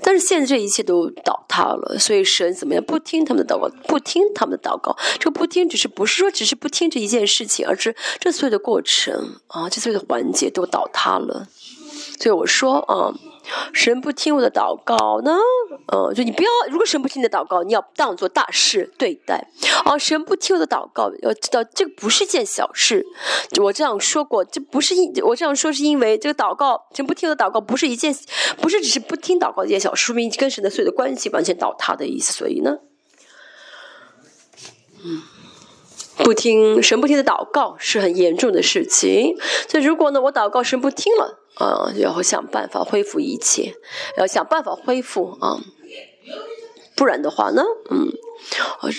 [0.02, 2.84] 但是现在这一切都倒塌了，所以神怎么样？
[2.84, 4.96] 不听他们的祷告，不听他们的祷告。
[5.20, 11.48] 这个不听，只是不是说只是不听这一件事情，而是这所有的过程啊，这所有的环节都倒塌了。
[12.20, 13.14] 所以我说啊，
[13.74, 15.38] 神不听我的祷告呢，
[15.94, 19.48] 嗯，就你不要，如果神不听你的祷告，你要当做大事对待。
[19.86, 23.06] 啊，神不听我的祷告，要知道这个不是件小事。
[23.62, 28.16] 我这样说过，这不是因我这样说是因为这个祷告，神不听我的祷告不是一件，
[28.62, 32.34] 不是只是不听祷告一件小事，说明跟神的所有的关系完全倒塌的意思。
[32.34, 32.78] 所以呢，
[35.04, 35.22] 嗯。
[36.22, 39.38] 不听神不听的祷告是很严重的事情，
[39.70, 43.76] 所以如果呢我祷告神不听了啊，要想办法恢复一切，
[44.18, 45.60] 要想办法恢复啊，
[46.96, 47.62] 不然的话呢，
[47.92, 48.08] 嗯，
[48.80, 48.90] 啊，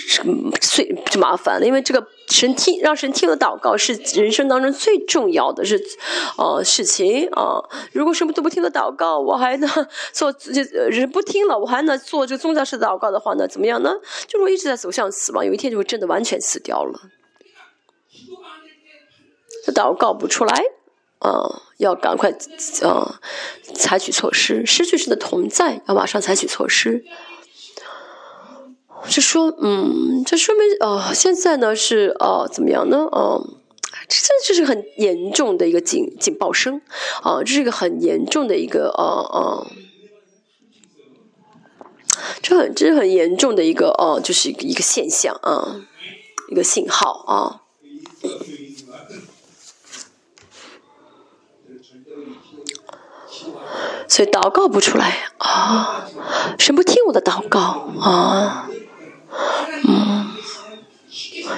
[0.61, 5.83] 最就麻烦了，因为这个神听让神听了祷告是人生当中最重要的是
[6.37, 7.61] 呃事情啊。
[7.91, 9.69] 如果什么都不听的祷告，我还能
[10.13, 13.91] 做这人不听了，我还能做这个宗教式的祷告的话呢，怎么样呢？
[14.27, 16.99] 就我一直在走向死亡，有一天就会真的完全死掉了。
[19.63, 20.63] 这祷告不出来，
[21.21, 22.31] 啊，要赶快
[22.83, 23.19] 啊，
[23.73, 24.65] 采取措施。
[24.65, 27.05] 失去神的同在，要马上采取措施。
[29.07, 33.07] 就说，嗯，这说明，呃，现在呢是，呃，怎么样呢？
[33.11, 33.47] 呃，
[34.07, 36.81] 这这是很严重的一个警警报声，
[37.23, 39.67] 啊，这是一个很严重的一个，呃呃，
[42.43, 45.81] 这很这是很严重的一个，呃，就是一个一个现象啊，
[46.49, 47.61] 一个信号啊。
[54.11, 56.05] 所以祷告不出来啊，
[56.59, 57.59] 神不听我的祷告
[58.01, 58.67] 啊，
[59.87, 60.27] 嗯，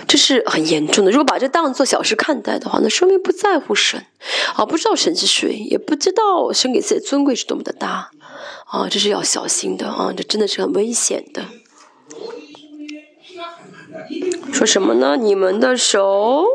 [0.08, 1.10] 这是很严重的。
[1.10, 4.06] 如果把这当做小事看待的话，那说明不在乎神
[4.56, 8.12] 啊，不知道神是谁，也不知道神给自己的尊贵是多么的大
[8.68, 11.46] 啊，这是要小心的啊，这真的是很危险的。
[14.54, 15.18] 说什么呢？
[15.18, 16.46] 你们的手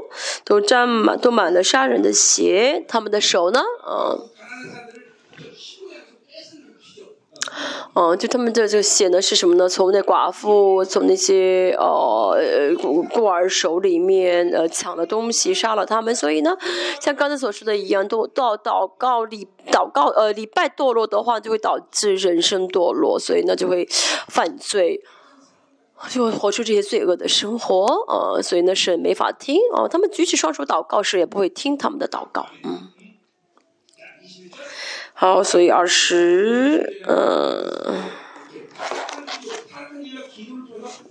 [0.44, 3.58] 都沾满，都满了杀人的血，他们的手呢？
[3.84, 4.37] 啊。
[7.94, 9.68] 嗯，就他们这个血呢是什么呢？
[9.68, 12.36] 从那寡妇，从那些呃
[13.10, 16.14] 孤儿手里面呃抢了东西，杀了他们。
[16.14, 16.56] 所以呢，
[17.00, 23.88] 像刚才所说的一样，都到祷告礼祷告呃礼拜堕落的话，就会导致人生堕落，所以呢就会
[24.28, 25.00] 犯罪，
[26.08, 32.88] 就会活出这些罪恶的生活呃，所以呢是没法听哦，他们举起双手祷告时也不会听他们的祷告，嗯。
[35.20, 38.04] 好，所以二十，嗯，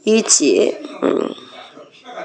[0.06, 1.36] 一节，嗯，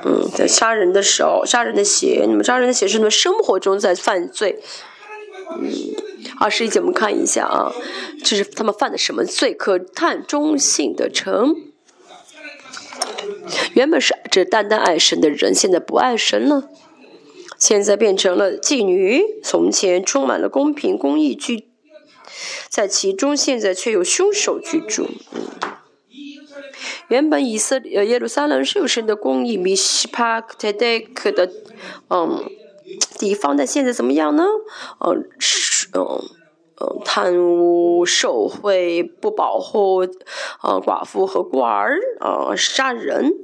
[0.04, 4.60] 嗯，在杀人的时候，杀人的血，你们杀人的血是你们生活中在犯罪，
[5.58, 5.72] 嗯，
[6.38, 7.72] 二十一节我们看一下啊，
[8.22, 9.52] 这是他们犯的什么罪？
[9.52, 11.56] 可叹中性的成，
[13.74, 16.68] 原本是这单单爱神的人，现在不爱神了，
[17.58, 19.20] 现在变成了妓女。
[19.42, 21.71] 从前充满了公平公义居。
[22.68, 25.08] 在其中，现在却有凶手居住。
[27.08, 31.50] 原本以色列耶路撒冷是有神的公义，米西帕特德克的
[32.08, 32.50] 嗯
[33.18, 34.44] 地方，但现在怎么样呢？
[35.00, 35.28] 嗯，
[35.94, 36.22] 嗯
[36.80, 40.00] 嗯，贪污受贿，不保护
[40.62, 43.34] 呃寡妇和孤儿，呃杀人。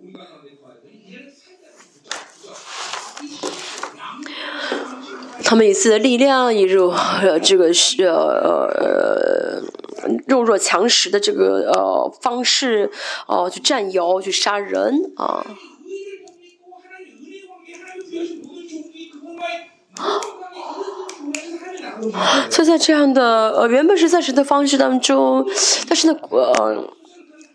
[5.42, 9.62] 他们以自己的力量引入呃这个是呃
[10.26, 12.90] 弱肉强食的这个呃方式
[13.26, 15.46] 哦去占有去杀人啊，
[22.50, 25.46] 所以在这样的呃原本是在神的方式当中，
[25.88, 26.84] 但是呢呃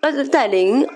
[0.01, 0.87] 呃带领。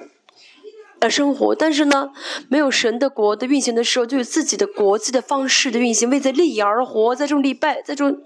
[1.09, 2.11] 生活，但是呢，
[2.49, 8.21] 没有神的国的运行的时候，就有自己的国、际的方式的运行，为在利益而活，在这种礼拜，在这种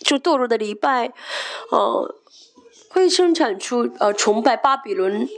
[0.00, 1.12] 就堕落的礼拜，
[1.70, 2.14] 呃，
[2.90, 5.28] 会生产出呃崇拜巴比伦，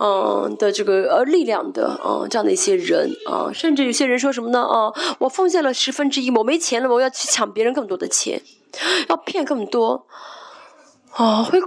[0.00, 4.62] 嗯的这个呃力量的呃这样的一些人啊，甚至有些人说什么呢？
[4.62, 8.42] 啊，我奉献了十分之一，我没钱了，我要去抢别人更多的钱，
[9.08, 10.06] 要骗更多，
[11.12, 11.60] 啊，会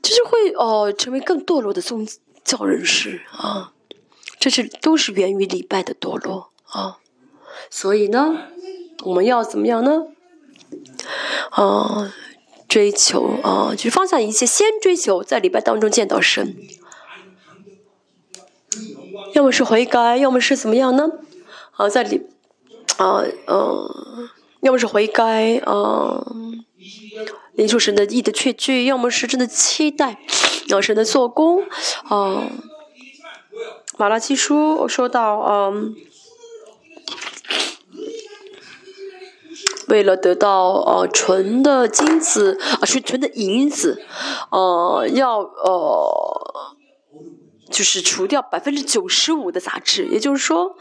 [0.00, 2.06] 就是会哦成为更堕落的宗
[2.44, 3.72] 教人士啊。
[4.38, 6.98] 这是都是源于礼拜的堕落啊，
[7.70, 8.36] 所以呢，
[9.04, 10.04] 我们要怎么样呢？
[11.50, 12.12] 啊，
[12.68, 16.56] 追求啊，就是放下一切，先追求在礼拜当中见到神。
[19.34, 21.08] 要么是悔改，要么是怎么样呢？
[21.72, 22.26] 啊，在里，
[22.96, 24.28] 啊，嗯，
[24.60, 26.24] 要么是悔改，啊，
[27.54, 30.18] 领受神的意的确据，要么是真的期待，
[30.68, 31.64] 要神的做工，
[32.04, 32.50] 啊，
[33.98, 35.94] 马拉基书说到，嗯。
[39.88, 44.02] 为了得到呃纯的金子啊，是纯的银子，
[44.50, 46.74] 呃，要呃，
[47.70, 50.76] 就是除掉百分之九十五的杂质，也就是说，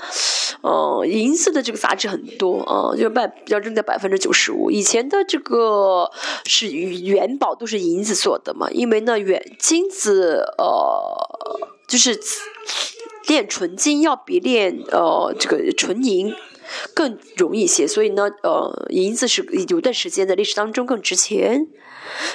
[0.59, 4.69] 呃，银色的这个杂质很多啊，就百要扔掉百分之九十五。
[4.69, 6.11] 以前的这个
[6.43, 12.19] 是元宝都是银子做的嘛，因为呢，元金子呃，就是
[13.27, 16.33] 炼纯金要比炼呃这个纯银。
[16.93, 21.65] 更容易一些，所以呢，呃，银子是有段时间在历史当中更值钱。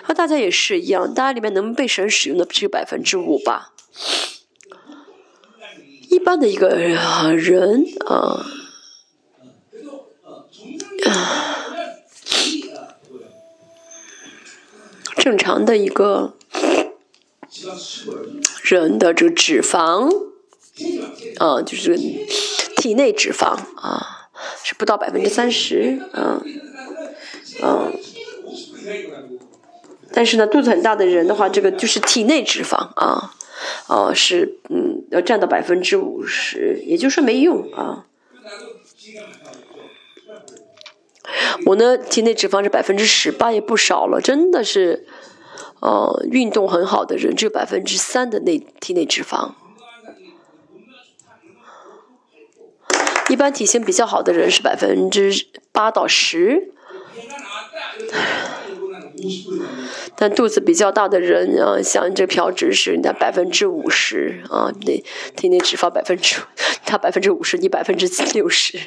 [0.06, 3.74] 那大家也是一样，大家里面能被神使用的只有百分之五吧。
[6.08, 6.96] 一般的一个人
[8.06, 8.42] 啊
[11.04, 11.66] 啊，
[15.18, 16.38] 正常的一个
[18.62, 20.31] 人的这个脂肪，
[21.38, 21.96] 啊，就是
[22.76, 24.18] 体内脂肪啊。
[24.64, 26.42] 是不到百分之三十，嗯，
[27.62, 27.92] 嗯，
[30.12, 33.34] 但是呢，肚子很大的人的话，这个就是体内脂肪啊，
[33.86, 38.06] 哦，是嗯，要占到百分之五十，也就是说没用啊。
[41.66, 45.06] 我呢，体内脂肪是百分之十八，也不少了，真的是，
[45.80, 49.52] 呃，运动很好的人只有百分之三的内体内脂肪。
[53.32, 56.70] 一般体型比较好的人是百分之八到十，
[60.14, 65.02] 但肚子比较大的人啊，像这朴直是的百分之五十啊，对，
[65.34, 66.42] 体内脂肪百分之，
[66.84, 68.78] 他百分之五十，你百分之六十，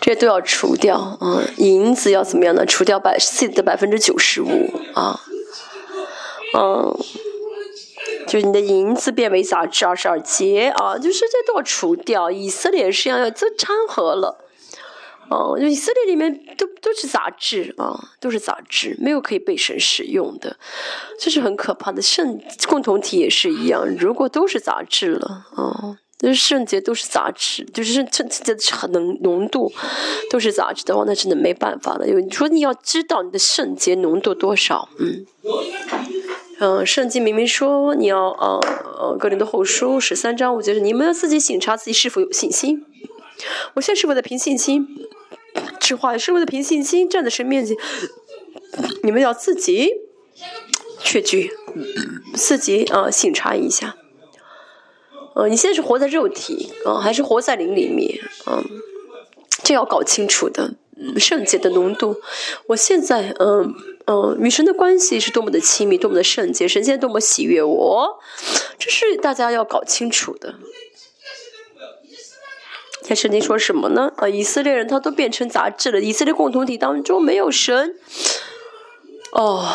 [0.00, 2.66] 这些都要除掉啊，银子要怎么样呢？
[2.66, 5.20] 除掉百自己的百分之九十五啊，
[6.58, 6.98] 嗯。
[8.26, 12.30] 就是你的银子变为杂质二十二节啊，就是这都要除掉。
[12.30, 14.38] 以色列是要要这掺和了，
[15.28, 20.56] 哦，就以色列里面都都是杂质啊，都是杂质，没有可以被神使用的，
[21.18, 22.00] 这是很可怕的。
[22.00, 28.56] 圣共同体也是一样，如果都是杂质了啊，就是圣洁都是杂质，就是圣圣洁的
[28.90, 29.72] 浓浓度
[30.30, 32.06] 都是杂质的话，那真的没办法了。
[32.06, 35.26] 因为你说你要知道你的圣洁浓度多少，嗯。
[36.64, 38.60] 嗯，圣经明明说你要呃
[38.96, 42.86] 呃，格林的后书十三章，我觉得你们要自己审查自己是否有信心。
[43.74, 44.86] 我现在是为了凭信心，
[45.80, 47.76] 这话是为了凭信心站在神面前，
[49.02, 49.90] 你们要自己
[51.00, 51.50] 确据，
[52.34, 53.96] 自己啊审查一下。
[55.34, 58.62] 呃，你现在是活在肉体啊，还是活在灵里面啊？
[59.64, 60.74] 这要搞清楚的。
[61.18, 62.20] 圣洁的浓度，
[62.66, 63.74] 我现在嗯
[64.06, 68.20] 嗯，与神的关系是多么的亲密，多么的圣洁，神现在多么喜悦我，
[68.78, 70.54] 这是大家要搞清楚的。
[73.04, 74.12] 看圣经说什么呢？
[74.16, 77.96] 啊，以色列人他都变成杂质了，以色列共同体当中没有神，
[79.32, 79.66] 哦，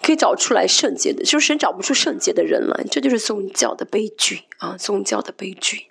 [0.00, 5.89] 可以找出来圣洁的，就是神找不出圣洁的人来，这就是宗教的悲剧啊，宗教的悲剧。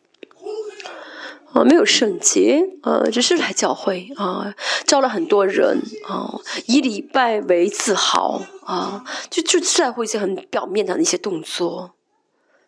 [1.54, 4.54] 啊，没有圣洁，啊，只是来教会啊，
[4.86, 11.96] 招了很多人啊，以礼拜为自豪啊，就就在乎一些很表面的那些动作，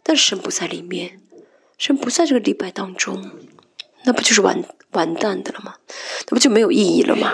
[0.01, 1.21] 但神不在里面，
[1.77, 3.31] 神不在这个礼拜当中，
[4.05, 4.63] 那不就是完
[4.93, 5.75] 完蛋的了吗？
[6.27, 7.33] 那不就没有意义了吗？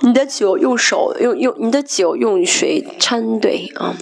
[0.00, 3.94] 你的酒用手用用，你的酒用水掺兑啊。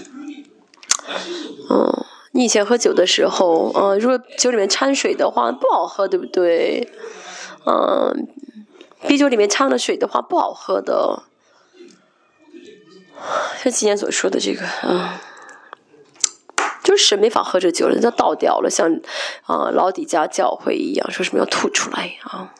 [2.33, 6.93] 你以前喝酒的时候，嗯，如果酒里面掺水的话不好喝，对不对？
[7.65, 8.29] 嗯，
[9.07, 11.23] 啤酒里面掺了水的话不好喝的。
[13.63, 15.15] 像今天所说的这个，嗯，
[16.85, 19.01] 就是没法喝这酒了，人家倒掉了，像
[19.45, 22.53] 啊老底家教会一样，说什么要吐出来啊。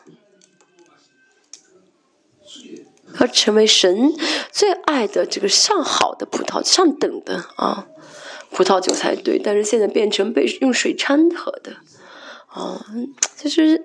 [3.19, 4.11] 要成为神
[4.51, 7.87] 最爱的这个上好的葡萄，上等的啊。
[8.51, 11.77] 葡萄酒才对，但是现在变成被用水掺和的，
[12.47, 12.85] 啊，
[13.35, 13.83] 就是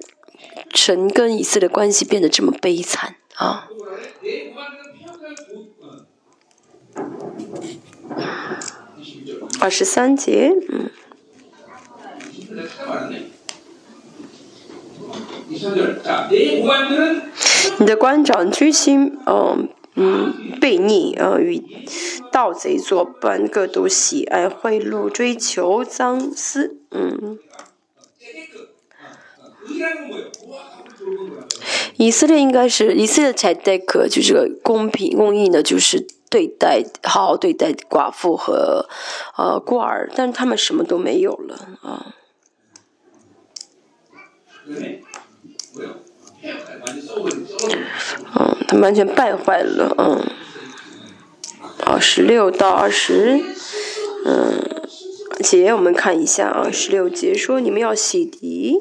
[0.75, 3.69] 神跟以色列关系变得这么悲惨啊。
[9.61, 10.91] 二十三节，嗯，
[17.79, 21.63] 你的官长居心，嗯嗯，悖逆，呃，与
[22.31, 27.39] 盗贼作伴，各都喜爱贿赂，追求赃私，嗯。
[31.97, 38.89] 以色列应该是以色列才带可，就是公平公义的，就是对待好好对待寡妇和
[39.37, 42.15] 呃孤儿，但是他们什么都没有了啊。
[46.43, 47.47] 嗯
[48.69, 50.23] 他们完全败坏了，嗯。
[51.81, 53.41] 啊，十六到二十，
[54.25, 54.63] 嗯，
[55.41, 58.81] 节我们看一下啊，十六节说你们要洗涤。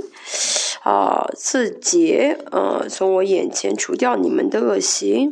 [0.84, 5.32] 啊，自洁，呃，从我眼前除掉你们的恶行。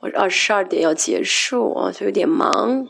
[0.00, 2.86] 我二十二点要结束啊，就有点忙。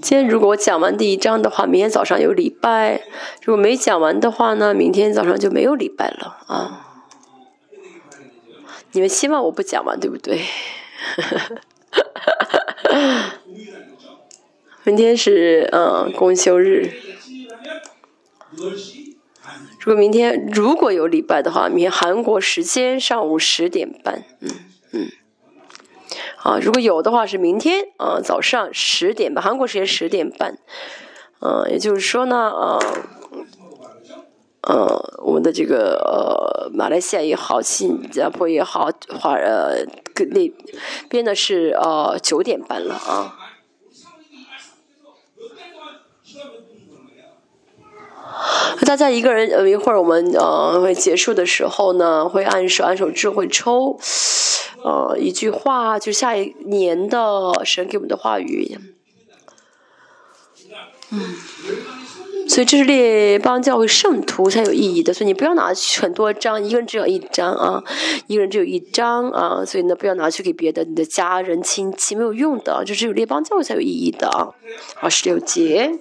[0.00, 3.00] 今天如果我讲完第一章的话，明天早上有礼拜；
[3.42, 6.80] 如果没讲完的话呢，明天早上就没有礼拜了啊。
[8.92, 10.40] 你们希望我不讲完，对不对？
[14.84, 16.92] 明天是嗯公休日，
[19.80, 24.50] 如果明天如果有礼拜的话，明天韩国时间上午十点半，嗯
[24.92, 25.08] 嗯，
[26.36, 30.58] 啊，如果有的话是明天啊早上十点半，韩国时间十点半，
[31.40, 32.78] 嗯，也就是说呢，啊，
[34.62, 39.84] 呃，我们的这个呃马来西亚也好，新加坡也好，华呃
[40.30, 40.52] 那
[41.08, 43.38] 边的是呃九点半了啊。
[48.86, 53.98] 大家一个人呃一会儿我们呃会结束的时候呢，会按手按手智慧抽，
[54.82, 58.76] 呃一句话就下一年的神给我们的话语，
[61.10, 61.20] 嗯，
[62.48, 67.82] 所以这是列邦教会圣徒才有意义的，所以你不要拿很多张，一个人只有一张啊，
[68.26, 74.50] 一个人只有一张啊，所以呢不要拿去给别的你的家人亲戚没有用的，就只有列邦教会才有意义的啊，
[75.00, 76.00] 二十六节。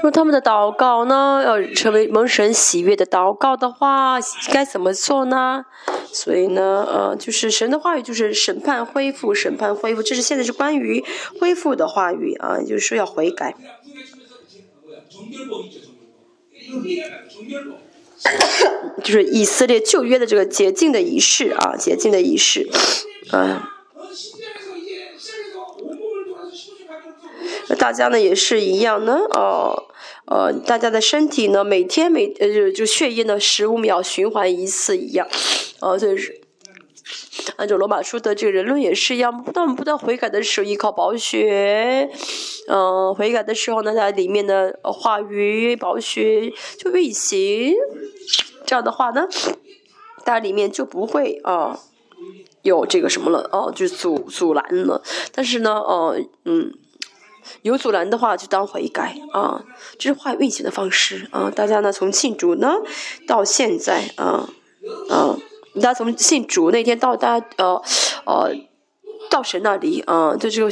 [0.00, 4.18] 说他们的祷告呢，要成为蒙神喜悦的祷告的话，
[4.52, 5.64] 该怎么做呢？
[6.12, 11.04] 所以呢，呃，就是神的话语就是审判恢复，审判恢复，这是现在是关于
[11.38, 13.54] 恢复的话语啊，就是说要悔改。
[19.04, 22.68] 就是以色列旧约的这个洁净的仪式啊，洁净的仪式，
[23.32, 23.60] 嗯。
[27.68, 29.88] 那大家呢也是一样呢，哦，
[30.26, 35.26] 呃，大家的身体呢每天每呃就就血液呢十五秒循环一次一样，
[35.80, 36.40] 哦，就是
[37.56, 42.08] 按照罗马书的这个人论也是一样，当我们不断悔改的时候依靠宝血，
[42.68, 47.74] 嗯，悔改的时候呢，它里面的话语宝血就运行，
[48.64, 49.26] 这样的话呢，
[50.24, 51.80] 它里面就不会啊
[52.62, 55.02] 有这个什么了，哦，就阻阻拦了，
[55.32, 56.72] 但是呢，哦，嗯。
[57.62, 59.64] 有阻拦的话，就当悔改啊！
[59.98, 61.50] 这是话运行的方式啊！
[61.54, 62.74] 大家呢，从信主呢
[63.26, 64.48] 到现在啊
[65.08, 65.36] 啊，
[65.74, 67.82] 大家从信主那天到大家呃
[68.24, 68.54] 呃
[69.30, 70.70] 到神那里啊，就这个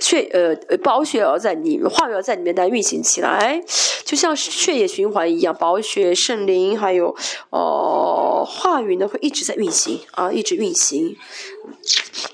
[0.00, 3.62] 血呃宝血要在里面，话要在里面来运行起来，
[4.04, 7.14] 就像血液循环一样，宝血、圣灵还有
[7.50, 11.16] 哦话语呢会一直在运行啊，一直运行。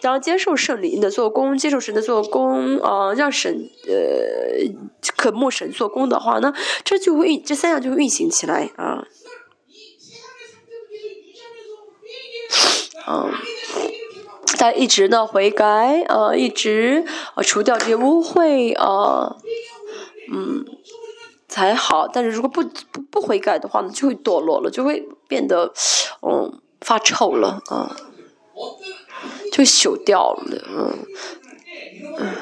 [0.00, 3.92] 然后接受圣灵的做工，接受神的做工，啊，让神呃
[5.16, 6.52] 渴慕神做工的话呢，
[6.84, 9.06] 这就会运，这三样就会运行起来啊。
[13.06, 13.32] 嗯，
[14.59, 17.05] 他一直呢悔改，呃，一直
[17.35, 19.36] 呃除掉这些污秽，啊，
[20.32, 20.64] 嗯，
[21.48, 22.06] 才好。
[22.09, 22.62] 但是如果不
[22.93, 25.72] 不不悔改的话呢，就会堕落了，就会变得
[26.22, 27.97] 嗯发臭了啊。
[29.52, 30.98] 就朽掉了，嗯，
[32.18, 32.35] 嗯，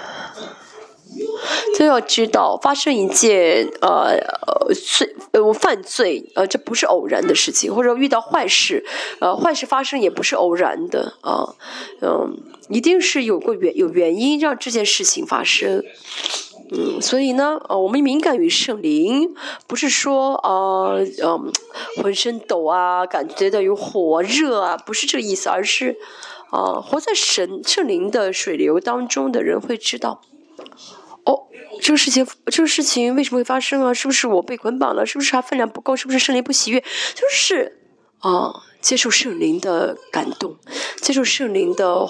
[1.78, 4.16] 都要知道发生一件呃
[4.46, 8.84] 呃罪呃犯罪呃这不是偶然的事情，或者遇到坏事
[9.20, 11.54] 呃坏事发生也不是偶然的啊，
[12.00, 12.36] 嗯，
[12.68, 15.82] 一定是有个原有原因让这件事情发生，
[16.72, 19.34] 嗯，所以呢呃我们敏感于圣灵，
[19.66, 21.52] 不是说呃嗯
[22.02, 25.96] 浑身抖啊，感觉到有火热啊，不是这个意思，而是。
[26.50, 30.22] 啊，活在神圣灵的水流当中的人会知道，
[31.28, 31.44] 哦，
[31.82, 33.92] 这个事情，这个事情为什么会发生啊？
[33.92, 35.04] 是不是我被捆绑了？
[35.04, 35.94] 是不是他分量不够？
[35.94, 36.80] 是不是圣灵不喜悦？
[36.80, 37.78] 就是，
[38.20, 40.56] 啊，接受圣灵的感动，
[41.02, 42.06] 接受圣灵的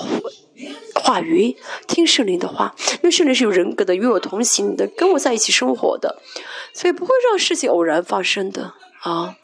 [0.94, 1.56] 话语，
[1.88, 6.22] 听圣灵的话，因为圣灵是有人格的，与我同行的，跟我在一起生活的，
[6.72, 9.34] 所以不会让事情偶然发生的啊。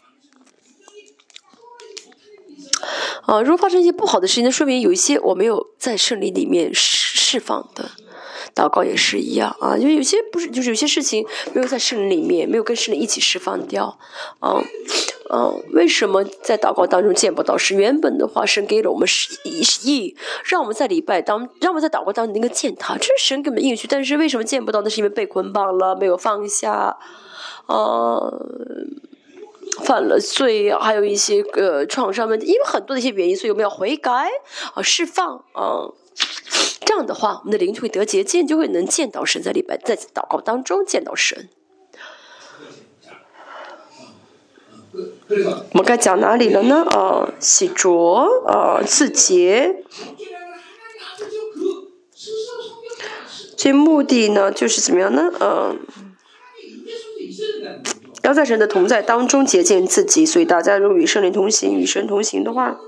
[3.23, 7.91] 啊，如果发生一些不好的事情，那说明有一些我没有在圣灵里面释释放的。
[8.55, 13.99] 祷告也是一样啊，因为有些不是，就是有些事情没有在圣灵里面，没有跟圣灵一起释放掉。
[14.39, 14.63] 啊，
[15.33, 17.77] 嗯，为什么在祷告当中见不到神？
[17.77, 19.37] 原本的话，神给了我们是
[19.83, 23.89] 意，让我们在礼拜当，让我们在祷告当中能够见他，这是神给我们应许。
[23.89, 24.83] 但是为什么见不到？
[24.83, 26.97] 那是因为被捆绑了，没有放下，
[27.67, 28.33] 啊。
[29.83, 34.29] 犯了罪，还有一些呃创伤问题，因为很多的一些原因，所以我们要悔改
[34.73, 35.91] 啊，释放啊，
[36.85, 41.49] 这样的话，我们的灵就会得洁净，就会能见到神，在礼拜在祷告当中见到神。
[44.93, 46.85] 我们该讲哪里了呢？
[46.91, 49.83] 啊，洗濯啊，自洁。
[53.57, 55.33] 这目的呢，就是怎么样呢？
[55.41, 55.81] 嗯。
[58.23, 62.79] 要在神的同在当中洁净自己，所以大家如果与圣灵同行、与神同行的话，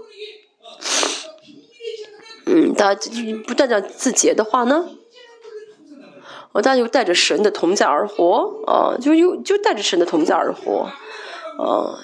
[2.49, 3.11] 嗯，大家
[3.45, 4.89] 不断的自洁的话呢，
[6.53, 10.89] 哦，大家就带着神的同在而活，啊，就又就带着神的同在而活，
[11.59, 11.99] 啊，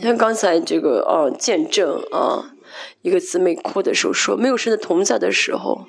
[0.00, 2.54] 像刚才这个啊见证啊，
[3.02, 5.84] 一个姊妹哭的时候说，没有神的同在的时候，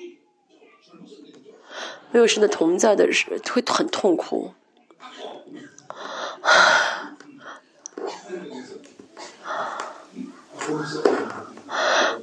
[2.12, 4.54] 没有神的同在的时会很痛苦。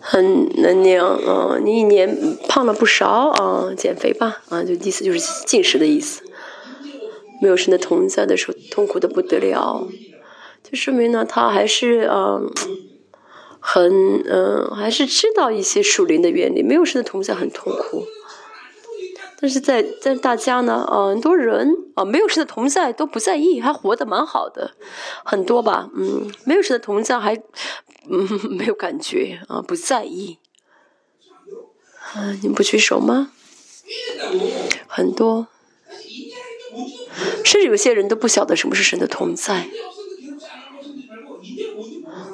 [0.06, 1.56] 很能量啊！
[1.64, 4.62] 你一年胖了不少啊，减肥吧啊！
[4.62, 6.22] 就意思就是进食的意思。
[7.40, 9.88] 没有生的同在的时候，痛苦的不得了。
[10.62, 12.52] 就说明呢，他还是嗯，
[13.60, 16.62] 很嗯，还是知道一些属灵的原理。
[16.62, 18.04] 没有生的同在，很痛苦。
[19.40, 24.72] 但是在在大家呢，呃，很多人啊，没有神的同在都不在意，还活得蛮好的，
[25.24, 27.34] 很多吧，嗯，没有神的同在还
[28.08, 30.38] 嗯 没有感觉啊，不在意，
[32.14, 33.32] 啊，你不举手吗？
[34.86, 35.48] 很多，
[37.44, 39.68] 甚至有些人都不晓得什么是神的同在，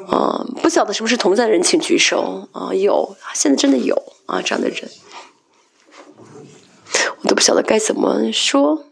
[0.06, 4.88] 啊，不晓得什么是同在的人，请举手啊，有，现在真的有啊，这样的人。
[7.22, 8.86] 我都不晓得该怎么说。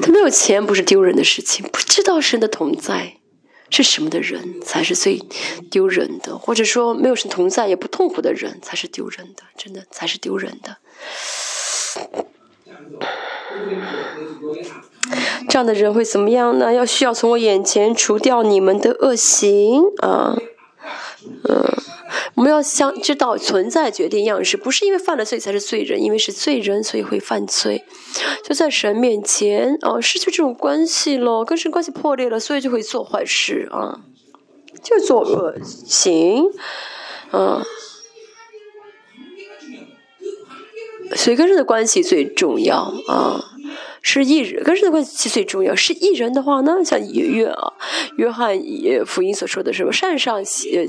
[0.00, 3.18] 他没有钱不是丢人的事情，不知道神的同在
[3.70, 5.20] 是什么的人才是最
[5.70, 10.78] 丢人的，或者说没有神同在也不痛苦的人才是丢人的，真的才是丢人的。
[15.48, 16.72] 这样的人会怎么样呢？
[16.72, 20.36] 要需要从我眼前除掉你们的恶行啊，
[21.48, 21.74] 嗯。
[22.34, 27.84] 我们要想知道存在决定样式，不是因为犯了罪才是罪人，因为是罪人所以会犯罪。
[28.42, 34.00] 就在神面前啊，失去这种关系了，跟神关系破裂了，所以就会做坏事啊，
[34.82, 36.44] 就做恶行，
[37.30, 37.62] 啊。
[41.14, 43.44] 所以跟神的关系最重要啊，
[44.02, 45.74] 是艺人跟神的关系最重要。
[45.76, 47.72] 是艺人的话呢，像约约啊，
[48.16, 48.60] 约翰
[49.06, 50.88] 福音所说的什么善上写。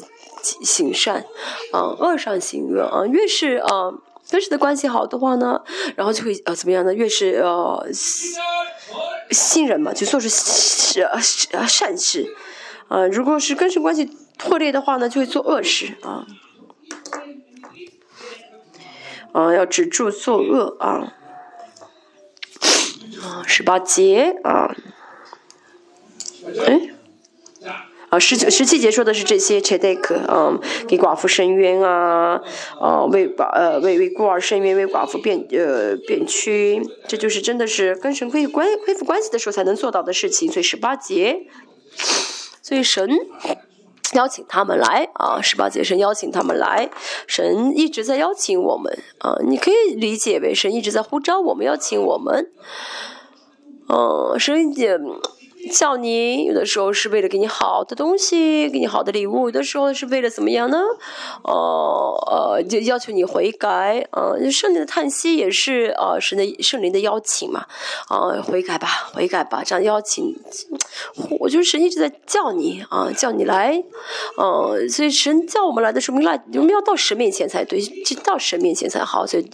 [0.63, 1.25] 行善，
[1.71, 3.05] 啊，恶上行恶啊。
[3.05, 3.91] 越是啊，
[4.29, 5.61] 跟谁的关系好的话呢，
[5.95, 6.93] 然后就会呃怎么样呢？
[6.93, 7.87] 越是呃
[9.31, 11.07] 信任嘛，就做出是
[11.67, 12.35] 善事
[12.87, 13.05] 啊。
[13.07, 16.25] 如果是跟谁关系破裂的话呢，就会做恶事啊。
[19.33, 21.13] 啊，要止住作恶啊。
[23.21, 24.75] 啊，十八节啊。
[26.65, 26.94] 哎。
[28.15, 32.41] 啊，十九十七节说的是这些 c h e d e k 嗯，给寡妇伸冤啊，
[32.79, 40.49] 啊，为寡呃为为孤儿伸冤，为寡妇辩呃辩屈，这就是真的是跟神恢复关恢复关系的时候才能做到的事情。
[40.49, 41.41] 所以十八节，
[42.61, 43.09] 所以神
[44.13, 46.89] 邀请他们来啊，十八节神邀请他们来，
[47.27, 52.49] 神一直在邀请我们啊，你可以理解为神一直在呼召我们，邀请我们，
[53.89, 54.97] 嗯，神也。
[55.69, 60.79] 叫你有的时候是为了给你好的东西，给你好的礼物；有的时候是为了怎么样呢？
[61.43, 64.07] 哦，呃，就要求你悔改。
[64.11, 67.65] 呃，圣灵的叹息也是呃神的圣灵的邀请嘛。
[68.07, 70.35] 啊，悔改吧，悔改吧，这样邀请。
[71.39, 73.83] 我就是神一直在叫你啊，叫你来。
[74.37, 79.25] 嗯，所以神叫我们来的时候，我们来我们要到神面前才对，就到神面前才好。
[79.25, 79.49] 所以。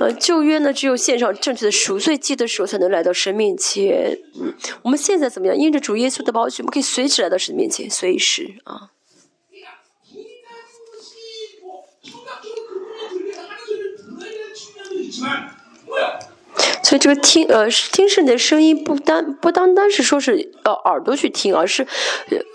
[0.00, 4.18] 呃，旧约呢，只有献上正确的赎罪祭的时候，才能来到神面前。
[4.40, 4.52] 嗯，
[4.82, 5.56] 我们现在怎么样？
[5.56, 8.90] 因着主耶稣的宝血，我们可以随时来到神面前，随时啊。
[16.82, 21.86] 所以这个听呃听圣的声音不单不单单是说是呃耳朵去听，而是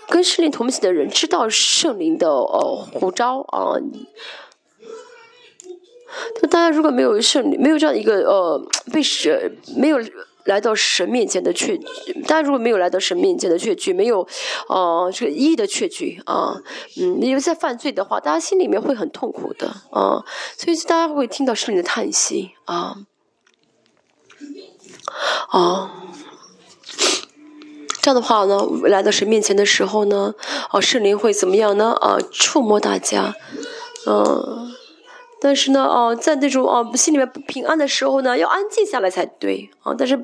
[0.08, 3.74] 跟圣灵同行的人知道圣灵的呃呼召啊。
[6.50, 8.60] 大家如果没有圣没有这样一个呃
[8.92, 9.98] 被神没有
[10.44, 11.76] 来到神面前的确，
[12.26, 14.26] 大家如果没有来到神面前的确据，没有
[14.68, 16.56] 呃这个一的确据啊，
[16.98, 20.24] 嗯，因为在犯罪的话，大家心里面会很痛苦的啊，
[20.56, 22.96] 所以大家会听到圣灵的叹息啊。
[25.52, 25.90] 哦，
[28.00, 30.34] 这样的话呢，来到神面前的时候呢，
[30.70, 31.92] 哦，圣灵会怎么样呢？
[32.00, 33.34] 啊，触摸大家，
[34.06, 34.72] 嗯，
[35.40, 39.94] 但是呢，哦，在那种哦心里面不平安的时候呢，要安静下来才对啊。
[39.96, 40.14] 但是，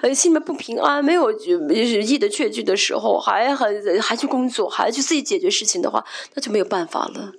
[0.00, 3.68] 呃，心里面不平安，没有意的确据的时候，还还
[4.00, 6.02] 还去工作，还去自己解决事情的话，
[6.34, 7.32] 那就没有办法了，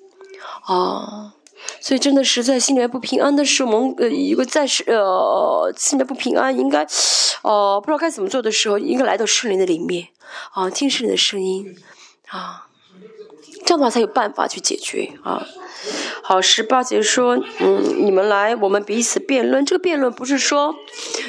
[0.65, 1.34] 啊。
[1.80, 6.85] 所以真的是在心里面不平安的时候，我们呃一个在是呃心里面不平安，应该
[7.41, 10.10] 哦不知道该怎么做的时候，应该来到圣灵的里面
[10.51, 11.73] 啊，听圣灵的声音
[12.27, 12.68] 啊，
[13.65, 15.47] 这样的话才有办法去解决啊。
[16.22, 19.65] 好，十八节说，嗯，你们来，我们彼此辩论。
[19.65, 20.76] 这个辩论不是说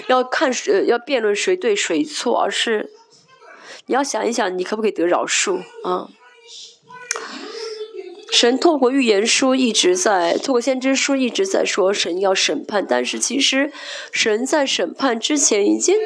[0.07, 2.91] 要看谁要辩论谁对谁错，而是
[3.87, 6.09] 你要想一想，你可不可以得饶恕啊？
[8.31, 13.73] 神透过预言书一直在，透过先知书一直在说神要审判，但是其实
[14.11, 15.97] 神在审判之前已经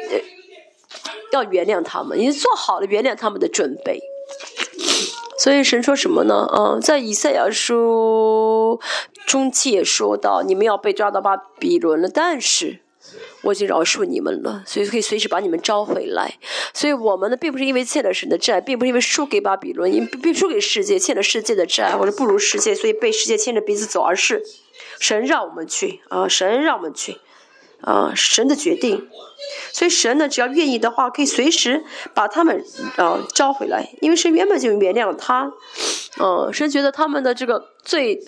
[1.31, 3.99] 要原谅他们，已经做好了原谅他们的准备。
[5.39, 6.47] 所以神说什么呢？
[6.53, 8.79] 嗯，在以赛亚书
[9.25, 12.81] 中期也说到，你们要被抓到巴比伦了，但是。
[13.41, 16.35] 我已经饶恕你们了，所以可以随时把你们招回来。
[16.73, 24.43] 所以我们呢，并不是因为欠了神的债，并不是因为输给巴比伦，因并输给世界，欠了世界的债，或者不如世界，所以被世界牵着鼻子走，而是
[24.99, 27.17] 神让我们去啊，神让我们去。
[27.81, 29.07] 啊，神的决定，
[29.71, 31.83] 所以神呢，只要愿意的话，可以随时
[32.13, 32.63] 把他们
[32.97, 35.51] 啊招回来，因为神原本就原谅他，
[36.19, 38.21] 嗯，神觉得他们的这个罪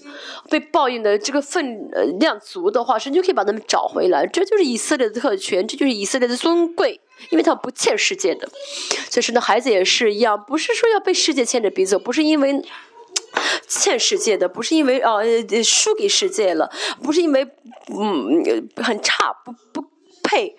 [0.50, 8.48] 被报应的这个分量足的话，神就可以把他们找回来，这就是以色列的特权，这就是以色列的尊贵，因为他不欠世界的，
[9.10, 12.64] 所以神的孩子也是一样，不是说要被世界牵着鼻子，不是因为。
[13.68, 15.18] 欠世界的不是因为啊
[15.64, 16.70] 输给世界了，
[17.02, 17.48] 不是因为
[17.90, 19.88] 嗯很差不不
[20.24, 20.56] 配，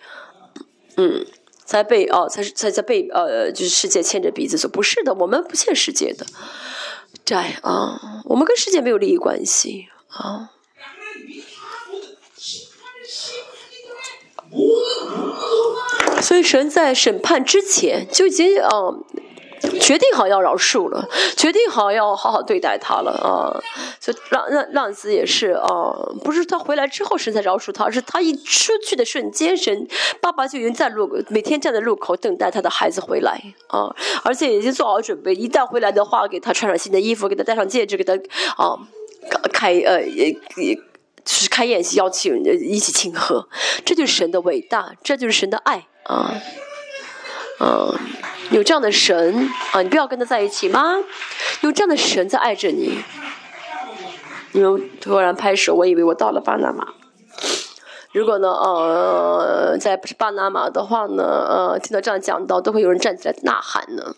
[0.96, 1.26] 嗯
[1.64, 6.26] 才被哦才才才被呃就是世界牵着鼻子走，不是的，我们不欠世界的
[7.24, 10.50] 债啊，我们跟世界没有利益关系啊，
[16.20, 19.04] 所以神在审判之前就已经嗯。
[19.80, 23.54] 决定好要饶恕了，决定好要好好对待他了啊！
[24.00, 25.92] 所以浪浪浪子也是啊，
[26.24, 29.86] 不是他回来之后神才饶恕他，是他一出去的瞬间，神
[30.20, 33.94] 爸爸就已经在路每天站在路口等待他的孩子回来啊，
[34.24, 38.14] 而且已经做好准备，一旦回来的话，给他穿上新的衣服，给他戴上戒指，给他
[38.56, 38.78] 啊
[39.52, 40.82] 开呃也也就
[41.24, 43.48] 是开宴席，邀请一起庆贺，
[43.84, 46.34] 这就是神的伟大，这就是神的爱啊。
[47.62, 47.96] 嗯，
[48.50, 50.96] 有这样的神啊，你不要跟他在一起吗？
[51.60, 52.98] 有这样的神在爱着你。
[54.50, 56.88] 你们突然拍手，我以为我到了巴拿马。
[58.10, 64.16] 如果呢，呃，在不是巴拿马的话呢，呃，听到这样讲到，都会有人站起来呐喊呢。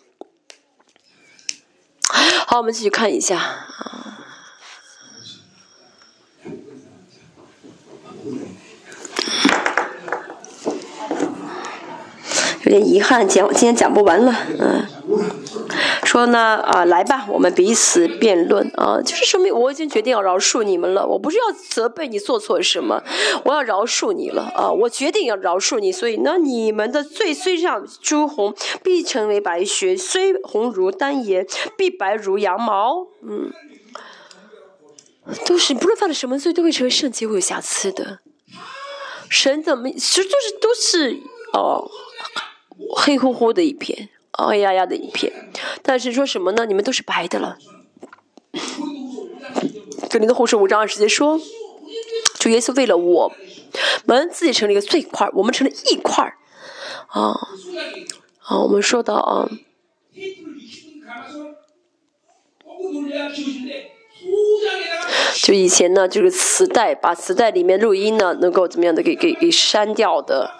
[2.47, 3.61] 好，我们继续看一下啊。
[12.65, 14.83] 有点遗憾，讲今天讲不完了，嗯，
[16.03, 23.03] 说呢啊，来吧，我们彼此辩论啊，就是说明我已经决定要饶恕你们了，我不是要责备你做错什么，
[23.43, 31.45] 我要饶恕你了啊，我决定要饶恕你，所以呢，你们的罪虽像朱红，必成为白雪；虽红如丹颜，
[31.77, 33.05] 必白如羊毛。
[33.21, 33.53] 嗯，
[35.45, 38.21] 都是不论犯了什么罪，都会成为圣洁，会有瑕疵的。
[39.29, 41.19] 神怎么，其实就是都是
[41.53, 41.91] 哦。
[42.95, 45.31] 黑乎乎的一片，黑压压的一片，
[45.81, 46.65] 但是说什么呢？
[46.65, 47.57] 你们都是白的了。
[50.09, 51.39] 这里的后世五章二十节说，
[52.39, 53.33] 主耶稣为了我
[54.05, 56.37] 们自己成了一个碎块，我们成了一块儿。
[57.07, 57.33] 啊
[58.39, 59.49] 啊，我们说到啊，
[65.41, 70.51] 就以前呢，就是磁带，把磁带里面录音呢，能够怎么样的给给给删掉的，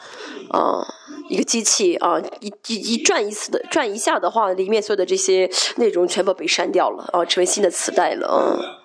[0.50, 0.95] 啊，
[1.30, 8.82] 一个机器啊，一一一转一次的转一下的话，里面所有的这些内容全部被删掉了，啊，成为新的磁带了，啊。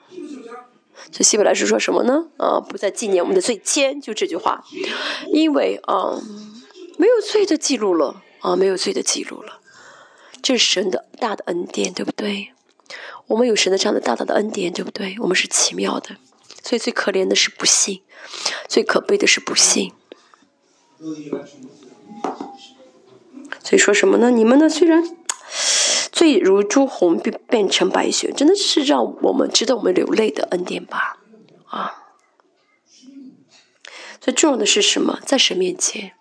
[1.11, 2.27] 这希伯来是说什么呢？
[2.37, 4.63] 啊，不再纪念我们的罪愆，就这句话，
[5.33, 6.21] 因为啊，
[6.99, 9.61] 没有罪的记录了，啊，没有罪的记录了，
[10.41, 12.53] 这是神的大的恩典，对不对？
[13.27, 15.17] 我们有神的这样的大大的恩典，对不对？
[15.21, 16.17] 我们是奇妙的，
[16.63, 18.03] 所以最可怜的是不幸，
[18.69, 19.93] 最可悲的是不幸。
[23.63, 24.31] 所以说什么呢？
[24.31, 24.69] 你们呢？
[24.69, 25.03] 虽然
[26.11, 31.19] 罪如朱红变变成白雪，真的是让我们值得我们流泪的恩典吧？
[31.67, 32.05] 啊！
[34.21, 35.21] 最重要的是什么？
[35.25, 36.13] 在神面前，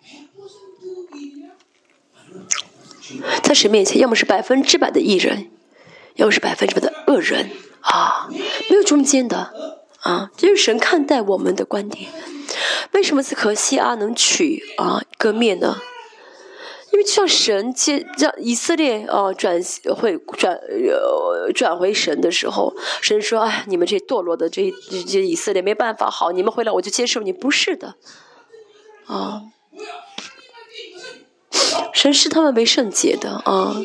[3.42, 5.50] 在神面前，要么是百分之百的艺人。
[6.16, 7.50] 要么是百分之百的恶人
[7.80, 8.28] 啊，
[8.68, 12.10] 没有中间的啊，这是神看待我们的观点。
[12.92, 15.78] 为什么是可惜啊能取啊割灭呢？
[16.92, 19.60] 因为就像神接让以色列哦转
[19.96, 24.72] 会转呃转回神的时候，神说：“哎，你们这堕落的这
[25.08, 27.94] 这以色列没办法，好，你们回来我就接受你。”不是的，
[29.06, 29.42] 啊，
[31.92, 33.76] 神视他们为圣洁的啊。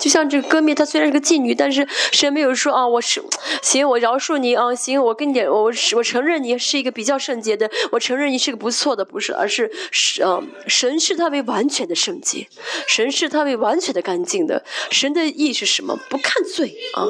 [0.00, 3.22] 就像这个歌灭，她虽然是个妓女，但是神没有说啊，我是
[3.62, 12.48] 行，我饶恕你啊，行，我跟你我我承认你是一个比较圣洁的，我承认你是个不错的，不是，而是是啊，神视他为完全的圣洁，
[12.88, 15.98] 神视他为完全的干净的，神的意是什么？
[16.08, 17.04] 不看罪啊，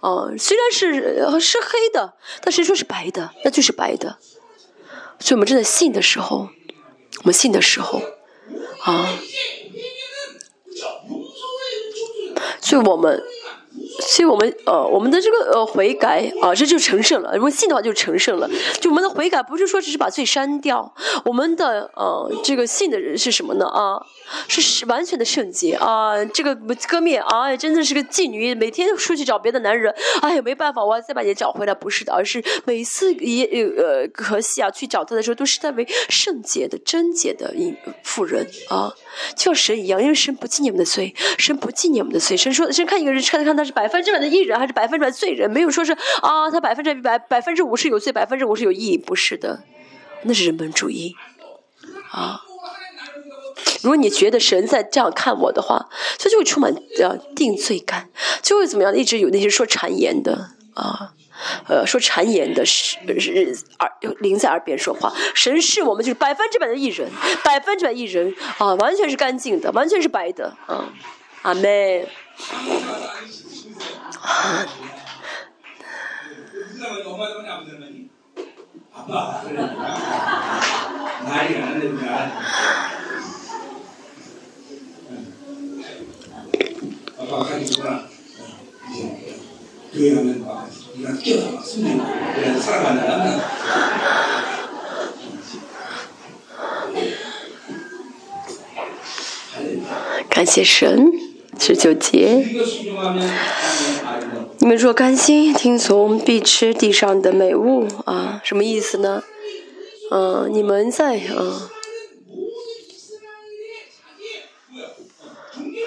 [0.00, 3.30] 啊，虽然是是黑的，但谁说是白的？
[3.44, 4.18] 那就是白的。
[5.20, 6.48] 所以我们真的信的时候，
[7.18, 8.02] 我们信的时候，
[8.82, 9.08] 啊。
[12.60, 13.22] 所以我们，
[14.00, 17.34] 所以我们呃，我们的这个呃悔改啊，这就成圣了。
[17.34, 18.48] 如果信的话，就成圣了。
[18.80, 23.66] 就我们的悔改，不是说只是把罪删掉，我们的呃这个信的人是什么呢？
[23.66, 24.02] 啊，
[24.48, 26.22] 是完全的圣洁啊。
[26.26, 26.54] 这个
[26.88, 31.74] 割灭啊，真的是个妓女，每天出去找别的男人，哎呀，没办法，我要再把你找回来。
[31.74, 33.46] 不是的，而是每次也
[33.76, 37.54] 呃可惜啊，去找他的时候，都是他为圣洁的、贞洁的
[38.02, 38.92] 妇人啊。
[39.36, 42.36] 就像神一样，因为神不纪念我们的罪，神不纪念我们的罪。
[42.36, 45.92] 神说，神看一个人，看看他是百分之百的义人，还是百分之百罪人，没有说是
[46.22, 49.64] 啊，他百分之百百分之五十有罪，百分之五十有义，不是的，
[50.22, 51.14] 那是人本主义
[52.10, 52.42] 啊。
[53.82, 55.88] 如果你觉得神在这样看我的话，
[56.18, 58.10] 他就会充满呃定罪感，
[58.42, 58.96] 就会怎么样？
[58.96, 61.14] 一直有那些说谗言的啊。
[61.68, 63.90] 呃，说谗言的是是耳
[64.20, 67.10] 灵在耳边说话，神是我们就是百分之百的艺人，
[67.44, 70.92] 百分之百艺人啊，完全是干净的，完全是白的啊，
[71.42, 72.06] 阿妹。
[100.28, 101.12] 感谢神，
[101.58, 102.44] 十九节。
[104.58, 108.40] 你们若甘心听从，必吃地上的美物啊！
[108.44, 109.22] 什么意思呢？
[110.10, 111.20] 嗯，你们在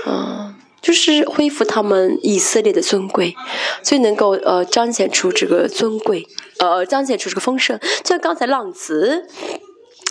[0.06, 0.53] 啊。
[0.84, 3.36] 就是恢复他们以色列的尊贵，
[3.82, 6.28] 最能够呃彰显出这个尊贵，
[6.60, 7.80] 呃彰显出这个丰盛。
[8.04, 9.28] 就像刚才浪子，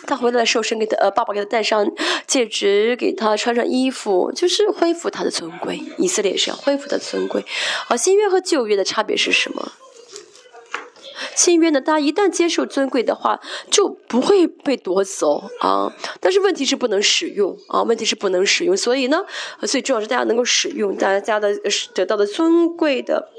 [0.07, 1.89] 他回来的时候，神给他呃爸爸给他戴上
[2.25, 5.81] 戒指，给他穿上衣服，就是恢复他的尊贵。
[5.99, 7.45] 以色列是要恢复的尊贵。
[7.87, 9.71] 而，新约和旧约的差别是什么？
[11.35, 15.91] 新约呢，大家一旦接受尊贵的话，就不会被夺走啊。
[16.19, 18.75] 但是问题是不能使用啊，问题是不能使用。
[18.75, 19.23] 所以呢，
[19.61, 21.49] 最重要是大家能够使用，大家的
[21.93, 23.29] 得到的尊贵的。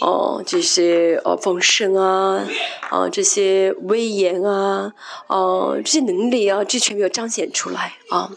[0.00, 2.46] 哦，这些呃丰盛啊，
[2.90, 4.92] 啊这些威严啊，
[5.26, 8.30] 哦这些能力啊，这全部要彰显出来啊。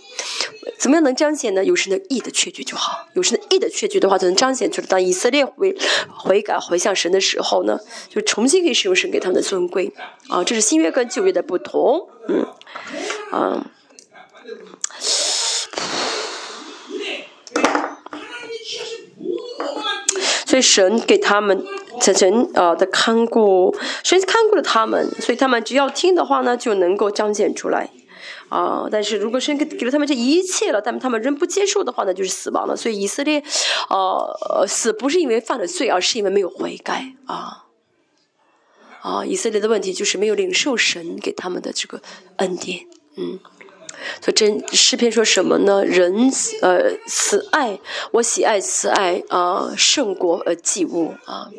[0.77, 1.65] 怎么样能彰显呢？
[1.65, 4.87] 有神的义的确据就好，有神的义的确据的话，就能彰显出来。
[4.87, 5.75] 当以色列悔
[6.07, 7.77] 悔改回向神的时候呢，
[8.07, 9.91] 就重新可以使用神给他们的尊贵
[10.29, 10.43] 啊。
[10.43, 12.47] 这是新约跟旧约的不同，嗯，
[13.31, 13.65] 啊。
[20.49, 21.63] 所以神给他们，
[22.01, 23.71] 神啊的看顾，
[24.03, 27.91] 神看顾了他们，所以他们只要听的话呢，就能够彰显出来，
[28.49, 32.75] 啊，但是如果神给给了他们这一切了，但他们仍不接受的话呢，就是死亡了。
[32.75, 33.43] 所以以色列，
[33.91, 37.65] 呃，死不是因为犯了罪，而是因为没有悔改啊。
[39.01, 42.01] 啊，以色列的问题就是没有领受神给他们的这个
[42.37, 43.39] 恩典，嗯。
[44.21, 45.83] 所以真诗篇说什么呢？
[45.85, 46.31] 人
[46.61, 47.79] 呃，慈爱
[48.11, 51.49] 我喜爱慈爱啊，胜过呃祭物啊。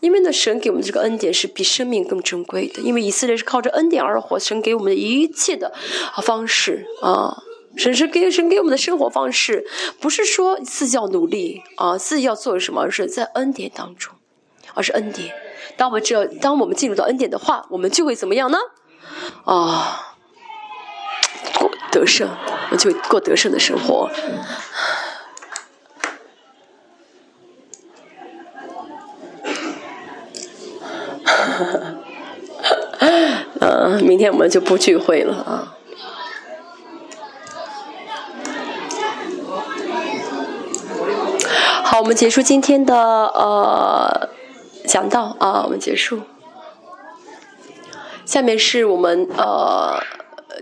[0.00, 2.80] 因为呢，神给我们这个恩典是比生命更珍贵的。
[2.82, 5.74] 因为以色列是靠着恩典而活，神给我们的一切的
[6.22, 7.42] 方式啊，
[7.76, 9.66] 神是给神给我们的生活方式，
[9.98, 14.14] 不是说自己要努力啊，自己要做什么，而是在恩典当中，
[14.74, 15.34] 而是恩典。
[15.76, 18.58] 当我们只要当我们进入到恩典的话，我们就会怎么样呢？
[19.44, 20.07] 啊，
[21.54, 22.28] 过得胜，
[22.70, 24.10] 我就过得胜的生活。
[33.60, 35.74] 嗯， 明天我们就不聚会了啊。
[41.84, 44.28] 好，我们结束今天的呃
[44.86, 46.20] 讲道啊，我们结束。
[48.24, 49.98] 下面是我们呃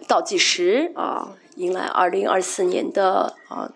[0.09, 3.71] 倒计时啊，迎来二零二四年的啊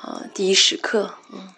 [0.00, 1.54] 啊第一时刻，嗯。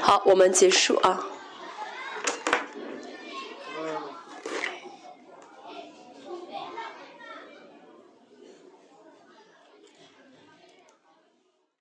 [0.00, 1.26] 好，我们结束啊。